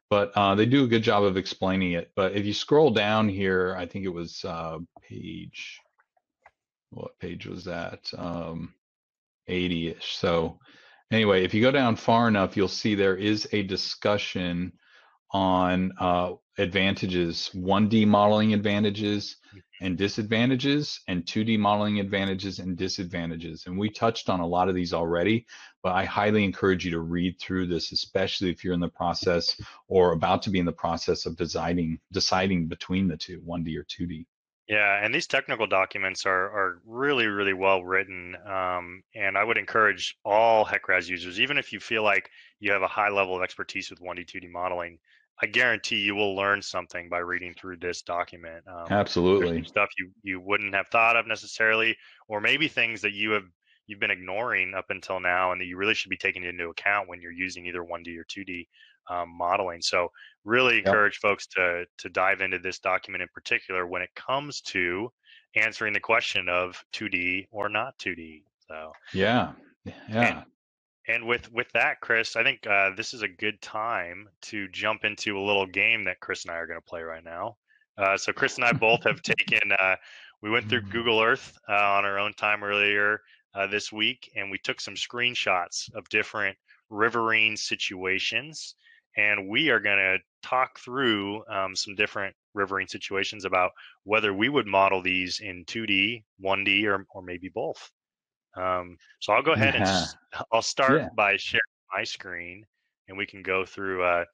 but 0.09 0.31
uh, 0.35 0.55
they 0.55 0.65
do 0.65 0.83
a 0.83 0.87
good 0.87 1.03
job 1.03 1.23
of 1.23 1.37
explaining 1.37 1.93
it. 1.93 2.11
But 2.15 2.33
if 2.33 2.45
you 2.45 2.53
scroll 2.53 2.91
down 2.91 3.29
here, 3.29 3.75
I 3.77 3.85
think 3.85 4.05
it 4.05 4.09
was 4.13 4.43
uh, 4.45 4.79
page, 5.01 5.79
what 6.91 7.17
page 7.19 7.47
was 7.47 7.63
that? 7.65 8.09
Um, 8.17 8.73
80-ish. 9.49 10.17
So 10.17 10.59
anyway, 11.11 11.43
if 11.43 11.53
you 11.53 11.61
go 11.61 11.71
down 11.71 11.95
far 11.95 12.27
enough, 12.27 12.55
you'll 12.55 12.67
see 12.67 12.95
there 12.95 13.17
is 13.17 13.47
a 13.51 13.63
discussion 13.63 14.73
on 15.31 15.91
uh, 15.99 16.33
advantages, 16.57 17.49
1D 17.53 18.07
modeling 18.07 18.53
advantages 18.53 19.37
and 19.81 19.97
disadvantages, 19.97 21.01
and 21.07 21.25
2D 21.25 21.59
modeling 21.59 21.99
advantages 21.99 22.59
and 22.59 22.77
disadvantages. 22.77 23.65
And 23.65 23.77
we 23.77 23.89
touched 23.89 24.29
on 24.29 24.39
a 24.39 24.47
lot 24.47 24.69
of 24.69 24.75
these 24.75 24.93
already, 24.93 25.45
but 25.83 25.93
I 25.93 26.05
highly 26.05 26.45
encourage 26.45 26.85
you 26.85 26.91
to 26.91 27.01
read 27.01 27.37
through 27.39 27.67
this, 27.67 27.91
especially 27.91 28.49
if 28.49 28.63
you're 28.63 28.73
in 28.73 28.79
the 28.79 28.87
process 28.87 29.59
or 29.89 30.13
about 30.13 30.41
to 30.43 30.49
be 30.49 30.59
in 30.59 30.65
the 30.65 30.71
process 30.71 31.25
of 31.25 31.35
deciding 31.35 31.99
deciding 32.13 32.67
between 32.67 33.07
the 33.07 33.17
two, 33.17 33.41
1D 33.41 33.75
or 33.77 33.83
2D. 33.83 34.25
Yeah, 34.67 35.03
and 35.03 35.13
these 35.13 35.27
technical 35.27 35.67
documents 35.67 36.25
are 36.25 36.49
are 36.49 36.81
really 36.85 37.27
really 37.27 37.53
well 37.53 37.83
written, 37.83 38.35
um, 38.47 39.03
and 39.13 39.37
I 39.37 39.43
would 39.43 39.57
encourage 39.59 40.17
all 40.25 40.65
HEC-RAS 40.65 41.07
users, 41.07 41.39
even 41.39 41.57
if 41.59 41.71
you 41.71 41.79
feel 41.79 42.01
like 42.03 42.31
you 42.59 42.71
have 42.71 42.81
a 42.81 42.87
high 42.87 43.09
level 43.09 43.35
of 43.35 43.43
expertise 43.43 43.91
with 43.91 43.99
1D 44.01 44.25
2D 44.25 44.47
modeling, 44.49 44.97
I 45.39 45.45
guarantee 45.47 45.97
you 45.99 46.15
will 46.15 46.35
learn 46.35 46.63
something 46.63 47.09
by 47.09 47.19
reading 47.19 47.53
through 47.53 47.77
this 47.77 48.01
document. 48.01 48.65
Um, 48.67 48.89
Absolutely, 48.89 49.63
stuff 49.63 49.89
you 49.99 50.11
you 50.23 50.39
wouldn't 50.39 50.73
have 50.73 50.87
thought 50.87 51.15
of 51.15 51.27
necessarily, 51.27 51.95
or 52.27 52.41
maybe 52.41 52.67
things 52.67 53.01
that 53.01 53.13
you 53.13 53.31
have 53.31 53.45
you've 53.85 53.99
been 53.99 54.09
ignoring 54.11 54.73
up 54.73 54.89
until 54.89 55.19
now, 55.19 55.51
and 55.51 55.61
that 55.61 55.65
you 55.65 55.77
really 55.77 55.93
should 55.93 56.09
be 56.09 56.17
taking 56.17 56.43
into 56.43 56.69
account 56.69 57.07
when 57.07 57.21
you're 57.21 57.31
using 57.31 57.67
either 57.67 57.83
1D 57.83 58.17
or 58.17 58.23
2D 58.23 58.67
um, 59.09 59.29
modeling. 59.29 59.81
So 59.81 60.11
really 60.43 60.79
encourage 60.79 61.15
yep. 61.15 61.21
folks 61.21 61.47
to 61.47 61.85
to 61.97 62.09
dive 62.09 62.41
into 62.41 62.59
this 62.59 62.79
document 62.79 63.21
in 63.21 63.27
particular 63.33 63.87
when 63.87 64.01
it 64.01 64.13
comes 64.15 64.61
to 64.61 65.11
answering 65.55 65.93
the 65.93 65.99
question 65.99 66.49
of 66.49 66.83
2D 66.93 67.47
or 67.51 67.69
not 67.69 67.97
2D. 67.97 68.43
So 68.67 68.91
yeah, 69.13 69.53
yeah. 69.83 69.93
And, 70.09 70.43
and 71.07 71.27
with 71.27 71.51
with 71.51 71.71
that, 71.73 72.01
Chris, 72.01 72.35
I 72.35 72.43
think 72.43 72.65
uh, 72.67 72.91
this 72.95 73.13
is 73.13 73.21
a 73.21 73.27
good 73.27 73.61
time 73.61 74.27
to 74.43 74.67
jump 74.69 75.03
into 75.03 75.37
a 75.37 75.43
little 75.45 75.67
game 75.67 76.03
that 76.05 76.19
Chris 76.19 76.45
and 76.45 76.51
I 76.51 76.57
are 76.57 76.67
going 76.67 76.79
to 76.79 76.85
play 76.85 77.01
right 77.01 77.23
now. 77.23 77.57
Uh, 77.97 78.17
so 78.17 78.33
Chris 78.33 78.55
and 78.55 78.65
I 78.65 78.71
both 78.71 79.03
have 79.03 79.21
taken. 79.21 79.71
Uh, 79.79 79.95
we 80.41 80.49
went 80.49 80.69
through 80.69 80.81
Google 80.81 81.21
Earth 81.21 81.57
uh, 81.69 81.73
on 81.73 82.05
our 82.05 82.19
own 82.19 82.33
time 82.33 82.63
earlier 82.63 83.21
uh, 83.53 83.67
this 83.67 83.91
week, 83.91 84.31
and 84.35 84.51
we 84.51 84.57
took 84.59 84.81
some 84.81 84.95
screenshots 84.95 85.93
of 85.95 86.07
different 86.09 86.57
riverine 86.89 87.57
situations 87.57 88.75
and 89.17 89.49
we 89.49 89.69
are 89.69 89.79
going 89.79 89.97
to 89.97 90.17
talk 90.47 90.79
through 90.79 91.43
um, 91.47 91.75
some 91.75 91.95
different 91.95 92.35
riverine 92.53 92.87
situations 92.87 93.45
about 93.45 93.71
whether 94.03 94.33
we 94.33 94.49
would 94.49 94.67
model 94.67 95.01
these 95.01 95.39
in 95.41 95.65
2D, 95.65 96.23
1D, 96.43 96.85
or, 96.85 97.05
or 97.13 97.21
maybe 97.21 97.49
both. 97.49 97.91
Um, 98.55 98.97
so 99.19 99.33
I'll 99.33 99.43
go 99.43 99.51
ahead 99.51 99.75
and 99.75 99.85
I'll 100.51 100.61
start 100.61 101.01
yeah. 101.01 101.09
by 101.15 101.37
sharing 101.37 101.61
my 101.95 102.03
screen 102.03 102.65
and 103.07 103.17
we 103.17 103.25
can 103.25 103.43
go 103.43 103.65
through 103.65 104.03
uh, 104.03 104.25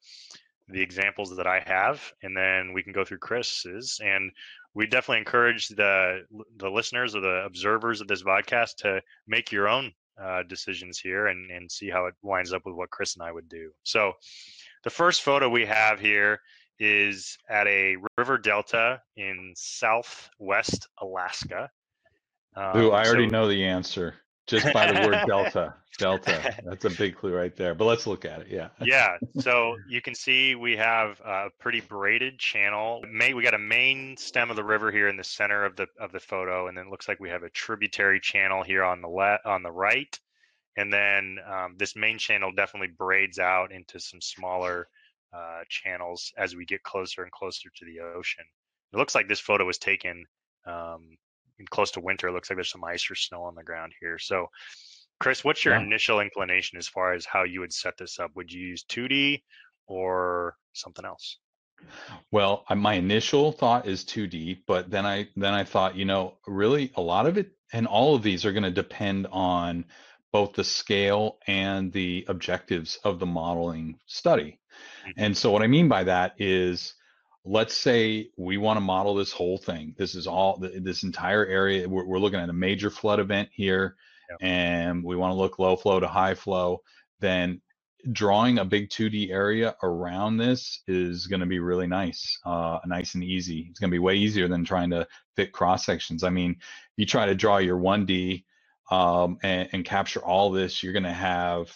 the 0.68 0.80
examples 0.80 1.36
that 1.36 1.46
I 1.46 1.60
have 1.66 2.00
and 2.22 2.36
then 2.36 2.72
we 2.72 2.82
can 2.82 2.92
go 2.92 3.04
through 3.04 3.18
Chris's. 3.18 4.00
And 4.02 4.30
we 4.74 4.86
definitely 4.86 5.18
encourage 5.18 5.68
the, 5.68 6.20
the 6.56 6.70
listeners 6.70 7.14
or 7.14 7.20
the 7.20 7.44
observers 7.44 8.00
of 8.00 8.08
this 8.08 8.22
podcast 8.22 8.76
to 8.78 9.02
make 9.26 9.52
your 9.52 9.68
own 9.68 9.92
uh, 10.22 10.42
decisions 10.44 10.98
here 10.98 11.26
and, 11.26 11.50
and 11.50 11.70
see 11.70 11.90
how 11.90 12.06
it 12.06 12.14
lines 12.22 12.52
up 12.52 12.62
with 12.64 12.74
what 12.74 12.90
Chris 12.90 13.16
and 13.16 13.22
I 13.22 13.32
would 13.32 13.48
do. 13.48 13.70
So 13.82 14.12
the 14.84 14.90
first 14.90 15.22
photo 15.22 15.48
we 15.48 15.66
have 15.66 16.00
here 16.00 16.40
is 16.78 17.36
at 17.48 17.66
a 17.66 17.96
river 18.16 18.38
delta 18.38 19.00
in 19.16 19.52
southwest 19.56 20.88
Alaska. 21.00 21.70
Um, 22.56 22.76
Ooh, 22.76 22.90
I 22.90 23.06
already 23.06 23.28
so, 23.28 23.32
know 23.32 23.48
the 23.48 23.64
answer 23.64 24.14
just 24.46 24.72
by 24.72 24.90
the 24.90 25.06
word 25.06 25.24
delta. 25.26 25.74
Delta. 25.98 26.56
That's 26.64 26.86
a 26.86 26.90
big 26.90 27.16
clue 27.16 27.34
right 27.34 27.54
there. 27.54 27.74
But 27.74 27.84
let's 27.84 28.06
look 28.06 28.24
at 28.24 28.40
it. 28.40 28.46
Yeah. 28.48 28.68
yeah. 28.80 29.18
So 29.40 29.76
you 29.86 30.00
can 30.00 30.14
see 30.14 30.54
we 30.54 30.74
have 30.78 31.20
a 31.20 31.48
pretty 31.60 31.80
braided 31.80 32.38
channel. 32.38 33.02
May 33.06 33.34
we 33.34 33.42
got 33.42 33.52
a 33.52 33.58
main 33.58 34.16
stem 34.16 34.48
of 34.48 34.56
the 34.56 34.64
river 34.64 34.90
here 34.90 35.08
in 35.08 35.18
the 35.18 35.22
center 35.22 35.64
of 35.66 35.76
the 35.76 35.86
of 36.00 36.10
the 36.10 36.18
photo, 36.18 36.68
and 36.68 36.76
then 36.76 36.86
it 36.86 36.90
looks 36.90 37.08
like 37.08 37.20
we 37.20 37.28
have 37.28 37.42
a 37.42 37.50
tributary 37.50 38.20
channel 38.20 38.62
here 38.62 38.82
on 38.82 39.02
the 39.02 39.08
left 39.08 39.44
on 39.44 39.62
the 39.62 39.70
right, 39.70 40.18
and 40.76 40.92
then 40.92 41.38
um, 41.46 41.74
this 41.76 41.96
main 41.96 42.18
channel 42.18 42.52
definitely 42.52 42.94
braids 42.96 43.38
out 43.38 43.72
into 43.72 44.00
some 44.00 44.20
smaller 44.20 44.88
uh, 45.32 45.60
channels 45.68 46.32
as 46.36 46.54
we 46.54 46.64
get 46.64 46.82
closer 46.82 47.22
and 47.22 47.32
closer 47.32 47.68
to 47.76 47.84
the 47.84 48.00
ocean. 48.00 48.44
It 48.92 48.96
looks 48.96 49.14
like 49.14 49.28
this 49.28 49.40
photo 49.40 49.64
was 49.64 49.78
taken 49.78 50.24
um, 50.66 51.16
close 51.70 51.90
to 51.92 52.00
winter. 52.00 52.28
It 52.28 52.32
looks 52.32 52.50
like 52.50 52.56
there's 52.56 52.70
some 52.70 52.84
ice 52.84 53.10
or 53.10 53.14
snow 53.14 53.42
on 53.42 53.54
the 53.54 53.62
ground 53.62 53.92
here. 54.00 54.18
So, 54.18 54.48
Chris, 55.20 55.44
what's 55.44 55.64
your 55.64 55.74
yeah. 55.74 55.82
initial 55.82 56.20
inclination 56.20 56.78
as 56.78 56.88
far 56.88 57.12
as 57.12 57.24
how 57.24 57.44
you 57.44 57.60
would 57.60 57.72
set 57.72 57.96
this 57.98 58.18
up? 58.18 58.30
Would 58.34 58.52
you 58.52 58.66
use 58.66 58.84
2D 58.84 59.42
or 59.86 60.56
something 60.72 61.04
else? 61.04 61.38
Well, 62.30 62.64
my 62.74 62.94
initial 62.94 63.52
thought 63.52 63.86
is 63.86 64.04
2D, 64.04 64.60
but 64.66 64.90
then 64.90 65.04
I 65.04 65.28
then 65.36 65.52
I 65.52 65.64
thought, 65.64 65.96
you 65.96 66.04
know, 66.04 66.38
really 66.46 66.92
a 66.94 67.00
lot 67.00 67.26
of 67.26 67.38
it 67.38 67.50
and 67.72 67.86
all 67.86 68.14
of 68.14 68.22
these 68.22 68.44
are 68.44 68.52
going 68.52 68.62
to 68.62 68.70
depend 68.70 69.26
on 69.32 69.84
both 70.32 70.54
the 70.54 70.64
scale 70.64 71.38
and 71.46 71.92
the 71.92 72.24
objectives 72.28 72.98
of 73.04 73.18
the 73.18 73.26
modeling 73.26 73.98
study. 74.06 74.58
Mm-hmm. 75.06 75.24
And 75.24 75.36
so 75.36 75.50
what 75.50 75.62
I 75.62 75.66
mean 75.66 75.88
by 75.88 76.04
that 76.04 76.34
is 76.38 76.94
let's 77.44 77.76
say 77.76 78.30
we 78.36 78.56
want 78.56 78.76
to 78.76 78.80
model 78.80 79.14
this 79.14 79.32
whole 79.32 79.58
thing. 79.58 79.94
This 79.98 80.14
is 80.14 80.26
all 80.26 80.58
this 80.58 81.02
entire 81.02 81.44
area. 81.46 81.88
We're, 81.88 82.06
we're 82.06 82.18
looking 82.18 82.40
at 82.40 82.48
a 82.48 82.54
major 82.54 82.90
flood 82.90 83.20
event 83.20 83.48
here, 83.52 83.96
yep. 84.30 84.38
and 84.40 85.02
we 85.02 85.16
want 85.16 85.32
to 85.32 85.36
look 85.36 85.58
low 85.58 85.76
flow 85.76 86.00
to 86.00 86.08
high 86.08 86.34
flow. 86.34 86.82
Then 87.20 87.60
drawing 88.10 88.58
a 88.58 88.64
big 88.64 88.90
2D 88.90 89.30
area 89.30 89.76
around 89.82 90.36
this 90.36 90.80
is 90.88 91.26
going 91.26 91.40
to 91.40 91.46
be 91.46 91.60
really 91.60 91.86
nice, 91.86 92.38
uh, 92.44 92.78
nice 92.86 93.14
and 93.14 93.22
easy. 93.22 93.66
It's 93.70 93.78
going 93.78 93.90
to 93.90 93.94
be 93.94 94.00
way 94.00 94.16
easier 94.16 94.48
than 94.48 94.64
trying 94.64 94.90
to 94.90 95.06
fit 95.36 95.52
cross 95.52 95.84
sections. 95.84 96.24
I 96.24 96.30
mean, 96.30 96.56
you 96.96 97.06
try 97.06 97.26
to 97.26 97.34
draw 97.34 97.58
your 97.58 97.78
1D 97.78 98.44
um, 98.92 99.38
and, 99.42 99.70
and 99.72 99.84
capture 99.86 100.20
all 100.20 100.50
this, 100.50 100.82
you're 100.82 100.92
going 100.92 101.02
to 101.04 101.10
have, 101.10 101.74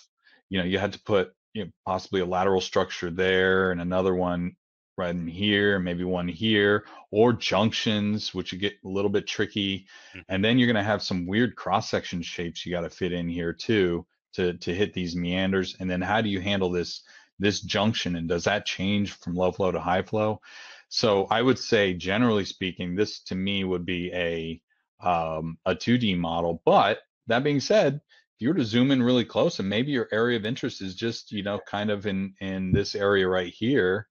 you 0.51 0.59
know, 0.59 0.65
you 0.65 0.79
had 0.79 0.93
to 0.93 1.01
put 1.01 1.33
you 1.55 1.65
know, 1.65 1.71
possibly 1.87 2.21
a 2.21 2.27
lateral 2.27 2.61
structure 2.61 3.11
there 3.11 3.71
and 3.71 3.81
another 3.81 4.15
one 4.15 4.55
right 4.99 5.15
in 5.15 5.27
here, 5.27 5.79
maybe 5.79 6.05
one 6.05 6.29
here, 6.29 6.85
or 7.11 7.33
junctions, 7.33 8.35
which 8.35 8.53
would 8.53 8.61
get 8.61 8.75
a 8.85 8.89
little 8.89 9.09
bit 9.09 9.27
tricky. 9.27 9.87
Mm-hmm. 10.11 10.21
And 10.29 10.45
then 10.45 10.59
you're 10.59 10.67
going 10.67 10.77
to 10.77 10.83
have 10.83 11.03
some 11.03 11.27
weird 11.27 11.57
cross 11.57 11.89
section 11.89 12.21
shapes 12.21 12.67
you 12.67 12.73
got 12.73 12.83
to 12.83 12.91
fit 12.91 13.13
in 13.13 13.31
here 13.31 13.55
too 13.55 14.07
to 14.35 14.53
to 14.59 14.75
hit 14.75 14.93
these 14.93 15.17
meanders. 15.17 15.75
And 15.81 15.89
then 15.89 16.03
how 16.03 16.21
do 16.21 16.29
you 16.29 16.41
handle 16.43 16.71
this 16.71 17.03
this 17.39 17.63
junction? 17.63 18.17
And 18.17 18.29
does 18.29 18.45
that 18.45 18.67
change 18.67 19.13
from 19.13 19.35
low 19.35 19.53
flow 19.53 19.73
to 19.73 19.81
high 19.81 20.03
flow? 20.03 20.43
So 20.91 21.27
I 21.31 21.41
would 21.41 21.59
say, 21.59 21.95
generally 21.95 22.45
speaking, 22.45 22.95
this 22.95 23.21
to 23.25 23.35
me 23.35 23.65
would 23.65 23.87
be 23.87 24.13
a 24.13 24.61
um, 25.01 25.59
a 25.65 25.75
2D 25.75 26.19
model. 26.19 26.63
But 26.67 27.01
that 27.27 27.45
being 27.45 27.61
said, 27.61 27.95
if 27.95 28.41
you 28.41 28.49
were 28.49 28.55
to 28.55 28.65
zoom 28.65 28.91
in 28.91 29.03
really 29.03 29.25
close, 29.25 29.59
and 29.59 29.69
maybe 29.69 29.93
your 29.93 30.09
area 30.13 30.37
of 30.37 30.47
interest 30.47 30.83
is 30.83 30.95
just 30.95 31.33
you 31.33 31.43
know 31.43 31.59
kind 31.67 31.91
of 31.91 32.07
in 32.07 32.35
in 32.41 32.73
this 32.73 32.95
area 32.95 33.27
right 33.29 33.53
here, 33.53 34.09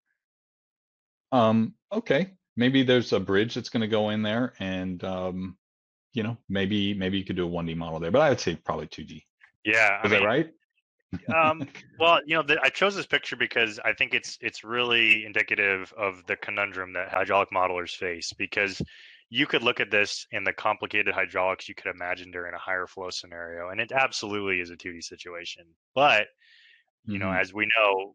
um, 1.31 1.73
okay, 1.91 2.31
maybe 2.55 2.83
there's 2.83 3.13
a 3.13 3.19
bridge 3.19 3.55
that's 3.55 3.69
going 3.69 3.81
to 3.81 3.87
go 3.87 4.09
in 4.09 4.21
there, 4.21 4.53
and 4.59 5.03
um, 5.03 5.57
you 6.13 6.23
know, 6.23 6.37
maybe 6.49 6.93
maybe 6.93 7.17
you 7.17 7.25
could 7.25 7.35
do 7.35 7.47
a 7.47 7.49
1D 7.49 7.75
model 7.75 7.99
there, 7.99 8.11
but 8.11 8.21
I 8.21 8.29
would 8.29 8.39
say 8.39 8.55
probably 8.55 8.87
2D. 8.87 9.23
Yeah, 9.63 9.99
is 10.03 10.11
I 10.11 10.15
mean, 10.15 10.21
that 10.21 10.25
right? 10.25 10.53
um, 11.35 11.67
well, 11.99 12.19
you 12.25 12.35
know, 12.35 12.43
the, 12.43 12.59
I 12.63 12.69
chose 12.69 12.95
this 12.95 13.05
picture 13.05 13.35
because 13.35 13.79
I 13.83 13.93
think 13.93 14.13
it's 14.13 14.37
it's 14.41 14.63
really 14.63 15.25
indicative 15.25 15.93
of 15.97 16.25
the 16.25 16.37
conundrum 16.37 16.93
that 16.93 17.09
hydraulic 17.09 17.49
modelers 17.51 17.95
face. 17.95 18.33
Because 18.33 18.81
you 19.29 19.47
could 19.47 19.63
look 19.63 19.79
at 19.79 19.91
this 19.91 20.27
in 20.31 20.43
the 20.43 20.53
complicated 20.53 21.13
hydraulics 21.13 21.67
you 21.67 21.75
could 21.75 21.93
imagine 21.93 22.31
during 22.31 22.53
a 22.53 22.59
higher 22.59 22.87
flow 22.87 23.09
scenario, 23.09 23.69
and 23.69 23.79
it 23.81 23.91
absolutely 23.91 24.59
is 24.59 24.69
a 24.69 24.77
2D 24.77 25.03
situation. 25.03 25.65
But 25.93 26.27
you 27.05 27.19
mm-hmm. 27.19 27.23
know, 27.23 27.31
as 27.31 27.53
we 27.53 27.67
know, 27.77 28.13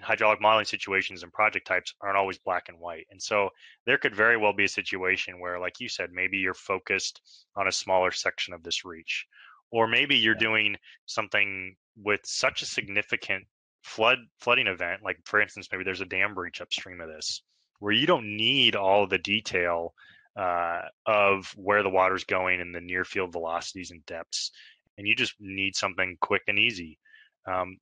hydraulic 0.00 0.40
modeling 0.40 0.64
situations 0.64 1.22
and 1.22 1.32
project 1.32 1.66
types 1.66 1.94
aren't 2.00 2.16
always 2.16 2.38
black 2.38 2.68
and 2.68 2.78
white. 2.78 3.06
And 3.10 3.22
so 3.22 3.48
there 3.86 3.98
could 3.98 4.14
very 4.14 4.36
well 4.36 4.52
be 4.52 4.64
a 4.64 4.68
situation 4.68 5.40
where, 5.40 5.58
like 5.58 5.80
you 5.80 5.88
said, 5.88 6.10
maybe 6.12 6.36
you're 6.38 6.54
focused 6.54 7.20
on 7.56 7.68
a 7.68 7.72
smaller 7.72 8.10
section 8.10 8.54
of 8.54 8.62
this 8.62 8.84
reach, 8.84 9.26
or 9.70 9.86
maybe 9.86 10.16
you're 10.16 10.34
yeah. 10.34 10.40
doing 10.40 10.76
something 11.06 11.76
with 11.96 12.20
such 12.24 12.62
a 12.62 12.66
significant 12.66 13.44
flood 13.82 14.18
flooding 14.40 14.66
event, 14.66 15.02
like 15.02 15.18
for 15.24 15.40
instance, 15.40 15.68
maybe 15.70 15.84
there's 15.84 16.00
a 16.00 16.06
dam 16.06 16.34
breach 16.34 16.60
upstream 16.60 17.00
of 17.00 17.08
this, 17.08 17.42
where 17.78 17.92
you 17.92 18.06
don't 18.06 18.36
need 18.36 18.76
all 18.76 19.06
the 19.06 19.18
detail 19.18 19.94
uh, 20.36 20.82
of 21.06 21.52
where 21.56 21.82
the 21.82 21.90
water's 21.90 22.24
going 22.24 22.60
and 22.60 22.74
the 22.74 22.80
near 22.80 23.04
field 23.04 23.32
velocities 23.32 23.90
and 23.90 24.04
depths, 24.06 24.50
and 24.98 25.06
you 25.06 25.14
just 25.14 25.34
need 25.40 25.74
something 25.76 26.16
quick 26.20 26.42
and 26.48 26.58
easy. 26.58 26.98
Um, 27.46 27.76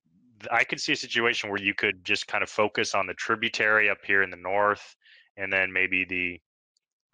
I 0.51 0.63
could 0.63 0.79
see 0.79 0.91
a 0.91 0.97
situation 0.97 1.49
where 1.49 1.61
you 1.61 1.73
could 1.73 2.03
just 2.03 2.27
kind 2.27 2.43
of 2.43 2.49
focus 2.49 2.95
on 2.95 3.07
the 3.07 3.13
tributary 3.13 3.89
up 3.89 3.99
here 4.05 4.23
in 4.23 4.29
the 4.29 4.37
north, 4.37 4.95
and 5.37 5.51
then 5.51 5.71
maybe 5.71 6.05
the 6.05 6.39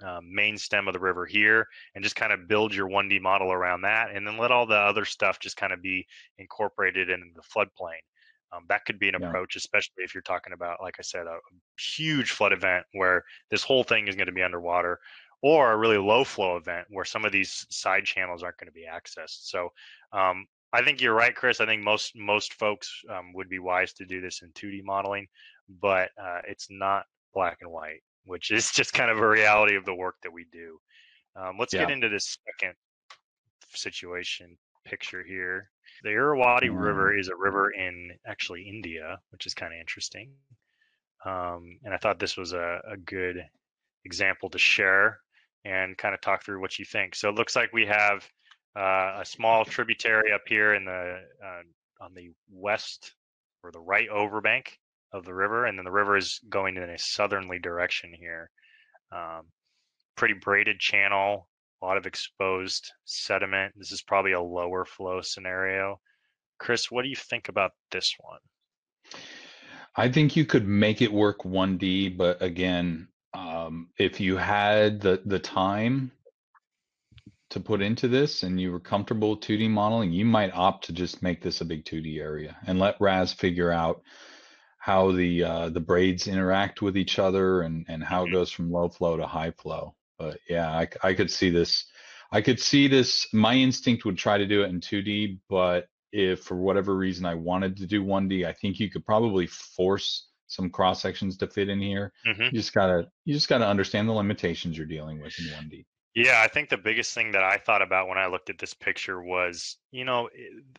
um, 0.05 0.33
main 0.33 0.57
stem 0.57 0.87
of 0.87 0.93
the 0.93 0.99
river 0.99 1.25
here, 1.25 1.67
and 1.93 2.03
just 2.03 2.15
kind 2.15 2.33
of 2.33 2.47
build 2.47 2.73
your 2.73 2.89
1D 2.89 3.21
model 3.21 3.51
around 3.51 3.81
that, 3.81 4.15
and 4.15 4.25
then 4.25 4.37
let 4.37 4.51
all 4.51 4.65
the 4.65 4.75
other 4.75 5.05
stuff 5.05 5.39
just 5.39 5.57
kind 5.57 5.73
of 5.73 5.81
be 5.81 6.05
incorporated 6.37 7.09
into 7.09 7.27
the 7.35 7.41
floodplain. 7.41 7.99
Um, 8.51 8.65
that 8.69 8.85
could 8.85 8.97
be 8.97 9.09
an 9.09 9.15
yeah. 9.19 9.27
approach, 9.27 9.55
especially 9.55 10.03
if 10.03 10.15
you're 10.15 10.23
talking 10.23 10.53
about, 10.53 10.81
like 10.81 10.95
I 10.99 11.03
said, 11.03 11.27
a 11.27 11.37
huge 11.79 12.31
flood 12.31 12.53
event 12.53 12.85
where 12.93 13.23
this 13.51 13.63
whole 13.63 13.83
thing 13.83 14.07
is 14.07 14.15
going 14.15 14.27
to 14.27 14.33
be 14.33 14.41
underwater, 14.41 14.99
or 15.41 15.71
a 15.71 15.77
really 15.77 15.97
low 15.97 16.23
flow 16.23 16.57
event 16.57 16.87
where 16.89 17.05
some 17.05 17.25
of 17.25 17.31
these 17.31 17.65
side 17.69 18.03
channels 18.03 18.43
aren't 18.43 18.57
going 18.57 18.67
to 18.67 18.73
be 18.73 18.85
accessed. 18.91 19.47
So 19.47 19.69
um, 20.11 20.45
I 20.73 20.83
think 20.83 21.01
you're 21.01 21.13
right, 21.13 21.35
Chris. 21.35 21.61
I 21.61 21.65
think 21.65 21.83
most 21.83 22.13
most 22.15 22.53
folks 22.53 22.91
um, 23.09 23.33
would 23.33 23.49
be 23.49 23.59
wise 23.59 23.93
to 23.93 24.05
do 24.05 24.21
this 24.21 24.41
in 24.41 24.51
2D 24.51 24.83
modeling, 24.83 25.27
but 25.81 26.09
uh, 26.21 26.41
it's 26.47 26.67
not 26.69 27.05
black 27.33 27.57
and 27.61 27.71
white, 27.71 28.01
which 28.25 28.51
is 28.51 28.71
just 28.71 28.93
kind 28.93 29.09
of 29.09 29.17
a 29.17 29.27
reality 29.27 29.75
of 29.75 29.85
the 29.85 29.95
work 29.95 30.15
that 30.23 30.33
we 30.33 30.45
do. 30.51 30.79
Um, 31.35 31.57
let's 31.59 31.73
yeah. 31.73 31.81
get 31.81 31.91
into 31.91 32.09
this 32.09 32.37
second 32.45 32.75
situation 33.73 34.57
picture 34.85 35.23
here. 35.23 35.69
The 36.03 36.09
Irrawaddy 36.09 36.69
mm. 36.69 36.79
River 36.79 37.17
is 37.17 37.29
a 37.29 37.35
river 37.35 37.71
in 37.71 38.11
actually 38.25 38.63
India, 38.67 39.19
which 39.31 39.45
is 39.45 39.53
kind 39.53 39.73
of 39.73 39.79
interesting. 39.79 40.31
Um, 41.25 41.79
and 41.83 41.93
I 41.93 41.97
thought 41.97 42.19
this 42.19 42.37
was 42.37 42.53
a, 42.53 42.79
a 42.89 42.97
good 42.97 43.43
example 44.05 44.49
to 44.49 44.57
share 44.57 45.19
and 45.65 45.97
kind 45.97 46.13
of 46.13 46.21
talk 46.21 46.43
through 46.43 46.61
what 46.61 46.79
you 46.79 46.85
think. 46.85 47.15
So 47.15 47.29
it 47.29 47.35
looks 47.35 47.55
like 47.55 47.73
we 47.73 47.85
have 47.85 48.27
uh, 48.75 49.19
a 49.21 49.25
small 49.25 49.65
tributary 49.65 50.31
up 50.31 50.43
here 50.47 50.73
in 50.73 50.85
the 50.85 51.21
uh, 51.43 52.03
on 52.03 52.13
the 52.13 52.31
west 52.51 53.13
or 53.63 53.71
the 53.71 53.79
right 53.79 54.09
overbank 54.09 54.67
of 55.11 55.25
the 55.25 55.33
river, 55.33 55.65
and 55.65 55.77
then 55.77 55.85
the 55.85 55.91
river 55.91 56.15
is 56.15 56.39
going 56.49 56.77
in 56.77 56.83
a 56.83 56.97
southerly 56.97 57.59
direction 57.59 58.13
here. 58.17 58.49
Um, 59.11 59.47
pretty 60.15 60.35
braided 60.35 60.79
channel, 60.79 61.49
a 61.81 61.85
lot 61.85 61.97
of 61.97 62.05
exposed 62.05 62.91
sediment. 63.05 63.73
This 63.75 63.91
is 63.91 64.01
probably 64.01 64.33
a 64.33 64.41
lower 64.41 64.85
flow 64.85 65.21
scenario. 65.21 65.99
Chris, 66.59 66.91
what 66.91 67.03
do 67.03 67.09
you 67.09 67.15
think 67.15 67.49
about 67.49 67.71
this 67.91 68.13
one? 68.19 69.19
I 69.95 70.09
think 70.09 70.35
you 70.35 70.45
could 70.45 70.67
make 70.67 71.01
it 71.01 71.11
work 71.11 71.39
1D, 71.43 72.15
but 72.15 72.41
again, 72.41 73.07
um, 73.33 73.89
if 73.97 74.19
you 74.19 74.37
had 74.37 75.01
the 75.01 75.21
the 75.25 75.39
time 75.39 76.11
to 77.49 77.59
put 77.59 77.81
into 77.81 78.07
this 78.07 78.43
and 78.43 78.59
you 78.59 78.71
were 78.71 78.79
comfortable 78.79 79.35
2D 79.35 79.69
modeling, 79.69 80.11
you 80.11 80.25
might 80.25 80.53
opt 80.53 80.85
to 80.85 80.93
just 80.93 81.23
make 81.23 81.41
this 81.41 81.61
a 81.61 81.65
big 81.65 81.83
2D 81.83 82.19
area 82.19 82.55
and 82.67 82.79
let 82.79 82.99
RAS 82.99 83.33
figure 83.33 83.71
out 83.71 84.03
how 84.77 85.11
the 85.11 85.43
uh, 85.43 85.69
the 85.69 85.79
braids 85.79 86.27
interact 86.27 86.81
with 86.81 86.97
each 86.97 87.19
other 87.19 87.61
and 87.61 87.85
and 87.87 88.03
how 88.03 88.23
it 88.23 88.25
mm-hmm. 88.25 88.35
goes 88.35 88.51
from 88.51 88.71
low 88.71 88.89
flow 88.89 89.17
to 89.17 89.27
high 89.27 89.51
flow. 89.51 89.95
But 90.17 90.39
yeah, 90.49 90.69
I, 90.69 90.87
I 91.03 91.13
could 91.13 91.31
see 91.31 91.49
this. 91.49 91.85
I 92.31 92.41
could 92.41 92.59
see 92.59 92.87
this. 92.87 93.27
My 93.33 93.55
instinct 93.55 94.05
would 94.05 94.17
try 94.17 94.37
to 94.37 94.45
do 94.45 94.63
it 94.63 94.69
in 94.69 94.79
2D, 94.79 95.39
but 95.49 95.87
if 96.11 96.41
for 96.41 96.55
whatever 96.55 96.95
reason 96.95 97.25
I 97.25 97.35
wanted 97.35 97.77
to 97.77 97.87
do 97.87 98.03
1D, 98.03 98.45
I 98.45 98.53
think 98.53 98.79
you 98.79 98.89
could 98.89 99.05
probably 99.05 99.47
force 99.47 100.28
some 100.49 100.69
cross 100.69 101.01
sections 101.01 101.37
to 101.37 101.47
fit 101.47 101.69
in 101.69 101.79
here. 101.79 102.11
Mm-hmm. 102.27 102.43
You 102.43 102.51
just 102.51 102.73
gotta 102.73 103.07
you 103.23 103.33
just 103.33 103.47
gotta 103.47 103.67
understand 103.67 104.09
the 104.09 104.13
limitations 104.13 104.77
you're 104.77 104.87
dealing 104.87 105.21
with 105.21 105.33
in 105.39 105.45
1D. 105.45 105.85
Yeah, 106.15 106.41
I 106.43 106.47
think 106.47 106.69
the 106.69 106.77
biggest 106.77 107.13
thing 107.13 107.31
that 107.31 107.43
I 107.43 107.57
thought 107.57 107.83
about 107.83 108.07
when 108.07 108.17
I 108.17 108.25
looked 108.25 108.49
at 108.49 108.57
this 108.57 108.73
picture 108.73 109.21
was, 109.21 109.77
you 109.91 110.03
know, 110.03 110.27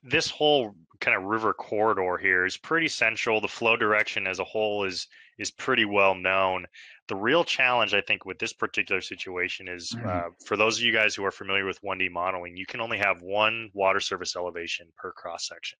this 0.02 0.28
whole 0.28 0.74
kind 1.00 1.16
of 1.16 1.22
river 1.22 1.54
corridor 1.54 2.18
here 2.18 2.44
is 2.44 2.56
pretty 2.56 2.88
central. 2.88 3.40
The 3.40 3.48
flow 3.48 3.76
direction 3.76 4.26
as 4.26 4.40
a 4.40 4.44
whole 4.44 4.84
is 4.84 5.06
is 5.38 5.50
pretty 5.50 5.84
well 5.84 6.14
known. 6.16 6.66
The 7.06 7.16
real 7.16 7.44
challenge, 7.44 7.94
I 7.94 8.00
think, 8.00 8.24
with 8.26 8.38
this 8.38 8.52
particular 8.52 9.00
situation 9.00 9.68
is 9.68 9.94
mm-hmm. 9.96 10.08
uh, 10.08 10.30
for 10.44 10.56
those 10.56 10.78
of 10.78 10.84
you 10.84 10.92
guys 10.92 11.14
who 11.14 11.24
are 11.24 11.30
familiar 11.30 11.64
with 11.64 11.80
1D 11.82 12.10
modeling, 12.10 12.56
you 12.56 12.66
can 12.66 12.80
only 12.80 12.98
have 12.98 13.22
one 13.22 13.70
water 13.72 14.00
surface 14.00 14.36
elevation 14.36 14.88
per 14.96 15.12
cross 15.12 15.46
section. 15.46 15.78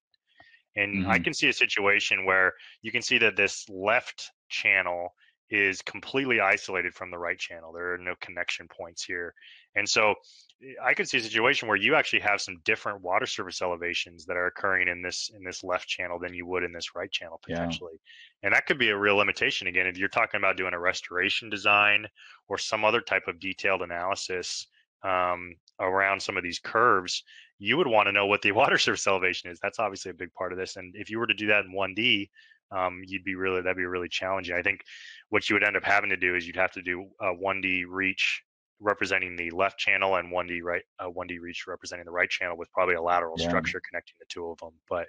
And 0.77 1.03
mm-hmm. 1.03 1.11
I 1.11 1.19
can 1.19 1.35
see 1.35 1.49
a 1.49 1.53
situation 1.53 2.25
where 2.25 2.55
you 2.83 2.93
can 2.93 3.03
see 3.03 3.19
that 3.19 3.37
this 3.37 3.69
left 3.69 4.31
channel 4.49 5.15
is 5.51 5.83
completely 5.83 6.41
isolated 6.41 6.95
from 6.95 7.11
the 7.11 7.19
right 7.19 7.39
channel. 7.39 7.73
There 7.73 7.93
are 7.93 7.99
no 7.99 8.15
connection 8.21 8.69
points 8.69 9.03
here. 9.03 9.35
And 9.75 9.89
so 9.89 10.15
eh, 10.63 10.75
I 10.83 10.95
could 10.95 11.09
see 11.09 11.19
a 11.19 11.23
situation 11.23 11.67
where 11.67 11.77
you 11.77 11.97
actually 11.97 12.21
have 12.21 12.41
some 12.41 12.61
different 12.65 13.03
water 13.03 13.27
surface 13.27 13.61
elevations 13.61 14.25
that 14.27 14.37
are 14.37 14.47
occurring 14.47 14.87
in 14.87 15.03
this 15.03 15.31
in 15.35 15.43
this 15.43 15.65
left 15.65 15.89
channel 15.89 16.19
than 16.21 16.35
you 16.35 16.47
would 16.47 16.63
in 16.63 16.73
this 16.73 16.95
right 16.95 17.11
channel 17.11 17.41
potentially. 17.43 17.95
Yeah. 17.95 18.47
And 18.47 18.55
that 18.55 18.67
could 18.67 18.79
be 18.79 18.91
a 18.91 18.97
real 18.97 19.17
limitation 19.17 19.67
again 19.67 19.87
if 19.87 19.99
you're 19.99 20.09
talking 20.09 20.39
about 20.39 20.57
doing 20.57 20.75
a 20.75 20.79
restoration 20.79 21.51
design 21.51 22.07
or 22.49 22.57
some 22.57 22.85
other 22.85 23.01
type 23.01 23.27
of 23.27 23.41
detailed 23.41 23.83
analysis 23.83 24.67
um, 25.03 25.57
around 25.81 26.21
some 26.21 26.37
of 26.37 26.43
these 26.43 26.59
curves, 26.59 27.23
you 27.59 27.77
would 27.77 27.87
want 27.87 28.07
to 28.07 28.13
know 28.13 28.27
what 28.27 28.43
the 28.43 28.53
water 28.61 28.79
surface 28.79 29.07
elevation 29.07 29.51
is. 29.51 29.59
That's 29.63 29.79
obviously 29.79 30.11
a 30.11 30.15
big 30.15 30.33
part 30.35 30.53
of 30.53 30.59
this. 30.59 30.77
And 30.77 30.95
if 30.97 31.11
you 31.11 31.19
were 31.19 31.27
to 31.27 31.35
do 31.35 31.47
that 31.49 31.65
in 31.65 31.73
1D, 31.73 32.29
um, 32.73 33.03
you'd 33.05 33.25
be 33.25 33.35
really 33.35 33.61
that'd 33.61 33.77
be 33.77 33.85
really 33.85 34.09
challenging. 34.09 34.55
I 34.55 34.63
think 34.63 34.81
what 35.29 35.49
you 35.49 35.55
would 35.55 35.65
end 35.65 35.77
up 35.77 35.85
having 35.85 36.11
to 36.11 36.17
do 36.17 36.37
is 36.37 36.47
you'd 36.47 36.57
have 36.57 36.73
to 36.73 36.83
do 36.83 37.07
a 37.21 37.35
1D 37.35 37.85
reach 37.89 38.43
representing 38.81 39.37
the 39.37 39.51
left 39.51 39.79
channel 39.79 40.17
and 40.17 40.33
1D 40.33 40.63
right 40.63 40.83
uh, 40.99 41.09
1D 41.09 41.39
reach 41.41 41.65
representing 41.67 42.07
the 42.07 42.13
right 42.13 42.31
channel 42.31 42.57
with 42.57 42.73
probably 42.73 42.95
a 42.95 43.03
lateral 43.03 43.35
yeah. 43.39 43.49
structure 43.49 43.81
connecting 43.89 44.15
the 44.19 44.27
two 44.29 44.47
of 44.47 44.59
them. 44.59 44.73
But 44.89 45.09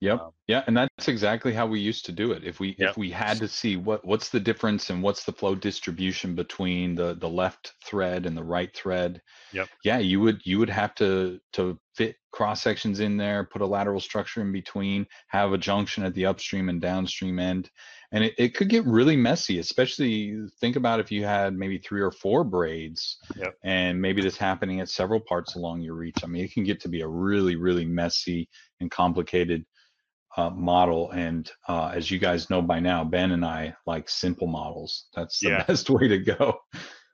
Yep. 0.00 0.20
Um, 0.20 0.30
yeah, 0.46 0.64
and 0.66 0.76
that's 0.76 1.08
exactly 1.08 1.52
how 1.52 1.66
we 1.66 1.78
used 1.78 2.06
to 2.06 2.12
do 2.12 2.32
it. 2.32 2.42
If 2.42 2.58
we 2.58 2.74
yep. 2.78 2.90
if 2.90 2.96
we 2.96 3.10
had 3.10 3.36
to 3.38 3.48
see 3.48 3.76
what 3.76 4.04
what's 4.04 4.30
the 4.30 4.40
difference 4.40 4.88
and 4.88 5.02
what's 5.02 5.24
the 5.24 5.32
flow 5.32 5.54
distribution 5.54 6.34
between 6.34 6.94
the 6.94 7.14
the 7.14 7.28
left 7.28 7.74
thread 7.84 8.24
and 8.24 8.36
the 8.36 8.42
right 8.42 8.74
thread. 8.74 9.20
Yep. 9.52 9.68
Yeah, 9.84 9.98
you 9.98 10.20
would 10.20 10.40
you 10.44 10.58
would 10.58 10.70
have 10.70 10.94
to 10.96 11.38
to 11.52 11.78
fit 11.94 12.16
cross 12.32 12.62
sections 12.62 13.00
in 13.00 13.16
there, 13.16 13.44
put 13.44 13.60
a 13.60 13.66
lateral 13.66 14.00
structure 14.00 14.40
in 14.40 14.52
between, 14.52 15.06
have 15.28 15.52
a 15.52 15.58
junction 15.58 16.04
at 16.04 16.14
the 16.14 16.26
upstream 16.26 16.68
and 16.68 16.80
downstream 16.80 17.38
end. 17.38 17.70
And 18.12 18.24
it, 18.24 18.34
it 18.38 18.54
could 18.54 18.68
get 18.68 18.86
really 18.86 19.16
messy, 19.16 19.58
especially 19.58 20.36
think 20.60 20.76
about 20.76 21.00
if 21.00 21.12
you 21.12 21.24
had 21.24 21.54
maybe 21.54 21.78
three 21.78 22.00
or 22.00 22.10
four 22.10 22.42
braids 22.42 23.18
yep. 23.36 23.54
and 23.62 24.00
maybe 24.00 24.22
this 24.22 24.36
happening 24.36 24.80
at 24.80 24.88
several 24.88 25.20
parts 25.20 25.54
along 25.54 25.82
your 25.82 25.94
reach. 25.94 26.18
I 26.22 26.26
mean, 26.26 26.44
it 26.44 26.52
can 26.52 26.64
get 26.64 26.80
to 26.80 26.88
be 26.88 27.02
a 27.02 27.08
really, 27.08 27.56
really 27.56 27.84
messy 27.84 28.48
and 28.80 28.90
complicated 28.90 29.64
uh, 30.40 30.50
model. 30.50 31.10
And 31.10 31.50
uh, 31.68 31.92
as 31.94 32.10
you 32.10 32.18
guys 32.18 32.50
know 32.50 32.62
by 32.62 32.80
now, 32.80 33.04
Ben 33.04 33.32
and 33.32 33.44
I 33.44 33.74
like 33.86 34.08
simple 34.08 34.46
models. 34.46 35.06
That's 35.14 35.38
the 35.40 35.50
yeah. 35.50 35.64
best 35.64 35.90
way 35.90 36.08
to 36.08 36.18
go. 36.18 36.58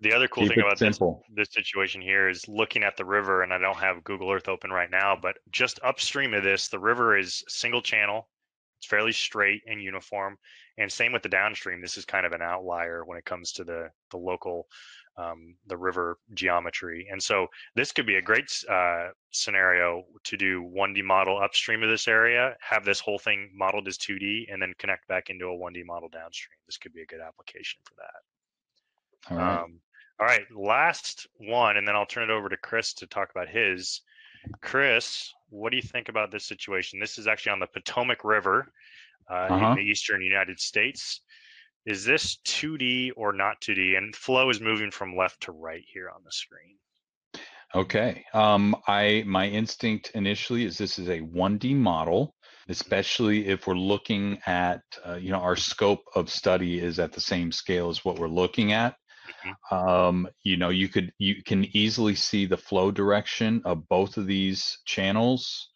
The 0.00 0.12
other 0.12 0.28
cool 0.28 0.44
Keep 0.44 0.56
thing 0.56 0.64
about 0.64 0.78
this, 0.78 0.98
this 1.34 1.48
situation 1.52 2.02
here 2.02 2.28
is 2.28 2.46
looking 2.48 2.84
at 2.84 2.98
the 2.98 3.04
river, 3.04 3.42
and 3.42 3.52
I 3.52 3.58
don't 3.58 3.78
have 3.78 4.04
Google 4.04 4.30
Earth 4.30 4.46
open 4.46 4.70
right 4.70 4.90
now, 4.90 5.16
but 5.20 5.36
just 5.50 5.80
upstream 5.82 6.34
of 6.34 6.42
this, 6.42 6.68
the 6.68 6.78
river 6.78 7.16
is 7.16 7.42
single 7.48 7.80
channel. 7.80 8.28
It's 8.78 8.86
fairly 8.86 9.12
straight 9.12 9.62
and 9.66 9.80
uniform. 9.80 10.36
And 10.76 10.92
same 10.92 11.12
with 11.12 11.22
the 11.22 11.30
downstream. 11.30 11.80
This 11.80 11.96
is 11.96 12.04
kind 12.04 12.26
of 12.26 12.32
an 12.32 12.42
outlier 12.42 13.04
when 13.06 13.16
it 13.16 13.24
comes 13.24 13.52
to 13.52 13.64
the 13.64 13.88
the 14.10 14.18
local 14.18 14.66
um, 15.18 15.54
the 15.66 15.76
river 15.76 16.18
geometry. 16.34 17.06
And 17.10 17.22
so 17.22 17.46
this 17.74 17.92
could 17.92 18.06
be 18.06 18.16
a 18.16 18.22
great 18.22 18.52
uh, 18.70 19.08
scenario 19.30 20.04
to 20.24 20.36
do 20.36 20.62
1D 20.62 21.02
model 21.04 21.38
upstream 21.38 21.82
of 21.82 21.88
this 21.88 22.08
area, 22.08 22.54
have 22.60 22.84
this 22.84 23.00
whole 23.00 23.18
thing 23.18 23.50
modeled 23.54 23.88
as 23.88 23.98
2D, 23.98 24.52
and 24.52 24.60
then 24.60 24.74
connect 24.78 25.08
back 25.08 25.30
into 25.30 25.46
a 25.46 25.56
1D 25.56 25.84
model 25.86 26.08
downstream. 26.08 26.58
This 26.66 26.76
could 26.76 26.92
be 26.92 27.02
a 27.02 27.06
good 27.06 27.20
application 27.20 27.80
for 27.84 27.94
that. 27.96 29.34
All 29.34 29.38
right. 29.38 29.62
Um, 29.62 29.80
all 30.18 30.26
right, 30.26 30.46
last 30.50 31.26
one, 31.36 31.76
and 31.76 31.86
then 31.86 31.94
I'll 31.94 32.06
turn 32.06 32.30
it 32.30 32.32
over 32.32 32.48
to 32.48 32.56
Chris 32.56 32.94
to 32.94 33.06
talk 33.06 33.30
about 33.30 33.50
his. 33.50 34.00
Chris, 34.62 35.30
what 35.50 35.70
do 35.70 35.76
you 35.76 35.82
think 35.82 36.08
about 36.08 36.30
this 36.30 36.46
situation? 36.46 36.98
This 36.98 37.18
is 37.18 37.26
actually 37.26 37.52
on 37.52 37.58
the 37.58 37.66
Potomac 37.66 38.24
River 38.24 38.72
uh, 39.30 39.34
uh-huh. 39.34 39.70
in 39.70 39.74
the 39.76 39.82
eastern 39.82 40.22
United 40.22 40.58
States 40.58 41.20
is 41.86 42.04
this 42.04 42.38
2D 42.44 43.12
or 43.16 43.32
not 43.32 43.60
2D? 43.60 43.96
And 43.96 44.14
flow 44.14 44.50
is 44.50 44.60
moving 44.60 44.90
from 44.90 45.16
left 45.16 45.42
to 45.42 45.52
right 45.52 45.84
here 45.86 46.10
on 46.14 46.22
the 46.24 46.32
screen. 46.32 46.76
Okay. 47.74 48.24
Um, 48.32 48.76
I 48.86 49.24
my 49.26 49.46
instinct 49.46 50.12
initially 50.14 50.64
is 50.64 50.78
this 50.78 50.98
is 50.98 51.08
a 51.08 51.20
1D 51.20 51.74
model, 51.74 52.34
especially 52.68 53.48
if 53.48 53.66
we're 53.66 53.74
looking 53.74 54.38
at 54.46 54.80
uh, 55.06 55.14
you 55.14 55.30
know 55.30 55.40
our 55.40 55.56
scope 55.56 56.02
of 56.14 56.30
study 56.30 56.78
is 56.80 56.98
at 56.98 57.12
the 57.12 57.20
same 57.20 57.52
scale 57.52 57.88
as 57.88 58.04
what 58.04 58.18
we're 58.18 58.28
looking 58.28 58.72
at. 58.72 58.96
Mm-hmm. 59.44 59.74
Um, 59.74 60.28
you 60.42 60.56
know, 60.56 60.70
you 60.70 60.88
could 60.88 61.12
you 61.18 61.42
can 61.42 61.64
easily 61.76 62.14
see 62.14 62.46
the 62.46 62.56
flow 62.56 62.90
direction 62.90 63.62
of 63.64 63.88
both 63.88 64.16
of 64.16 64.26
these 64.26 64.78
channels. 64.86 65.70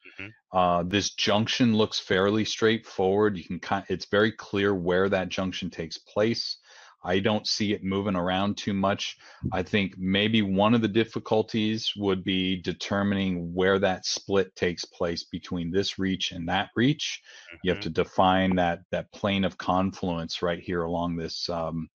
Uh, 0.53 0.83
this 0.83 1.11
junction 1.11 1.77
looks 1.77 2.01
fairly 2.01 2.45
straightforward. 2.45 3.37
You 3.37 3.45
can 3.45 3.61
kind, 3.61 3.85
it's 3.89 4.07
very 4.07 4.33
clear 4.33 4.75
where 4.75 5.09
that 5.09 5.29
junction 5.29 5.71
takes 5.71 5.99
place. 5.99 6.59
I 7.03 7.19
don't 7.19 7.47
see 7.47 7.73
it 7.73 7.83
moving 7.83 8.17
around 8.17 8.59
too 8.59 8.75
much. 8.75 9.17
I 9.53 9.63
think 9.63 9.95
maybe 9.97 10.43
one 10.43 10.75
of 10.75 10.83
the 10.83 10.89
difficulties 10.89 11.93
would 11.97 12.23
be 12.23 12.61
determining 12.61 13.55
where 13.55 13.79
that 13.79 14.05
split 14.05 14.55
takes 14.55 14.85
place 14.85 15.25
between 15.25 15.71
this 15.71 15.99
reach 15.99 16.33
and 16.33 16.47
that 16.49 16.69
reach. 16.77 17.23
Mm-hmm. 17.23 17.57
You 17.63 17.71
have 17.71 17.79
mm-hmm. 17.81 17.95
to 17.95 18.03
define 18.03 18.57
that 18.57 18.81
that 18.91 19.11
plane 19.13 19.45
of 19.45 19.57
confluence 19.57 20.43
right 20.43 20.61
here 20.61 20.83
along 20.83 21.17
this 21.17 21.49
um, 21.49 21.89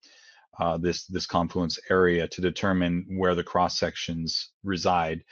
uh, 0.60 0.78
this 0.78 1.06
this 1.06 1.28
confluence 1.28 1.78
area 1.90 2.28
to 2.28 2.42
determine 2.42 3.06
where 3.18 3.36
the 3.36 3.44
cross 3.44 3.78
sections 3.78 4.52
reside 4.64 5.24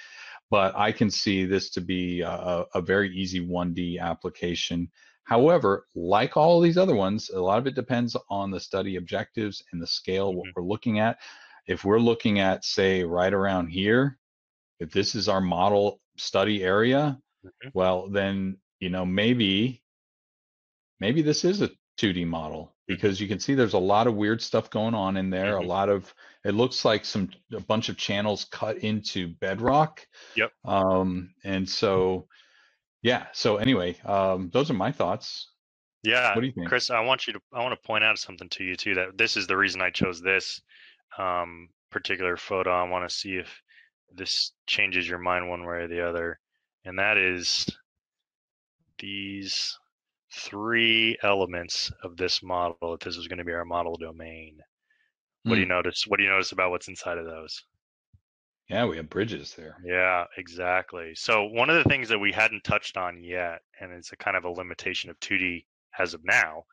but 0.53 0.77
I 0.77 0.91
can 0.91 1.09
see 1.09 1.45
this 1.45 1.71
to 1.71 1.81
be 1.81 2.21
a, 2.21 2.65
a 2.75 2.79
very 2.79 3.09
easy 3.09 3.39
1D 3.43 3.99
application. 3.99 4.87
However, 5.23 5.87
like 5.95 6.37
all 6.37 6.61
these 6.61 6.77
other 6.77 6.93
ones, 6.93 7.31
a 7.31 7.41
lot 7.41 7.57
of 7.57 7.65
it 7.65 7.73
depends 7.73 8.15
on 8.29 8.51
the 8.51 8.59
study 8.59 8.97
objectives 8.97 9.63
and 9.71 9.81
the 9.81 9.87
scale, 9.87 10.29
mm-hmm. 10.29 10.37
what 10.37 10.47
we're 10.55 10.61
looking 10.61 10.99
at. 10.99 11.17
If 11.65 11.83
we're 11.83 11.97
looking 11.97 12.39
at, 12.39 12.63
say, 12.63 13.03
right 13.03 13.33
around 13.33 13.69
here, 13.69 14.19
if 14.79 14.91
this 14.91 15.15
is 15.15 15.27
our 15.27 15.41
model 15.41 15.99
study 16.17 16.63
area, 16.63 17.17
mm-hmm. 17.43 17.69
well, 17.73 18.07
then, 18.09 18.57
you 18.79 18.91
know, 18.91 19.07
maybe, 19.07 19.81
maybe 20.99 21.23
this 21.23 21.45
is 21.45 21.63
a 21.63 21.71
2D 21.97 22.27
model 22.27 22.65
mm-hmm. 22.65 22.93
because 22.93 23.19
you 23.19 23.27
can 23.27 23.39
see 23.39 23.55
there's 23.55 23.73
a 23.73 23.79
lot 23.79 24.05
of 24.05 24.13
weird 24.13 24.39
stuff 24.39 24.69
going 24.69 24.93
on 24.93 25.17
in 25.17 25.31
there, 25.31 25.55
mm-hmm. 25.55 25.65
a 25.65 25.67
lot 25.67 25.89
of 25.89 26.13
it 26.43 26.55
looks 26.55 26.83
like 26.83 27.05
some 27.05 27.29
a 27.53 27.61
bunch 27.61 27.89
of 27.89 27.97
channels 27.97 28.45
cut 28.45 28.79
into 28.79 29.29
bedrock. 29.39 30.05
Yep. 30.35 30.51
Um, 30.65 31.33
and 31.43 31.67
so, 31.67 32.27
yeah. 33.01 33.27
So 33.31 33.57
anyway, 33.57 33.97
um, 34.05 34.49
those 34.51 34.69
are 34.69 34.75
my 34.75 34.91
thoughts. 34.91 35.49
Yeah. 36.03 36.35
What 36.35 36.41
do 36.41 36.47
you 36.47 36.53
think, 36.53 36.67
Chris? 36.67 36.89
I 36.89 36.99
want 36.99 37.27
you 37.27 37.33
to. 37.33 37.39
I 37.53 37.63
want 37.63 37.79
to 37.79 37.87
point 37.87 38.03
out 38.03 38.17
something 38.17 38.49
to 38.49 38.63
you 38.63 38.75
too. 38.75 38.93
That 38.95 39.17
this 39.17 39.37
is 39.37 39.47
the 39.47 39.57
reason 39.57 39.81
I 39.81 39.89
chose 39.89 40.21
this 40.21 40.61
um, 41.17 41.69
particular 41.91 42.35
photo. 42.35 42.71
I 42.71 42.89
want 42.89 43.07
to 43.07 43.15
see 43.15 43.35
if 43.35 43.61
this 44.13 44.51
changes 44.67 45.07
your 45.07 45.19
mind 45.19 45.49
one 45.49 45.65
way 45.65 45.77
or 45.77 45.87
the 45.87 46.05
other, 46.05 46.39
and 46.83 46.99
that 46.99 47.17
is 47.17 47.65
these 48.99 49.77
three 50.33 51.17
elements 51.23 51.89
of 52.03 52.17
this 52.17 52.43
model. 52.43 52.95
If 52.95 52.99
this 52.99 53.15
is 53.15 53.29
going 53.29 53.39
to 53.39 53.45
be 53.45 53.53
our 53.53 53.65
model 53.65 53.95
domain. 53.95 54.57
What 55.43 55.55
do 55.55 55.59
you 55.59 55.65
hmm. 55.65 55.71
notice? 55.71 56.05
What 56.07 56.17
do 56.17 56.23
you 56.23 56.29
notice 56.29 56.51
about 56.51 56.71
what's 56.71 56.87
inside 56.87 57.17
of 57.17 57.25
those? 57.25 57.63
Yeah, 58.69 58.85
we 58.85 58.97
have 58.97 59.09
bridges 59.09 59.53
there. 59.55 59.77
Yeah, 59.83 60.23
exactly. 60.37 61.13
So 61.15 61.43
one 61.45 61.69
of 61.69 61.75
the 61.75 61.89
things 61.89 62.07
that 62.09 62.19
we 62.19 62.31
hadn't 62.31 62.63
touched 62.63 62.95
on 62.95 63.21
yet, 63.21 63.59
and 63.79 63.91
it's 63.91 64.13
a 64.13 64.17
kind 64.17 64.37
of 64.37 64.45
a 64.45 64.49
limitation 64.49 65.09
of 65.09 65.19
2D 65.19 65.65
as 65.99 66.13
of 66.13 66.21
now, 66.23 66.63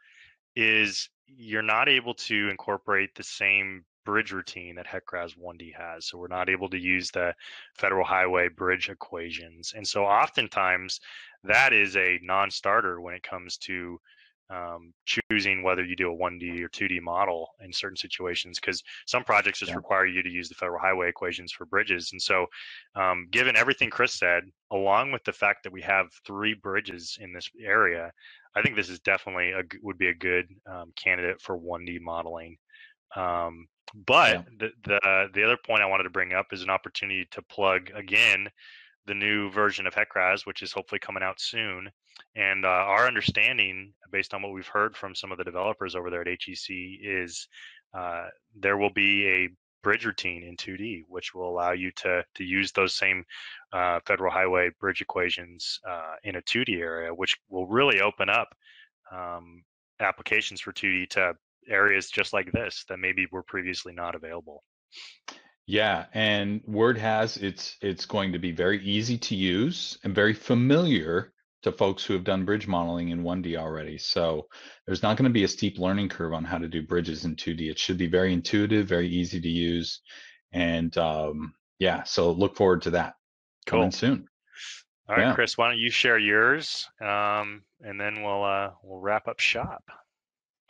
is 0.54 1.08
you're 1.26 1.62
not 1.62 1.88
able 1.88 2.14
to 2.14 2.48
incorporate 2.48 3.14
the 3.14 3.24
same 3.24 3.84
bridge 4.04 4.32
routine 4.32 4.76
that 4.76 4.86
HEC-RAS 4.86 5.34
1D 5.34 5.74
has. 5.76 6.06
So 6.06 6.18
we're 6.18 6.28
not 6.28 6.48
able 6.48 6.68
to 6.70 6.78
use 6.78 7.10
the 7.10 7.34
federal 7.76 8.04
highway 8.04 8.48
bridge 8.48 8.88
equations. 8.88 9.72
And 9.76 9.86
so 9.86 10.04
oftentimes 10.04 11.00
that 11.44 11.72
is 11.72 11.96
a 11.96 12.18
non-starter 12.22 13.00
when 13.00 13.14
it 13.14 13.22
comes 13.22 13.56
to 13.58 14.00
um, 14.50 14.92
choosing 15.06 15.62
whether 15.62 15.84
you 15.84 15.94
do 15.94 16.12
a 16.12 16.16
1D 16.16 16.60
or 16.60 16.68
2D 16.68 17.00
model 17.00 17.48
in 17.64 17.72
certain 17.72 17.96
situations 17.96 18.58
because 18.58 18.82
some 19.06 19.22
projects 19.22 19.60
just 19.60 19.70
yeah. 19.70 19.76
require 19.76 20.06
you 20.06 20.22
to 20.22 20.28
use 20.28 20.48
the 20.48 20.54
federal 20.54 20.80
highway 20.80 21.08
equations 21.08 21.52
for 21.52 21.66
bridges. 21.66 22.10
And 22.12 22.20
so, 22.20 22.46
um, 22.96 23.28
given 23.30 23.56
everything 23.56 23.90
Chris 23.90 24.14
said, 24.14 24.44
along 24.72 25.12
with 25.12 25.22
the 25.24 25.32
fact 25.32 25.62
that 25.64 25.72
we 25.72 25.82
have 25.82 26.06
three 26.26 26.54
bridges 26.54 27.18
in 27.20 27.32
this 27.32 27.48
area, 27.64 28.10
I 28.56 28.62
think 28.62 28.74
this 28.74 28.90
is 28.90 29.00
definitely 29.00 29.52
a 29.52 29.62
would 29.82 29.98
be 29.98 30.08
a 30.08 30.14
good 30.14 30.46
um, 30.70 30.92
candidate 30.96 31.40
for 31.40 31.58
1D 31.58 32.00
modeling. 32.00 32.56
Um, 33.16 33.68
But 34.06 34.34
yeah. 34.34 34.42
the, 34.58 34.70
the 34.84 35.30
the 35.34 35.44
other 35.44 35.58
point 35.64 35.82
I 35.82 35.86
wanted 35.86 36.04
to 36.04 36.10
bring 36.10 36.32
up 36.32 36.46
is 36.52 36.62
an 36.62 36.70
opportunity 36.70 37.26
to 37.30 37.42
plug 37.42 37.90
again 37.94 38.48
the 39.06 39.14
new 39.14 39.50
version 39.50 39.86
of 39.86 39.94
HEC-RAS, 39.94 40.46
which 40.46 40.62
is 40.62 40.72
hopefully 40.72 40.98
coming 40.98 41.22
out 41.22 41.40
soon. 41.40 41.90
And 42.34 42.64
uh, 42.64 42.68
our 42.68 43.06
understanding, 43.06 43.92
based 44.10 44.34
on 44.34 44.42
what 44.42 44.52
we've 44.52 44.66
heard 44.66 44.96
from 44.96 45.14
some 45.14 45.32
of 45.32 45.38
the 45.38 45.44
developers 45.44 45.94
over 45.94 46.10
there 46.10 46.22
at 46.22 46.28
HEC, 46.28 46.68
is 46.68 47.48
uh, 47.94 48.26
there 48.58 48.76
will 48.76 48.92
be 48.92 49.26
a 49.28 49.48
bridge 49.82 50.04
routine 50.04 50.42
in 50.42 50.56
2D, 50.56 51.04
which 51.08 51.34
will 51.34 51.48
allow 51.48 51.72
you 51.72 51.90
to 51.92 52.24
to 52.34 52.44
use 52.44 52.72
those 52.72 52.94
same 52.94 53.24
uh, 53.72 54.00
federal 54.06 54.30
highway 54.30 54.70
bridge 54.80 55.00
equations 55.00 55.80
uh, 55.88 56.14
in 56.22 56.36
a 56.36 56.42
2D 56.42 56.78
area, 56.80 57.14
which 57.14 57.36
will 57.48 57.66
really 57.66 58.00
open 58.00 58.28
up 58.28 58.48
um, 59.12 59.62
applications 60.00 60.60
for 60.60 60.72
2D 60.72 61.08
to 61.10 61.34
areas 61.68 62.10
just 62.10 62.32
like 62.32 62.50
this 62.52 62.84
that 62.88 62.98
maybe 62.98 63.26
were 63.30 63.42
previously 63.42 63.92
not 63.92 64.14
available. 64.14 64.62
Yeah, 65.66 66.06
and 66.14 66.62
word 66.66 66.98
has 66.98 67.36
it's 67.36 67.76
it's 67.80 68.06
going 68.06 68.32
to 68.32 68.38
be 68.38 68.52
very 68.52 68.82
easy 68.82 69.18
to 69.18 69.36
use 69.36 69.98
and 70.02 70.14
very 70.14 70.34
familiar 70.34 71.32
to 71.62 71.72
folks 71.72 72.04
who 72.04 72.14
have 72.14 72.24
done 72.24 72.44
bridge 72.44 72.66
modeling 72.66 73.10
in 73.10 73.22
1D 73.22 73.56
already. 73.56 73.98
So 73.98 74.46
there's 74.86 75.02
not 75.02 75.16
going 75.16 75.28
to 75.28 75.32
be 75.32 75.44
a 75.44 75.48
steep 75.48 75.78
learning 75.78 76.08
curve 76.08 76.32
on 76.32 76.44
how 76.44 76.58
to 76.58 76.68
do 76.68 76.82
bridges 76.82 77.24
in 77.24 77.36
2D. 77.36 77.70
It 77.70 77.78
should 77.78 77.98
be 77.98 78.06
very 78.06 78.32
intuitive, 78.32 78.88
very 78.88 79.08
easy 79.08 79.40
to 79.40 79.48
use, 79.48 80.00
and 80.52 80.96
um, 80.96 81.54
yeah. 81.78 82.02
So 82.04 82.32
look 82.32 82.56
forward 82.56 82.82
to 82.82 82.90
that 82.90 83.14
cool. 83.66 83.80
coming 83.80 83.90
soon. 83.92 84.26
All 85.08 85.16
right, 85.16 85.26
yeah. 85.26 85.34
Chris, 85.34 85.58
why 85.58 85.68
don't 85.68 85.78
you 85.78 85.90
share 85.90 86.18
yours, 86.18 86.88
um, 87.00 87.62
and 87.80 88.00
then 88.00 88.22
we'll 88.22 88.44
uh, 88.44 88.70
we'll 88.82 89.00
wrap 89.00 89.28
up 89.28 89.40
shop. 89.40 89.82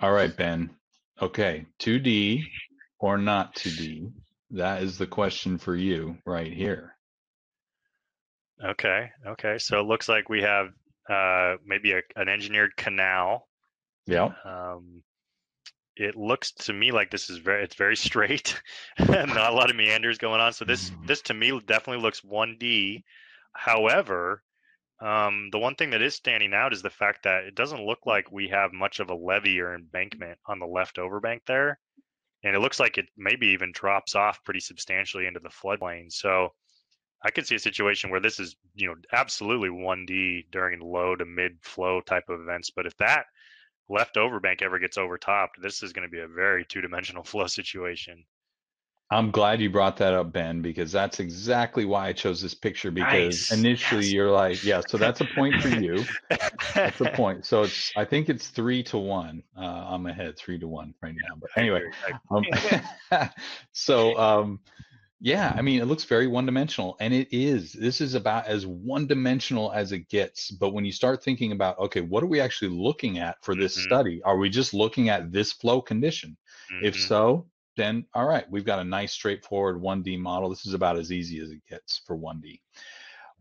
All 0.01 0.13
right, 0.13 0.35
Ben. 0.35 0.71
Okay, 1.21 1.67
2D 1.81 2.45
or 2.99 3.19
not 3.19 3.55
2D? 3.57 4.11
That 4.53 4.83
is 4.83 4.99
the 4.99 5.07
question 5.07 5.59
for 5.59 5.77
you 5.77 6.17
right 6.25 6.53
here. 6.53 6.97
Okay. 8.65 9.11
Okay. 9.27 9.59
So 9.59 9.81
it 9.81 9.87
looks 9.87 10.09
like 10.09 10.29
we 10.29 10.43
have 10.43 10.69
uh, 11.11 11.57
maybe 11.67 11.93
a, 11.93 12.03
an 12.17 12.29
engineered 12.29 12.77
canal. 12.77 13.49
Yeah. 14.07 14.31
Um, 14.45 15.03
it 15.97 16.17
looks 16.17 16.53
to 16.53 16.73
me 16.73 16.93
like 16.93 17.11
this 17.11 17.29
is 17.29 17.39
very 17.39 17.65
it's 17.65 17.75
very 17.75 17.97
straight, 18.09 18.61
and 18.97 19.09
not 19.09 19.53
a 19.53 19.55
lot 19.55 19.71
of 19.71 19.77
meanders 19.77 20.19
going 20.19 20.41
on. 20.41 20.53
So 20.53 20.65
this 20.65 20.91
mm-hmm. 20.91 21.07
this 21.07 21.23
to 21.23 21.35
me 21.35 21.59
definitely 21.67 22.03
looks 22.03 22.21
1D. 22.21 23.03
However, 23.53 24.43
um, 25.01 25.49
the 25.51 25.59
one 25.59 25.75
thing 25.75 25.91
that 25.91 26.03
is 26.03 26.15
standing 26.15 26.55
out 26.55 26.73
is 26.73 26.83
the 26.83 26.91
fact 26.91 27.25
that 27.25 27.45
it 27.45 27.55
doesn't 27.55 27.85
look 27.85 28.07
like 28.07 28.31
we 28.31 28.49
have 28.49 28.73
much 28.73 29.01
of 29.01 29.11
a 29.11 29.15
levee 29.15 29.61
or 29.61 29.75
embankment 29.75 30.39
on 30.47 30.61
the 30.61 30.67
left 30.67 30.97
overbank 30.97 31.41
there, 31.47 31.79
and 32.45 32.55
it 32.55 32.61
looks 32.61 32.79
like 32.79 32.97
it 32.97 33.07
maybe 33.17 33.49
even 33.49 33.73
drops 33.73 34.15
off 34.15 34.45
pretty 34.45 34.61
substantially 34.61 35.27
into 35.27 35.41
the 35.41 35.49
floodplain. 35.49 36.13
So 36.13 36.51
I 37.23 37.31
could 37.31 37.47
see 37.47 37.55
a 37.55 37.61
situation 37.61 38.11
where 38.11 38.21
this 38.21 38.41
is, 38.41 38.57
you 38.75 38.89
know, 38.89 38.95
absolutely 39.13 39.69
1D 39.69 40.47
during 40.51 40.81
low 40.81 41.17
to 41.17 41.25
mid 41.25 41.59
flow 41.63 42.01
type 42.01 42.29
of 42.29 42.41
events. 42.41 42.71
But 42.71 42.87
if 42.87 42.97
that 42.99 43.27
left 43.89 44.17
overbank 44.17 44.63
ever 44.63 44.79
gets 44.79 44.97
overtopped, 44.97 45.61
this 45.61 45.83
is 45.83 45.93
going 45.93 46.09
to 46.09 46.11
be 46.11 46.21
a 46.21 46.29
very 46.29 46.65
two 46.65 46.81
dimensional 46.81 47.25
flow 47.25 47.47
situation. 47.47 48.25
I'm 49.13 49.33
glad 49.33 49.61
you 49.61 49.71
brought 49.71 49.97
that 49.97 50.15
up, 50.15 50.33
Ben, 50.33 50.63
because 50.63 50.93
that's 50.93 51.19
exactly 51.19 51.85
why 51.85 52.07
I 52.07 52.13
chose 52.13 52.41
this 52.41 52.55
picture. 52.55 52.93
Because 52.93 53.51
nice. 53.51 53.53
initially 53.53 54.05
yes. 54.05 54.13
you're 54.13 54.31
like, 54.31 54.63
yeah, 54.63 54.83
so 54.87 54.99
that's 54.99 55.21
a 55.21 55.25
point 55.25 55.61
for 55.61 55.69
you. 55.69 56.05
that's 56.75 57.01
a 57.01 57.11
point. 57.15 57.45
So 57.45 57.63
it's, 57.63 57.91
I 57.97 58.05
think 58.05 58.29
it's 58.29 58.47
three 58.47 58.85
to 58.85 58.99
one. 58.99 59.43
Uh, 59.59 59.63
I'm 59.63 60.07
ahead 60.07 60.39
three 60.39 60.61
to 60.61 60.69
one 60.69 60.95
right 61.03 61.13
now. 61.13 61.35
But 61.41 61.51
anyway, 61.57 61.91
um, 62.31 62.45
so 63.73 64.17
um, 64.17 64.61
yeah, 65.23 65.53
I 65.55 65.61
mean, 65.61 65.83
it 65.83 65.85
looks 65.85 66.05
very 66.05 66.27
one 66.27 66.47
dimensional, 66.47 66.97
and 66.99 67.13
it 67.13 67.29
is. 67.31 67.73
This 67.75 68.01
is 68.01 68.15
about 68.15 68.47
as 68.47 68.67
one 68.67 69.07
dimensional 69.07 69.71
as 69.71 69.93
it 69.93 70.09
gets. 70.09 70.51
But 70.51 70.73
when 70.73 70.87
you 70.87 70.93
start 70.93 71.23
thinking 71.23 71.53
about, 71.53 71.79
okay, 71.79 72.01
what 72.01 72.23
are 72.23 72.29
we 72.29 72.41
actually 72.41 72.71
looking 72.71 73.19
at 73.19 73.37
for 73.43 73.55
this 73.55 73.77
mm-hmm. 73.77 73.87
study? 73.87 74.23
Are 74.25 74.39
we 74.39 74.49
just 74.49 74.73
looking 74.73 75.11
at 75.11 75.31
this 75.31 75.53
flow 75.53 75.83
condition? 75.83 76.39
Mm-hmm. 76.73 76.87
If 76.87 76.99
so, 76.99 77.47
then 77.77 78.07
all 78.15 78.27
right, 78.27 78.51
we've 78.51 78.65
got 78.65 78.79
a 78.79 78.85
nice 78.85 79.13
straightforward 79.13 79.81
1D 79.81 80.19
model. 80.19 80.49
This 80.49 80.65
is 80.65 80.73
about 80.73 80.99
as 80.99 81.13
easy 81.13 81.39
as 81.41 81.51
it 81.51 81.61
gets 81.69 82.01
for 82.07 82.17
1D. 82.17 82.61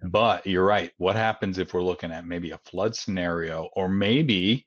But 0.03 0.45
you're 0.45 0.65
right. 0.65 0.91
What 0.97 1.15
happens 1.15 1.59
if 1.59 1.73
we're 1.73 1.81
looking 1.81 2.11
at 2.11 2.27
maybe 2.27 2.51
a 2.51 2.57
flood 2.57 2.93
scenario, 2.93 3.69
or 3.73 3.87
maybe 3.87 4.65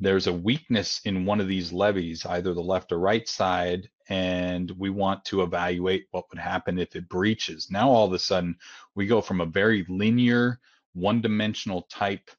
there's 0.00 0.26
a 0.26 0.32
weakness 0.32 1.00
in 1.04 1.24
one 1.24 1.40
of 1.40 1.48
these 1.48 1.72
levees, 1.72 2.26
either 2.26 2.52
the 2.52 2.60
left 2.60 2.92
or 2.92 2.98
right 2.98 3.28
side, 3.28 3.88
and 4.08 4.70
we 4.72 4.90
want 4.90 5.24
to 5.26 5.42
evaluate 5.42 6.06
what 6.10 6.24
would 6.30 6.38
happen 6.38 6.78
if 6.78 6.96
it 6.96 7.08
breaches. 7.08 7.68
Now, 7.70 7.90
all 7.90 8.06
of 8.06 8.12
a 8.12 8.18
sudden, 8.18 8.56
we 8.94 9.06
go 9.06 9.20
from 9.20 9.40
a 9.40 9.46
very 9.46 9.86
linear, 9.88 10.60
one 10.94 11.20
dimensional 11.20 11.82
type 11.82 12.30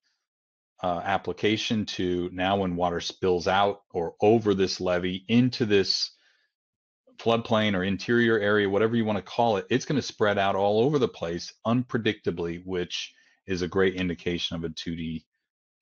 uh, 0.83 1.01
application 1.03 1.85
to 1.85 2.29
now 2.33 2.57
when 2.57 2.75
water 2.75 2.99
spills 2.99 3.47
out 3.47 3.81
or 3.91 4.15
over 4.21 4.53
this 4.53 4.81
levee 4.81 5.25
into 5.29 5.65
this 5.65 6.11
floodplain 7.17 7.73
or 7.75 7.83
interior 7.83 8.37
area, 8.37 8.69
whatever 8.69 8.95
you 8.95 9.05
want 9.05 9.17
to 9.17 9.23
call 9.23 9.57
it, 9.57 9.65
it's 9.69 9.85
going 9.85 9.95
to 9.95 10.01
spread 10.01 10.37
out 10.37 10.55
all 10.55 10.81
over 10.81 10.99
the 10.99 11.07
place 11.07 11.53
unpredictably, 11.65 12.61
which 12.65 13.13
is 13.47 13.61
a 13.61 13.67
great 13.67 13.95
indication 13.95 14.55
of 14.55 14.63
a 14.63 14.69
2D 14.69 15.23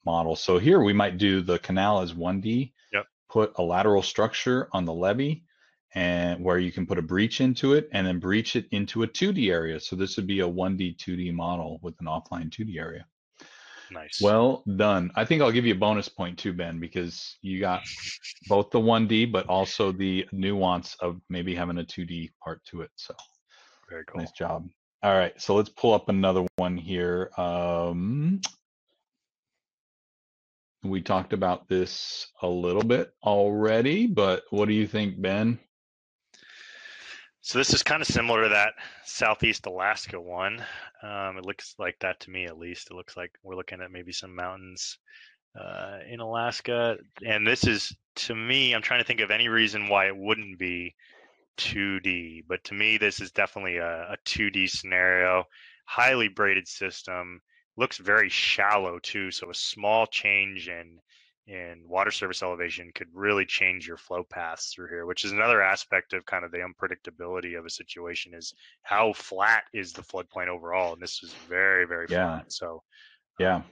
model. 0.06 0.36
So 0.36 0.58
here 0.58 0.82
we 0.82 0.94
might 0.94 1.18
do 1.18 1.42
the 1.42 1.60
canal 1.60 2.02
as 2.02 2.14
1D, 2.14 2.74
yep. 2.92 3.06
put 3.30 3.54
a 3.56 3.64
lateral 3.64 4.02
structure 4.02 4.70
on 4.72 4.86
the 4.86 4.94
levee 4.94 5.44
and 5.96 6.44
where 6.44 6.58
you 6.58 6.72
can 6.72 6.88
put 6.88 6.98
a 6.98 7.02
breach 7.02 7.40
into 7.42 7.74
it 7.74 7.88
and 7.94 8.06
then 8.06 8.20
breach 8.20 8.56
it 8.56 8.66
into 8.72 9.04
a 9.04 9.08
2D 9.08 9.52
area. 9.52 9.80
So 9.80 9.96
this 9.96 10.18
would 10.18 10.28
be 10.28 10.40
a 10.40 10.48
1D, 10.48 10.98
2D 10.98 11.34
model 11.34 11.80
with 11.82 11.96
an 12.00 12.08
offline 12.08 12.50
2D 12.50 12.78
area. 12.80 13.06
Nice. 13.92 14.20
Well 14.22 14.64
done. 14.76 15.12
I 15.16 15.24
think 15.24 15.42
I'll 15.42 15.52
give 15.52 15.66
you 15.66 15.74
a 15.74 15.78
bonus 15.78 16.10
point 16.10 16.40
too, 16.40 16.54
Ben, 16.54 16.80
because 16.80 17.38
you 17.42 17.60
got 17.60 17.84
both 18.48 18.72
the 18.72 18.80
1D, 18.80 19.32
but 19.32 19.46
also 19.48 19.92
the 19.92 20.28
nuance 20.32 20.96
of 21.00 21.22
maybe 21.30 21.54
having 21.54 21.78
a 21.78 21.84
2D 21.84 22.32
part 22.44 22.64
to 22.66 22.82
it. 22.82 22.90
So 22.96 23.14
very 23.90 24.04
cool. 24.06 24.22
Nice 24.22 24.32
job. 24.32 24.68
All 25.04 25.14
right. 25.14 25.40
So 25.40 25.56
let's 25.56 25.70
pull 25.70 25.94
up 25.94 26.10
another 26.10 26.46
one 26.56 26.78
here. 26.78 27.30
Um, 27.38 28.42
we 30.84 31.02
talked 31.02 31.34
about 31.34 31.68
this 31.68 32.28
a 32.42 32.48
little 32.48 32.84
bit 32.84 33.14
already, 33.24 34.08
but 34.08 34.44
what 34.50 34.68
do 34.68 34.74
you 34.74 34.88
think, 34.88 35.22
Ben? 35.22 35.60
So 37.42 37.58
this 37.58 37.74
is 37.74 37.84
kind 37.84 38.02
of 38.02 38.08
similar 38.08 38.44
to 38.44 38.50
that 38.50 38.74
Southeast 39.06 39.66
Alaska 39.66 40.20
one. 40.20 40.64
Um, 41.02 41.38
it 41.38 41.46
looks 41.46 41.76
like 41.78 41.98
that 42.00 42.20
to 42.22 42.32
me, 42.32 42.46
at 42.46 42.58
least. 42.58 42.90
It 42.90 42.96
looks 42.96 43.18
like 43.18 43.32
we're 43.44 43.56
looking 43.56 43.82
at 43.82 43.92
maybe 43.92 44.14
some 44.14 44.34
mountains 44.34 44.98
uh, 45.60 46.00
in 46.10 46.22
Alaska, 46.22 46.98
and 47.26 47.46
this 47.46 47.66
is 47.66 47.96
to 48.16 48.36
me. 48.36 48.74
I'm 48.74 48.82
trying 48.82 49.02
to 49.02 49.06
think 49.06 49.20
of 49.20 49.30
any 49.30 49.50
reason 49.50 49.90
why 49.90 50.08
it 50.08 50.16
wouldn't 50.16 50.58
be 50.58 50.96
2D, 51.58 52.46
but 52.48 52.64
to 52.66 52.74
me, 52.74 52.98
this 52.98 53.20
is 53.20 53.32
definitely 53.32 53.78
a, 53.78 54.14
a 54.14 54.18
2D 54.26 54.70
scenario. 54.70 55.44
Highly 55.86 56.30
braided 56.30 56.68
system 56.68 57.42
looks 57.78 57.98
very 57.98 58.30
shallow 58.30 59.00
too. 59.00 59.32
So 59.32 59.50
a 59.50 59.56
small 59.56 60.06
change 60.06 60.68
in 60.68 61.00
in 61.46 61.84
water 61.90 62.12
surface 62.12 62.42
elevation 62.42 62.90
could 62.96 63.10
really 63.14 63.46
change 63.46 63.86
your 63.86 63.98
flow 63.98 64.24
paths 64.24 64.72
through 64.74 64.88
here, 64.88 65.06
which 65.06 65.26
is 65.26 65.34
another 65.34 65.62
aspect 65.62 66.14
of 66.14 66.26
kind 66.26 66.46
of 66.46 66.52
the 66.52 66.60
unpredictability 66.60 67.60
of 67.60 67.66
a 67.66 67.70
situation 67.70 68.34
is 68.34 68.54
how 68.84 69.12
flat 69.12 69.64
is 69.74 69.92
the 69.92 70.02
floodplain 70.02 70.48
overall. 70.48 70.94
And 70.94 71.02
this 71.02 71.22
is 71.22 71.34
very, 71.50 71.86
very 71.86 72.06
yeah. 72.10 72.38
flat. 72.38 72.54
So 72.54 72.82
yeah. 73.40 73.58
Um, 73.58 73.64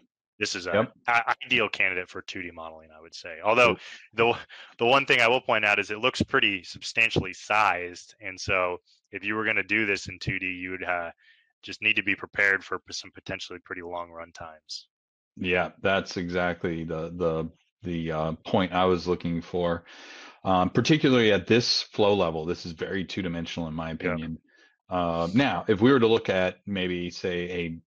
this 0.41 0.55
is 0.55 0.65
a 0.65 0.89
yep. 1.07 1.27
ideal 1.45 1.69
candidate 1.69 2.09
for 2.09 2.23
2D 2.23 2.51
modeling, 2.51 2.89
I 2.97 2.99
would 2.99 3.13
say. 3.13 3.37
Although 3.45 3.77
the 4.15 4.33
the 4.79 4.85
one 4.87 5.05
thing 5.05 5.21
I 5.21 5.27
will 5.27 5.39
point 5.39 5.63
out 5.63 5.77
is 5.77 5.91
it 5.91 5.99
looks 5.99 6.23
pretty 6.23 6.63
substantially 6.63 7.31
sized, 7.31 8.15
and 8.19 8.41
so 8.41 8.77
if 9.11 9.23
you 9.23 9.35
were 9.35 9.43
going 9.43 9.57
to 9.57 9.63
do 9.63 9.85
this 9.85 10.07
in 10.07 10.17
2D, 10.17 10.59
you 10.59 10.71
would 10.71 10.83
uh, 10.83 11.11
just 11.63 11.81
need 11.81 11.95
to 11.95 12.03
be 12.03 12.15
prepared 12.15 12.63
for 12.63 12.81
some 12.91 13.11
potentially 13.11 13.59
pretty 13.63 13.81
long 13.81 14.09
run 14.09 14.31
times. 14.31 14.87
Yeah, 15.37 15.69
that's 15.81 16.17
exactly 16.17 16.83
the 16.83 17.11
the 17.15 17.49
the 17.83 18.11
uh, 18.11 18.31
point 18.45 18.73
I 18.73 18.85
was 18.85 19.07
looking 19.07 19.41
for. 19.41 19.83
Um, 20.43 20.69
particularly 20.69 21.31
at 21.31 21.47
this 21.47 21.83
flow 21.83 22.15
level, 22.15 22.45
this 22.45 22.65
is 22.65 22.71
very 22.71 23.05
two 23.05 23.21
dimensional 23.21 23.67
in 23.67 23.75
my 23.75 23.91
opinion. 23.91 24.39
Yeah. 24.89 24.97
Uh, 24.97 25.27
now, 25.33 25.65
if 25.67 25.81
we 25.81 25.91
were 25.91 25.99
to 25.99 26.07
look 26.07 26.29
at 26.29 26.57
maybe 26.65 27.09
say 27.09 27.49
a 27.49 27.79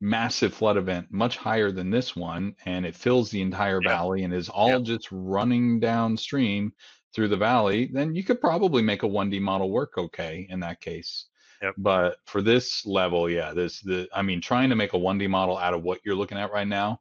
massive 0.00 0.54
flood 0.54 0.76
event 0.76 1.08
much 1.10 1.36
higher 1.36 1.72
than 1.72 1.90
this 1.90 2.14
one, 2.14 2.54
and 2.66 2.86
it 2.86 2.94
fills 2.94 3.30
the 3.30 3.40
entire 3.40 3.80
yeah. 3.82 3.88
valley 3.88 4.24
and 4.24 4.32
is 4.32 4.48
all 4.48 4.70
yeah. 4.70 4.78
just 4.78 5.08
running 5.10 5.80
downstream 5.80 6.72
through 7.14 7.28
the 7.28 7.36
valley, 7.36 7.90
then 7.92 8.14
you 8.14 8.22
could 8.22 8.40
probably 8.40 8.82
make 8.82 9.02
a 9.02 9.08
1D 9.08 9.40
model 9.40 9.70
work 9.70 9.94
okay 9.96 10.46
in 10.50 10.60
that 10.60 10.80
case. 10.80 11.26
Yep. 11.62 11.74
But 11.78 12.16
for 12.26 12.42
this 12.42 12.84
level, 12.86 13.30
yeah, 13.30 13.52
this 13.52 13.80
the 13.80 14.08
I 14.14 14.22
mean, 14.22 14.40
trying 14.40 14.70
to 14.70 14.76
make 14.76 14.92
a 14.94 14.98
1D 14.98 15.28
model 15.28 15.56
out 15.56 15.74
of 15.74 15.82
what 15.82 16.00
you're 16.04 16.14
looking 16.14 16.38
at 16.38 16.52
right 16.52 16.68
now, 16.68 17.00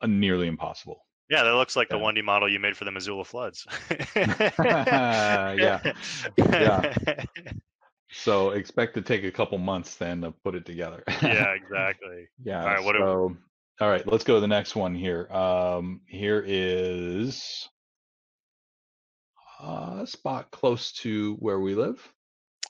uh, 0.00 0.06
nearly 0.06 0.46
impossible. 0.46 1.04
Yeah, 1.30 1.44
that 1.44 1.54
looks 1.54 1.76
like 1.76 1.88
the 1.88 1.96
1D 1.96 2.22
model 2.22 2.48
you 2.48 2.58
made 2.60 2.76
for 2.76 2.84
the 2.84 2.90
Missoula 2.90 3.24
floods. 3.24 3.66
Yeah. 4.18 5.92
Yeah. 6.36 6.94
So 8.12 8.50
expect 8.50 8.94
to 8.94 9.02
take 9.02 9.24
a 9.24 9.30
couple 9.30 9.56
months 9.58 9.96
then 9.96 10.20
to 10.20 10.32
put 10.44 10.54
it 10.54 10.66
together. 10.66 11.02
yeah, 11.22 11.52
exactly. 11.54 12.28
Yeah. 12.44 12.60
All 12.60 12.66
right, 12.66 12.84
what 12.84 12.96
so, 12.96 13.36
all 13.80 13.88
right, 13.88 14.06
let's 14.06 14.22
go 14.22 14.34
to 14.34 14.40
the 14.40 14.46
next 14.46 14.76
one 14.76 14.94
here. 14.94 15.32
Um, 15.32 16.02
here 16.06 16.44
is 16.46 17.68
a 19.60 20.06
spot 20.06 20.50
close 20.50 20.92
to 20.92 21.36
where 21.36 21.58
we 21.58 21.74
live. 21.74 22.06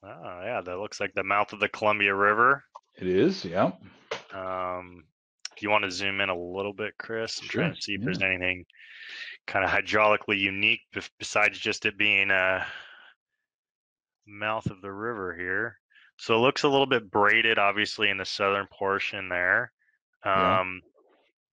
Oh, 0.05 0.41
yeah, 0.45 0.61
that 0.65 0.79
looks 0.79 1.01
like 1.01 1.13
the 1.15 1.23
mouth 1.23 1.53
of 1.53 1.61
the 1.61 1.69
Columbia 1.69 2.15
River. 2.15 2.65
It 2.99 3.07
is, 3.07 3.45
yeah. 3.45 3.73
Um, 4.35 5.05
if 5.57 5.63
you 5.63 5.71
want 5.71 5.85
to 5.85 5.91
zoom 5.91 6.21
in 6.21 6.29
a 6.29 6.37
little 6.37 6.73
bit, 6.73 6.95
Chris, 6.99 7.41
I'm 7.41 7.49
trying 7.49 7.75
to 7.75 7.81
see 7.81 7.95
if 7.95 8.03
there's 8.03 8.23
anything 8.23 8.65
kind 9.47 9.65
of 9.65 9.71
hydraulically 9.71 10.39
unique 10.39 10.81
besides 11.19 11.59
just 11.59 11.87
it 11.87 11.97
being 11.97 12.31
a 12.31 12.67
mouth 14.27 14.67
of 14.67 14.81
the 14.81 14.91
river 14.93 15.35
here. 15.37 15.79
So 16.19 16.35
it 16.35 16.39
looks 16.39 16.63
a 16.63 16.69
little 16.69 16.87
bit 16.87 17.11
braided, 17.11 17.59
obviously, 17.59 18.09
in 18.09 18.19
the 18.19 18.25
southern 18.25 18.67
portion 18.73 19.29
there. 19.29 19.73
Yeah. 20.25 20.61
Um, 20.61 20.81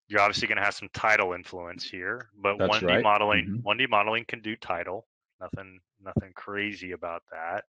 you're 0.08 0.22
obviously 0.22 0.47
going 0.47 0.58
to 0.58 0.64
have 0.64 0.76
some 0.76 0.89
tidal 0.93 1.34
influence 1.34 1.84
here, 1.89 2.30
but 2.41 2.58
That's 2.58 2.78
1D 2.80 2.88
right. 2.88 3.04
modeling, 3.04 3.45
Mhm. 3.45 3.64
1D 3.64 3.88
modeling 3.89 4.26
can 4.26 4.41
do 4.41 4.56
tidal. 4.56 5.08
Nothing, 5.39 5.80
nothing 6.04 6.34
crazy 6.34 6.91
about 6.91 7.24
that. 7.32 7.64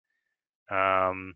Um, 0.70 1.36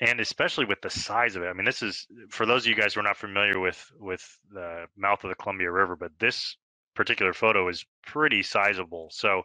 and 0.00 0.18
especially 0.20 0.64
with 0.64 0.80
the 0.82 0.90
size 0.90 1.36
of 1.36 1.42
it. 1.42 1.46
I 1.46 1.52
mean, 1.52 1.64
this 1.64 1.82
is 1.82 2.06
for 2.28 2.44
those 2.44 2.64
of 2.64 2.70
you 2.70 2.74
guys 2.74 2.94
who 2.94 3.00
are 3.00 3.04
not 3.04 3.16
familiar 3.16 3.60
with 3.60 3.90
with 3.98 4.38
the 4.50 4.86
mouth 4.96 5.22
of 5.22 5.30
the 5.30 5.36
Columbia 5.36 5.70
River, 5.70 5.96
but 5.96 6.10
this 6.18 6.56
particular 6.94 7.32
photo 7.32 7.68
is 7.68 7.84
pretty 8.04 8.42
sizable. 8.42 9.08
So, 9.12 9.42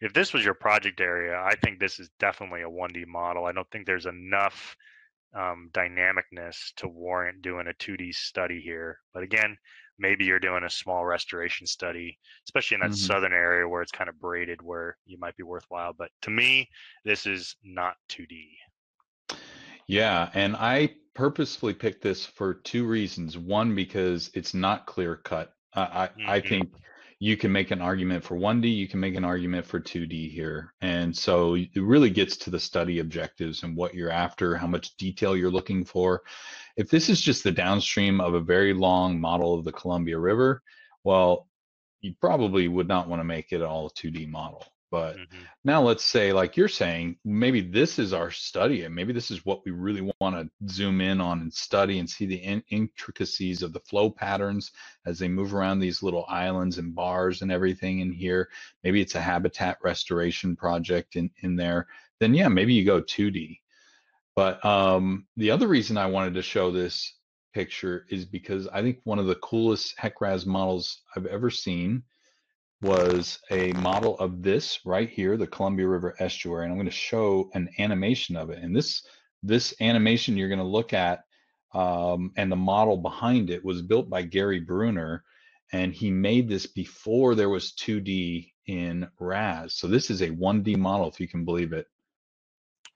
if 0.00 0.12
this 0.12 0.32
was 0.32 0.44
your 0.44 0.54
project 0.54 1.00
area, 1.00 1.36
I 1.36 1.54
think 1.56 1.80
this 1.80 1.98
is 1.98 2.08
definitely 2.20 2.62
a 2.62 2.68
1D 2.68 3.06
model. 3.06 3.46
I 3.46 3.52
don't 3.52 3.68
think 3.70 3.86
there's 3.86 4.06
enough 4.06 4.76
um, 5.34 5.70
dynamicness 5.72 6.74
to 6.76 6.88
warrant 6.88 7.42
doing 7.42 7.66
a 7.66 7.74
2D 7.74 8.14
study 8.14 8.60
here. 8.60 8.98
But 9.12 9.22
again, 9.22 9.56
maybe 9.98 10.24
you're 10.24 10.38
doing 10.40 10.64
a 10.64 10.70
small 10.70 11.04
restoration 11.04 11.66
study, 11.66 12.18
especially 12.46 12.76
in 12.76 12.80
that 12.82 12.92
Mhm. 12.92 12.96
southern 12.96 13.32
area 13.32 13.68
where 13.68 13.82
it's 13.82 13.92
kind 13.92 14.08
of 14.10 14.18
braided, 14.20 14.62
where 14.62 14.98
you 15.06 15.18
might 15.18 15.36
be 15.36 15.42
worthwhile. 15.42 15.92
But 15.92 16.10
to 16.22 16.30
me, 16.30 16.68
this 17.04 17.26
is 17.26 17.56
not 17.62 17.96
2D. 18.08 18.58
Yeah, 19.86 20.30
and 20.34 20.56
I 20.56 20.96
purposefully 21.14 21.74
picked 21.74 22.02
this 22.02 22.26
for 22.26 22.54
two 22.54 22.86
reasons. 22.86 23.38
One, 23.38 23.74
because 23.74 24.30
it's 24.34 24.54
not 24.54 24.86
clear 24.86 25.16
cut. 25.16 25.52
I 25.74 26.10
I, 26.26 26.36
I 26.36 26.40
Mhm. 26.40 26.40
think 26.40 26.70
you 27.18 27.36
can 27.36 27.50
make 27.50 27.70
an 27.70 27.80
argument 27.80 28.22
for 28.24 28.36
1D, 28.36 28.68
you 28.68 28.88
can 28.88 29.00
make 29.00 29.14
an 29.14 29.24
argument 29.24 29.64
for 29.66 29.80
2D 29.80 30.28
here. 30.28 30.74
And 30.82 31.16
so 31.16 31.54
it 31.54 31.70
really 31.76 32.10
gets 32.10 32.36
to 32.38 32.50
the 32.50 32.60
study 32.60 32.98
objectives 32.98 33.62
and 33.62 33.74
what 33.76 33.94
you're 33.94 34.10
after, 34.10 34.54
how 34.56 34.66
much 34.66 34.96
detail 34.96 35.34
you're 35.36 35.50
looking 35.50 35.84
for. 35.84 36.22
If 36.76 36.90
this 36.90 37.08
is 37.08 37.20
just 37.20 37.42
the 37.42 37.52
downstream 37.52 38.20
of 38.20 38.34
a 38.34 38.40
very 38.40 38.74
long 38.74 39.20
model 39.20 39.54
of 39.54 39.64
the 39.64 39.72
Columbia 39.72 40.18
River, 40.18 40.62
well, 41.04 41.48
you 42.00 42.14
probably 42.20 42.68
would 42.68 42.88
not 42.88 43.08
want 43.08 43.20
to 43.20 43.24
make 43.24 43.52
it 43.52 43.62
all 43.62 43.86
a 43.86 43.90
2D 43.90 44.26
model. 44.28 44.64
But 44.90 45.16
Mhm. 45.16 45.26
now 45.64 45.82
let's 45.82 46.04
say, 46.04 46.32
like 46.32 46.56
you're 46.56 46.68
saying, 46.68 47.18
maybe 47.24 47.60
this 47.60 47.98
is 47.98 48.12
our 48.12 48.30
study, 48.30 48.82
and 48.82 48.94
maybe 48.94 49.12
this 49.12 49.32
is 49.32 49.44
what 49.44 49.64
we 49.64 49.72
really 49.72 50.12
want 50.20 50.36
to 50.36 50.68
zoom 50.72 51.00
in 51.00 51.20
on 51.20 51.40
and 51.40 51.52
study 51.52 51.98
and 51.98 52.08
see 52.08 52.24
the 52.24 52.36
in- 52.36 52.62
intricacies 52.68 53.62
of 53.62 53.72
the 53.72 53.80
flow 53.80 54.08
patterns 54.10 54.70
as 55.04 55.18
they 55.18 55.26
move 55.28 55.54
around 55.54 55.80
these 55.80 56.04
little 56.04 56.24
islands 56.28 56.78
and 56.78 56.94
bars 56.94 57.42
and 57.42 57.50
everything 57.50 57.98
in 57.98 58.12
here. 58.12 58.48
Maybe 58.84 59.00
it's 59.00 59.16
a 59.16 59.20
habitat 59.20 59.78
restoration 59.82 60.54
project 60.54 61.16
in 61.16 61.30
in 61.38 61.56
there. 61.56 61.88
Then 62.20 62.32
yeah, 62.32 62.48
maybe 62.48 62.72
you 62.72 62.84
go 62.84 63.00
2D. 63.00 63.60
But 64.36 64.62
um, 64.64 65.26
the 65.36 65.50
other 65.50 65.66
reason 65.66 65.96
I 65.96 66.06
wanted 66.06 66.34
to 66.34 66.42
show 66.42 66.70
this 66.70 67.14
picture 67.54 68.04
is 68.10 68.26
because 68.26 68.68
I 68.68 68.82
think 68.82 69.00
one 69.04 69.18
of 69.18 69.26
the 69.26 69.36
coolest 69.36 69.98
HEC-RAS 69.98 70.44
models 70.44 71.00
I've 71.16 71.24
ever 71.24 71.48
seen 71.48 72.02
was 72.82 73.40
a 73.50 73.72
model 73.72 74.18
of 74.18 74.42
this 74.42 74.80
right 74.84 75.08
here, 75.08 75.38
the 75.38 75.46
Columbia 75.46 75.88
River 75.88 76.14
estuary, 76.18 76.64
and 76.64 76.72
I'm 76.72 76.76
going 76.76 76.84
to 76.84 76.92
show 76.92 77.48
an 77.54 77.70
animation 77.78 78.36
of 78.36 78.50
it. 78.50 78.62
And 78.62 78.76
this 78.76 79.02
this 79.42 79.74
animation 79.80 80.36
you're 80.36 80.48
going 80.48 80.58
to 80.58 80.64
look 80.64 80.92
at, 80.92 81.24
um, 81.72 82.32
and 82.36 82.52
the 82.52 82.56
model 82.56 82.98
behind 82.98 83.48
it 83.48 83.64
was 83.64 83.80
built 83.80 84.10
by 84.10 84.22
Gary 84.22 84.60
Brunner, 84.60 85.24
and 85.72 85.94
he 85.94 86.10
made 86.10 86.48
this 86.48 86.66
before 86.66 87.34
there 87.34 87.48
was 87.48 87.72
2D 87.72 88.52
in 88.66 89.08
RAS. 89.18 89.74
So 89.74 89.86
this 89.86 90.10
is 90.10 90.20
a 90.20 90.30
1D 90.30 90.76
model, 90.76 91.08
if 91.08 91.20
you 91.20 91.28
can 91.28 91.44
believe 91.44 91.72
it. 91.72 91.86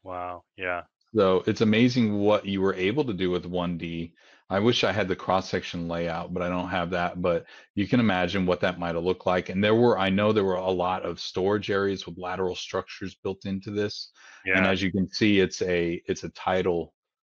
Wow. 0.03 0.45
Yeah. 0.57 0.83
So 1.15 1.43
it's 1.47 1.61
amazing 1.61 2.19
what 2.19 2.47
you 2.47 2.61
were 2.61 2.75
able 2.75 3.05
to 3.05 3.13
do 3.13 3.31
with 3.31 3.45
1D. 3.51 4.13
I 4.49 4.59
wish 4.59 4.83
I 4.83 4.91
had 4.93 5.07
the 5.09 5.15
cross 5.17 5.49
section 5.49 5.87
layout, 5.89 6.35
but 6.35 6.43
I 6.43 6.49
don't 6.49 6.69
have 6.69 6.91
that. 6.91 7.21
But 7.23 7.47
you 7.77 7.87
can 7.87 8.01
imagine 8.01 8.47
what 8.47 8.61
that 8.61 8.79
might 8.81 8.95
have 8.97 9.05
looked 9.05 9.27
like. 9.27 9.49
And 9.49 9.63
there 9.63 9.75
were, 9.77 9.99
I 9.99 10.11
know 10.11 10.33
there 10.33 10.45
were 10.45 10.55
a 10.57 10.71
lot 10.71 11.05
of 11.05 11.21
storage 11.21 11.71
areas 11.71 12.05
with 12.07 12.19
lateral 12.19 12.57
structures 12.57 13.15
built 13.23 13.45
into 13.45 13.71
this. 13.71 14.11
Yeah. 14.45 14.59
And 14.59 14.67
as 14.67 14.83
you 14.83 14.91
can 14.91 15.09
see, 15.09 15.39
it's 15.41 15.63
a 15.63 16.03
it's 16.07 16.25
a 16.25 16.31
tidal 16.31 16.95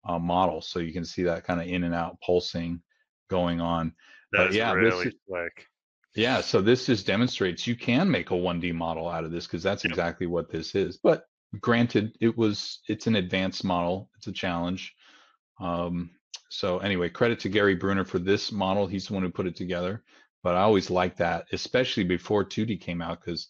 uh, 0.08 0.18
model, 0.20 0.62
so 0.62 0.80
you 0.80 0.92
can 0.92 1.06
see 1.06 1.24
that 1.24 1.44
kind 1.46 1.62
of 1.62 1.68
in 1.68 1.84
and 1.84 1.94
out 1.94 2.18
pulsing 2.26 2.82
going 3.30 3.62
on. 3.62 3.94
That 4.32 4.38
but 4.40 4.50
is 4.50 4.56
yeah, 4.56 4.74
really 4.74 5.08
is- 5.08 5.16
slick. 5.28 5.68
Yeah, 6.16 6.42
so 6.42 6.62
this 6.62 6.86
just 6.86 7.08
demonstrates 7.08 7.66
you 7.66 7.76
can 7.76 8.10
make 8.10 8.30
a 8.30 8.36
1D 8.36 8.72
model 8.76 9.10
out 9.10 9.24
of 9.24 9.32
this 9.32 9.48
because 9.48 9.64
that's 9.64 9.84
Yep. 9.84 9.92
exactly 9.92 10.28
what 10.28 10.48
this 10.52 10.76
is. 10.76 10.98
But 10.98 11.26
granted, 11.60 12.16
it 12.20 12.38
was 12.38 12.80
it's 12.88 13.08
an 13.08 13.16
advanced 13.16 13.64
model. 13.64 14.10
It's 14.18 14.28
a 14.28 14.32
challenge. 14.32 14.94
Um, 15.60 16.12
so 16.50 16.80
anyway, 16.80 17.10
credit 17.10 17.40
to 17.42 17.50
Gary 17.50 17.76
Brunner 17.76 18.06
for 18.06 18.20
this 18.20 18.52
model. 18.52 18.88
He's 18.88 19.08
the 19.08 19.14
one 19.14 19.24
who 19.24 19.30
put 19.30 19.48
it 19.48 19.56
together. 19.56 20.04
But 20.44 20.56
I 20.56 20.62
always 20.62 20.90
liked 20.90 21.18
that, 21.20 21.46
especially 21.54 22.04
before 22.04 22.44
2D 22.44 22.82
came 22.82 23.02
out, 23.02 23.22
because 23.22 23.48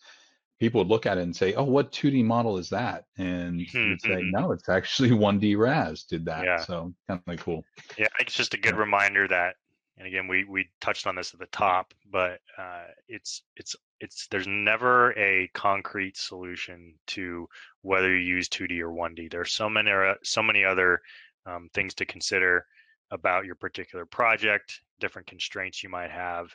people 0.60 0.80
would 0.80 0.90
look 0.90 1.06
at 1.06 1.18
it 1.18 1.22
and 1.24 1.36
say, 1.36 1.54
"Oh, 1.56 1.64
what 1.64 1.92
2D 1.92 2.24
model 2.24 2.58
is 2.58 2.70
that?" 2.70 3.06
And 3.18 3.60
you'd 3.74 4.02
say, 4.02 4.24
"No, 4.24 4.52
it's 4.52 4.70
actually 4.70 5.10
1D 5.12 5.58
RAS 5.58 6.04
did 6.04 6.26
that." 6.26 6.46
Yeah. 6.46 6.58
So 6.58 6.94
kind 7.08 7.22
of 7.28 7.40
cool. 7.40 7.64
Yeah, 7.98 8.08
it's 8.20 8.36
just 8.36 8.54
a 8.54 8.58
good 8.58 8.76
Yeah. 8.76 8.80
reminder 8.80 9.28
that, 9.28 9.56
and 9.98 10.08
again, 10.08 10.28
we 10.28 10.44
we 10.44 10.70
touched 10.82 11.08
on 11.08 11.16
this 11.16 11.34
at 11.34 11.40
the 11.40 11.48
top, 11.48 11.94
but 12.12 12.42
uh, 12.58 12.86
it's 13.08 13.42
it's 13.56 13.76
it's 14.04 14.28
there's 14.28 14.48
never 14.48 15.18
a 15.18 15.50
concrete 15.54 16.18
solution 16.18 16.94
to 17.08 17.48
whether 17.84 18.10
you 18.16 18.36
use 18.36 18.50
2D 18.50 18.82
or 18.82 18.92
1D. 18.92 19.32
There's 19.32 19.54
so 19.54 19.70
many 19.70 19.92
uh, 19.92 20.16
so 20.24 20.44
many 20.44 20.66
other 20.66 21.02
um, 21.46 21.70
things 21.74 21.94
to 21.96 22.06
consider 22.06 22.66
about 23.12 23.46
your 23.46 23.56
particular 23.56 24.06
project, 24.06 24.82
different 25.00 25.28
constraints 25.28 25.84
you 25.84 25.90
might 25.90 26.12
have, 26.12 26.48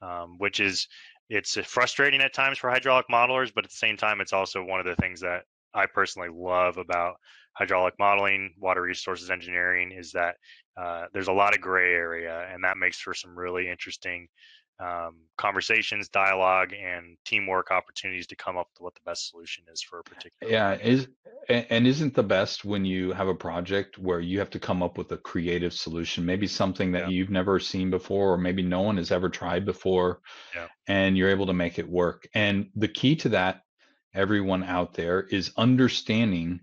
um, 0.00 0.36
which 0.38 0.60
is 0.60 0.86
it's 1.28 1.56
uh, 1.56 1.62
frustrating 1.62 2.20
at 2.20 2.34
times 2.34 2.58
for 2.58 2.70
hydraulic 2.70 3.06
modelers, 3.10 3.52
but 3.52 3.64
at 3.64 3.70
the 3.70 3.76
same 3.76 3.96
time, 3.96 4.20
it's 4.20 4.32
also 4.32 4.62
one 4.62 4.78
of 4.78 4.86
the 4.86 4.96
things 4.96 5.20
that 5.22 5.42
I 5.74 5.86
personally 5.86 6.28
love 6.32 6.76
about 6.78 7.16
hydraulic 7.54 7.94
modeling, 7.98 8.54
water 8.60 8.82
resources 8.82 9.28
engineering, 9.28 9.90
is 9.90 10.12
that 10.12 10.36
uh, 10.80 11.06
there's 11.12 11.28
a 11.28 11.32
lot 11.32 11.54
of 11.54 11.60
gray 11.60 11.94
area, 11.94 12.46
and 12.52 12.62
that 12.62 12.76
makes 12.76 13.00
for 13.00 13.12
some 13.12 13.36
really 13.36 13.68
interesting 13.68 14.28
um, 14.80 15.16
conversations, 15.36 16.08
dialogue, 16.08 16.72
and 16.72 17.16
teamwork 17.24 17.70
opportunities 17.70 18.26
to 18.28 18.36
come 18.36 18.56
up 18.56 18.68
with 18.74 18.80
what 18.80 18.94
the 18.94 19.00
best 19.04 19.30
solution 19.30 19.64
is 19.72 19.82
for 19.82 20.00
a 20.00 20.02
particular. 20.02 20.52
Yeah, 20.52 20.74
is 20.74 21.08
and 21.48 21.86
isn't 21.86 22.14
the 22.14 22.22
best 22.22 22.64
when 22.64 22.84
you 22.84 23.12
have 23.12 23.28
a 23.28 23.34
project 23.34 23.98
where 23.98 24.20
you 24.20 24.38
have 24.38 24.50
to 24.50 24.60
come 24.60 24.82
up 24.82 24.96
with 24.98 25.10
a 25.12 25.16
creative 25.18 25.72
solution, 25.72 26.24
maybe 26.24 26.46
something 26.46 26.92
that 26.92 27.02
Yeah. 27.02 27.08
you've 27.08 27.30
never 27.30 27.58
seen 27.58 27.90
before, 27.90 28.32
or 28.32 28.38
maybe 28.38 28.62
no 28.62 28.82
one 28.82 28.96
has 28.96 29.10
ever 29.10 29.28
tried 29.28 29.64
before, 29.64 30.20
Yeah. 30.54 30.68
and 30.86 31.16
you're 31.16 31.30
able 31.30 31.46
to 31.46 31.52
make 31.52 31.78
it 31.78 31.88
work. 31.88 32.28
And 32.34 32.70
the 32.76 32.88
key 32.88 33.16
to 33.16 33.28
that, 33.30 33.62
everyone 34.14 34.62
out 34.62 34.94
there, 34.94 35.22
is 35.22 35.52
understanding 35.56 36.60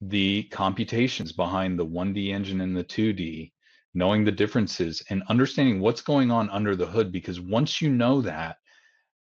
the 0.00 0.44
computations 0.44 1.32
behind 1.32 1.78
the 1.78 1.84
1D 1.86 2.30
engine 2.32 2.60
and 2.60 2.76
the 2.76 2.84
2D, 2.84 3.52
knowing 3.94 4.24
the 4.24 4.32
differences 4.32 5.02
and 5.10 5.22
understanding 5.28 5.80
what's 5.80 6.02
going 6.02 6.30
on 6.30 6.50
under 6.50 6.76
the 6.76 6.86
hood. 6.86 7.10
Because 7.12 7.40
once 7.40 7.80
you 7.80 7.90
know 7.90 8.20
that, 8.22 8.58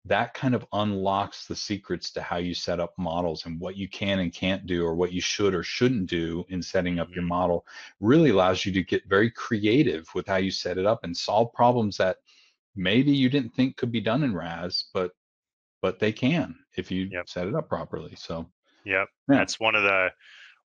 that 0.04 0.34
kind 0.34 0.54
of 0.54 0.64
unlocks 0.72 1.46
the 1.46 1.56
secrets 1.56 2.12
to 2.12 2.22
how 2.22 2.36
you 2.36 2.54
set 2.54 2.78
up 2.78 2.94
models 2.96 3.44
and 3.46 3.58
what 3.58 3.76
you 3.76 3.88
can 3.88 4.20
and 4.20 4.32
can't 4.32 4.64
do 4.66 4.84
or 4.84 4.94
what 4.94 5.12
you 5.12 5.20
should 5.20 5.52
or 5.54 5.64
shouldn't 5.64 6.08
do 6.08 6.44
in 6.48 6.62
setting 6.62 7.00
up 7.00 7.08
your 7.14 7.24
Mhm. 7.24 7.28
model 7.28 7.66
really 8.00 8.30
allows 8.30 8.64
you 8.64 8.72
to 8.72 8.84
get 8.84 9.04
very 9.08 9.30
creative 9.30 10.08
with 10.14 10.26
how 10.26 10.36
you 10.36 10.50
set 10.50 10.78
it 10.78 10.86
up 10.86 11.02
and 11.02 11.16
solve 11.16 11.52
problems 11.54 11.96
that 11.96 12.18
maybe 12.76 13.10
you 13.10 13.28
didn't 13.28 13.54
think 13.54 13.76
could 13.76 13.90
be 13.90 14.00
done 14.00 14.22
in 14.22 14.34
RAS 14.34 14.90
but 14.94 15.10
but 15.82 15.98
they 15.98 16.12
can 16.12 16.54
if 16.76 16.90
you 16.90 17.08
Yep. 17.10 17.28
set 17.28 17.48
it 17.48 17.54
up 17.54 17.68
properly 17.68 18.14
so 18.14 18.48
Yep, 18.84 19.08
Yeah. 19.28 19.38
that's 19.38 19.58
one 19.58 19.74
of 19.74 19.82
the 19.82 20.12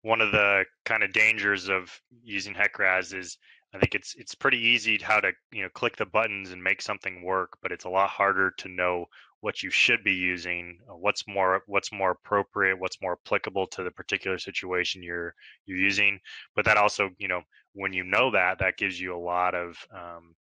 one 0.02 0.20
of 0.22 0.32
the 0.32 0.66
kind 0.86 1.04
of 1.04 1.14
dangers 1.14 1.70
of 1.70 2.02
using 2.24 2.54
HEC-RAS 2.54 3.14
is 3.14 3.38
I 3.74 3.80
think 3.80 3.93
it's 3.93 4.15
it's 4.15 4.34
pretty 4.34 4.57
easy 4.57 4.97
how 4.97 5.20
to 5.20 5.32
you 5.51 5.63
know 5.63 5.70
click 5.70 5.95
the 5.97 6.05
buttons 6.05 6.51
and 6.51 6.63
make 6.63 6.82
something 6.82 7.24
work, 7.24 7.57
but 7.61 7.72
it's 7.72 7.86
a 7.86 7.89
lot 7.89 8.09
harder 8.09 8.51
to 8.57 8.67
know 8.67 9.05
what 9.41 9.63
you 9.63 9.70
should 9.70 10.03
be 10.03 10.13
using, 10.13 10.80
uh, 10.89 10.95
what's 10.95 11.28
more 11.28 11.61
what's 11.67 11.91
more 11.91 12.11
appropriate, 12.11 12.80
what's 12.80 13.01
more 13.01 13.17
applicable 13.24 13.67
to 13.67 13.84
the 13.84 13.91
particular 13.91 14.38
situation 14.38 15.03
you're 15.03 15.36
you're 15.65 15.78
using. 15.78 16.20
But 16.55 16.65
that 16.65 16.78
also, 16.78 17.09
you 17.20 17.28
know, 17.28 17.41
when 17.74 17.93
you 17.93 18.03
know 18.03 18.32
that, 18.32 18.59
that 18.59 18.78
gives 18.78 18.99
you 18.99 19.15
a 19.15 19.20
lot 19.20 19.55
of 19.55 19.78
um, 19.93 20.36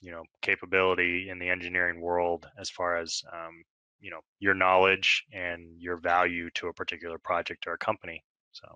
you 0.00 0.10
know 0.10 0.24
capability 0.42 1.28
in 1.30 1.38
the 1.38 1.48
engineering 1.48 2.00
world 2.00 2.46
as 2.58 2.68
far 2.70 2.96
as 2.96 3.22
um, 3.32 3.62
you 4.00 4.10
know 4.10 4.20
your 4.40 4.54
knowledge 4.54 5.24
and 5.32 5.80
your 5.80 5.96
value 5.98 6.50
to 6.54 6.68
a 6.68 6.74
particular 6.74 7.18
project 7.18 7.66
or 7.66 7.74
a 7.74 7.78
company. 7.78 8.24
So. 8.52 8.66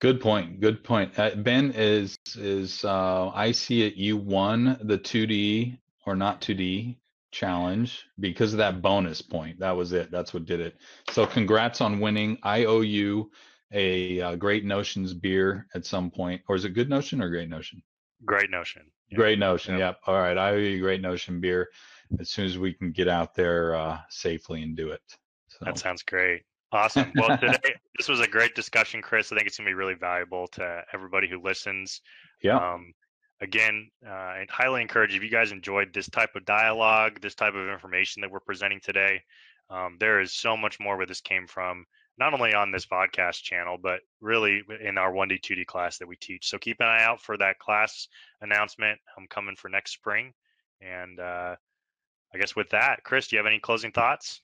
Good 0.00 0.20
point. 0.20 0.60
Good 0.60 0.82
point. 0.82 1.18
Uh, 1.18 1.34
ben 1.36 1.72
is 1.72 2.18
is 2.36 2.84
uh, 2.84 3.28
I 3.34 3.52
see 3.52 3.82
it. 3.82 3.94
You 3.94 4.16
won 4.16 4.78
the 4.82 4.98
2D 4.98 5.78
or 6.06 6.16
not 6.16 6.40
2D 6.40 6.96
challenge 7.32 8.06
because 8.18 8.52
of 8.52 8.58
that 8.58 8.80
bonus 8.80 9.20
point. 9.20 9.58
That 9.60 9.76
was 9.76 9.92
it. 9.92 10.10
That's 10.10 10.32
what 10.32 10.46
did 10.46 10.60
it. 10.60 10.76
So 11.10 11.26
congrats 11.26 11.80
on 11.80 12.00
winning. 12.00 12.38
I 12.42 12.64
owe 12.64 12.80
you 12.80 13.30
a, 13.72 14.20
uh, 14.20 14.36
Great 14.36 14.64
Notions 14.64 15.14
beer 15.14 15.68
at 15.74 15.86
some 15.86 16.10
point, 16.10 16.42
or 16.48 16.56
is 16.56 16.64
it 16.64 16.70
Good 16.70 16.90
Notion 16.90 17.22
or 17.22 17.28
Great 17.28 17.48
Notion? 17.48 17.82
Great 18.24 18.50
Notion. 18.50 18.82
Yep. 19.10 19.18
Great 19.18 19.38
Notion. 19.38 19.74
Yep. 19.74 19.80
yep. 19.80 20.00
All 20.06 20.18
right. 20.18 20.36
I 20.36 20.50
owe 20.50 20.56
you 20.56 20.80
Great 20.80 21.02
Notion 21.02 21.40
beer 21.40 21.68
as 22.18 22.30
soon 22.30 22.46
as 22.46 22.58
we 22.58 22.72
can 22.72 22.90
get 22.90 23.06
out 23.06 23.34
there 23.34 23.74
uh, 23.74 23.98
safely 24.08 24.62
and 24.62 24.76
do 24.76 24.90
it. 24.90 25.02
So. 25.48 25.64
That 25.66 25.78
sounds 25.78 26.02
great. 26.02 26.42
Awesome. 26.72 27.12
Well, 27.16 27.36
today 27.40 27.74
this 27.96 28.08
was 28.08 28.20
a 28.20 28.26
great 28.26 28.54
discussion, 28.54 29.02
Chris. 29.02 29.32
I 29.32 29.36
think 29.36 29.46
it's 29.46 29.58
gonna 29.58 29.68
be 29.68 29.74
really 29.74 29.94
valuable 29.94 30.46
to 30.48 30.82
everybody 30.92 31.28
who 31.28 31.42
listens. 31.42 32.00
Yeah. 32.42 32.56
Um, 32.56 32.92
again, 33.40 33.90
uh, 34.06 34.10
I 34.10 34.46
highly 34.50 34.82
encourage 34.82 35.14
if 35.14 35.22
you 35.22 35.30
guys 35.30 35.52
enjoyed 35.52 35.92
this 35.92 36.08
type 36.08 36.36
of 36.36 36.44
dialogue, 36.44 37.20
this 37.20 37.34
type 37.34 37.54
of 37.54 37.68
information 37.68 38.22
that 38.22 38.30
we're 38.30 38.40
presenting 38.40 38.80
today. 38.80 39.22
Um, 39.70 39.96
there 40.00 40.20
is 40.20 40.32
so 40.32 40.56
much 40.56 40.78
more 40.80 40.96
where 40.96 41.06
this 41.06 41.20
came 41.20 41.46
from, 41.46 41.84
not 42.18 42.34
only 42.34 42.54
on 42.54 42.72
this 42.72 42.86
podcast 42.86 43.42
channel, 43.42 43.78
but 43.80 44.00
really 44.20 44.62
in 44.82 44.98
our 44.98 45.12
1D, 45.12 45.40
2D 45.40 45.64
class 45.66 45.98
that 45.98 46.08
we 46.08 46.16
teach. 46.16 46.48
So 46.48 46.58
keep 46.58 46.80
an 46.80 46.88
eye 46.88 47.04
out 47.04 47.20
for 47.20 47.36
that 47.38 47.58
class 47.58 48.08
announcement. 48.40 48.98
I'm 49.16 49.28
coming 49.28 49.56
for 49.56 49.68
next 49.68 49.92
spring. 49.92 50.32
And 50.80 51.20
uh, 51.20 51.54
I 52.34 52.38
guess 52.38 52.56
with 52.56 52.70
that, 52.70 53.04
Chris, 53.04 53.28
do 53.28 53.36
you 53.36 53.38
have 53.38 53.46
any 53.46 53.60
closing 53.60 53.92
thoughts? 53.92 54.42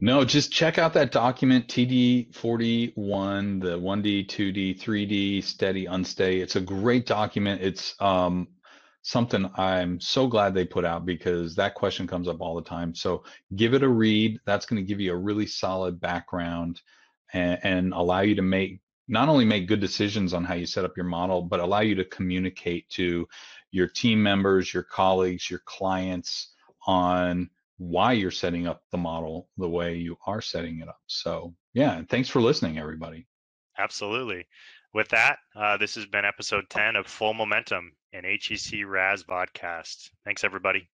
No, 0.00 0.24
just 0.24 0.52
check 0.52 0.78
out 0.78 0.94
that 0.94 1.10
document 1.10 1.66
TD41, 1.68 3.60
the 3.60 3.78
1D, 3.78 4.26
2D, 4.28 4.80
3D, 4.80 5.42
steady, 5.42 5.86
unsteady. 5.86 6.40
It's 6.40 6.56
a 6.56 6.60
great 6.60 7.04
document. 7.04 7.62
It's 7.62 7.94
um, 8.00 8.46
something 9.02 9.50
I'm 9.56 10.00
so 10.00 10.28
glad 10.28 10.54
they 10.54 10.64
put 10.64 10.84
out 10.84 11.04
because 11.04 11.56
that 11.56 11.74
question 11.74 12.06
comes 12.06 12.28
up 12.28 12.40
all 12.40 12.54
the 12.54 12.62
time. 12.62 12.94
So 12.94 13.24
give 13.56 13.74
it 13.74 13.82
a 13.82 13.88
read. 13.88 14.38
That's 14.44 14.66
going 14.66 14.80
to 14.80 14.86
give 14.86 15.00
you 15.00 15.12
a 15.12 15.16
really 15.16 15.46
solid 15.46 16.00
background 16.00 16.80
and, 17.32 17.58
and 17.62 17.92
allow 17.92 18.20
you 18.20 18.36
to 18.36 18.42
make 18.42 18.80
not 19.08 19.28
only 19.28 19.46
make 19.46 19.66
good 19.66 19.80
decisions 19.80 20.34
on 20.34 20.44
how 20.44 20.54
you 20.54 20.66
set 20.66 20.84
up 20.84 20.96
your 20.96 21.06
model, 21.06 21.42
but 21.42 21.60
allow 21.60 21.80
you 21.80 21.94
to 21.94 22.04
communicate 22.04 22.88
to 22.90 23.26
your 23.70 23.88
team 23.88 24.22
members, 24.22 24.72
your 24.72 24.82
colleagues, 24.82 25.48
your 25.48 25.62
clients 25.64 26.52
on 26.86 27.48
why 27.78 28.12
you're 28.12 28.30
setting 28.30 28.66
up 28.66 28.82
the 28.92 28.98
model 28.98 29.48
the 29.56 29.68
way 29.68 29.96
you 29.96 30.16
are 30.26 30.40
setting 30.40 30.80
it 30.80 30.88
up. 30.88 30.98
So, 31.06 31.54
yeah, 31.74 31.96
and 31.96 32.08
thanks 32.08 32.28
for 32.28 32.42
listening, 32.42 32.78
everybody. 32.78 33.26
Absolutely. 33.78 34.46
With 34.92 35.08
that, 35.10 35.38
uh, 35.56 35.76
this 35.76 35.94
has 35.94 36.06
been 36.06 36.24
episode 36.24 36.68
10 36.70 36.96
of 36.96 37.06
Full 37.06 37.34
Momentum, 37.34 37.92
an 38.12 38.24
HEC-RAS 38.24 39.22
podcast. 39.24 40.10
Thanks, 40.24 40.44
everybody. 40.44 40.88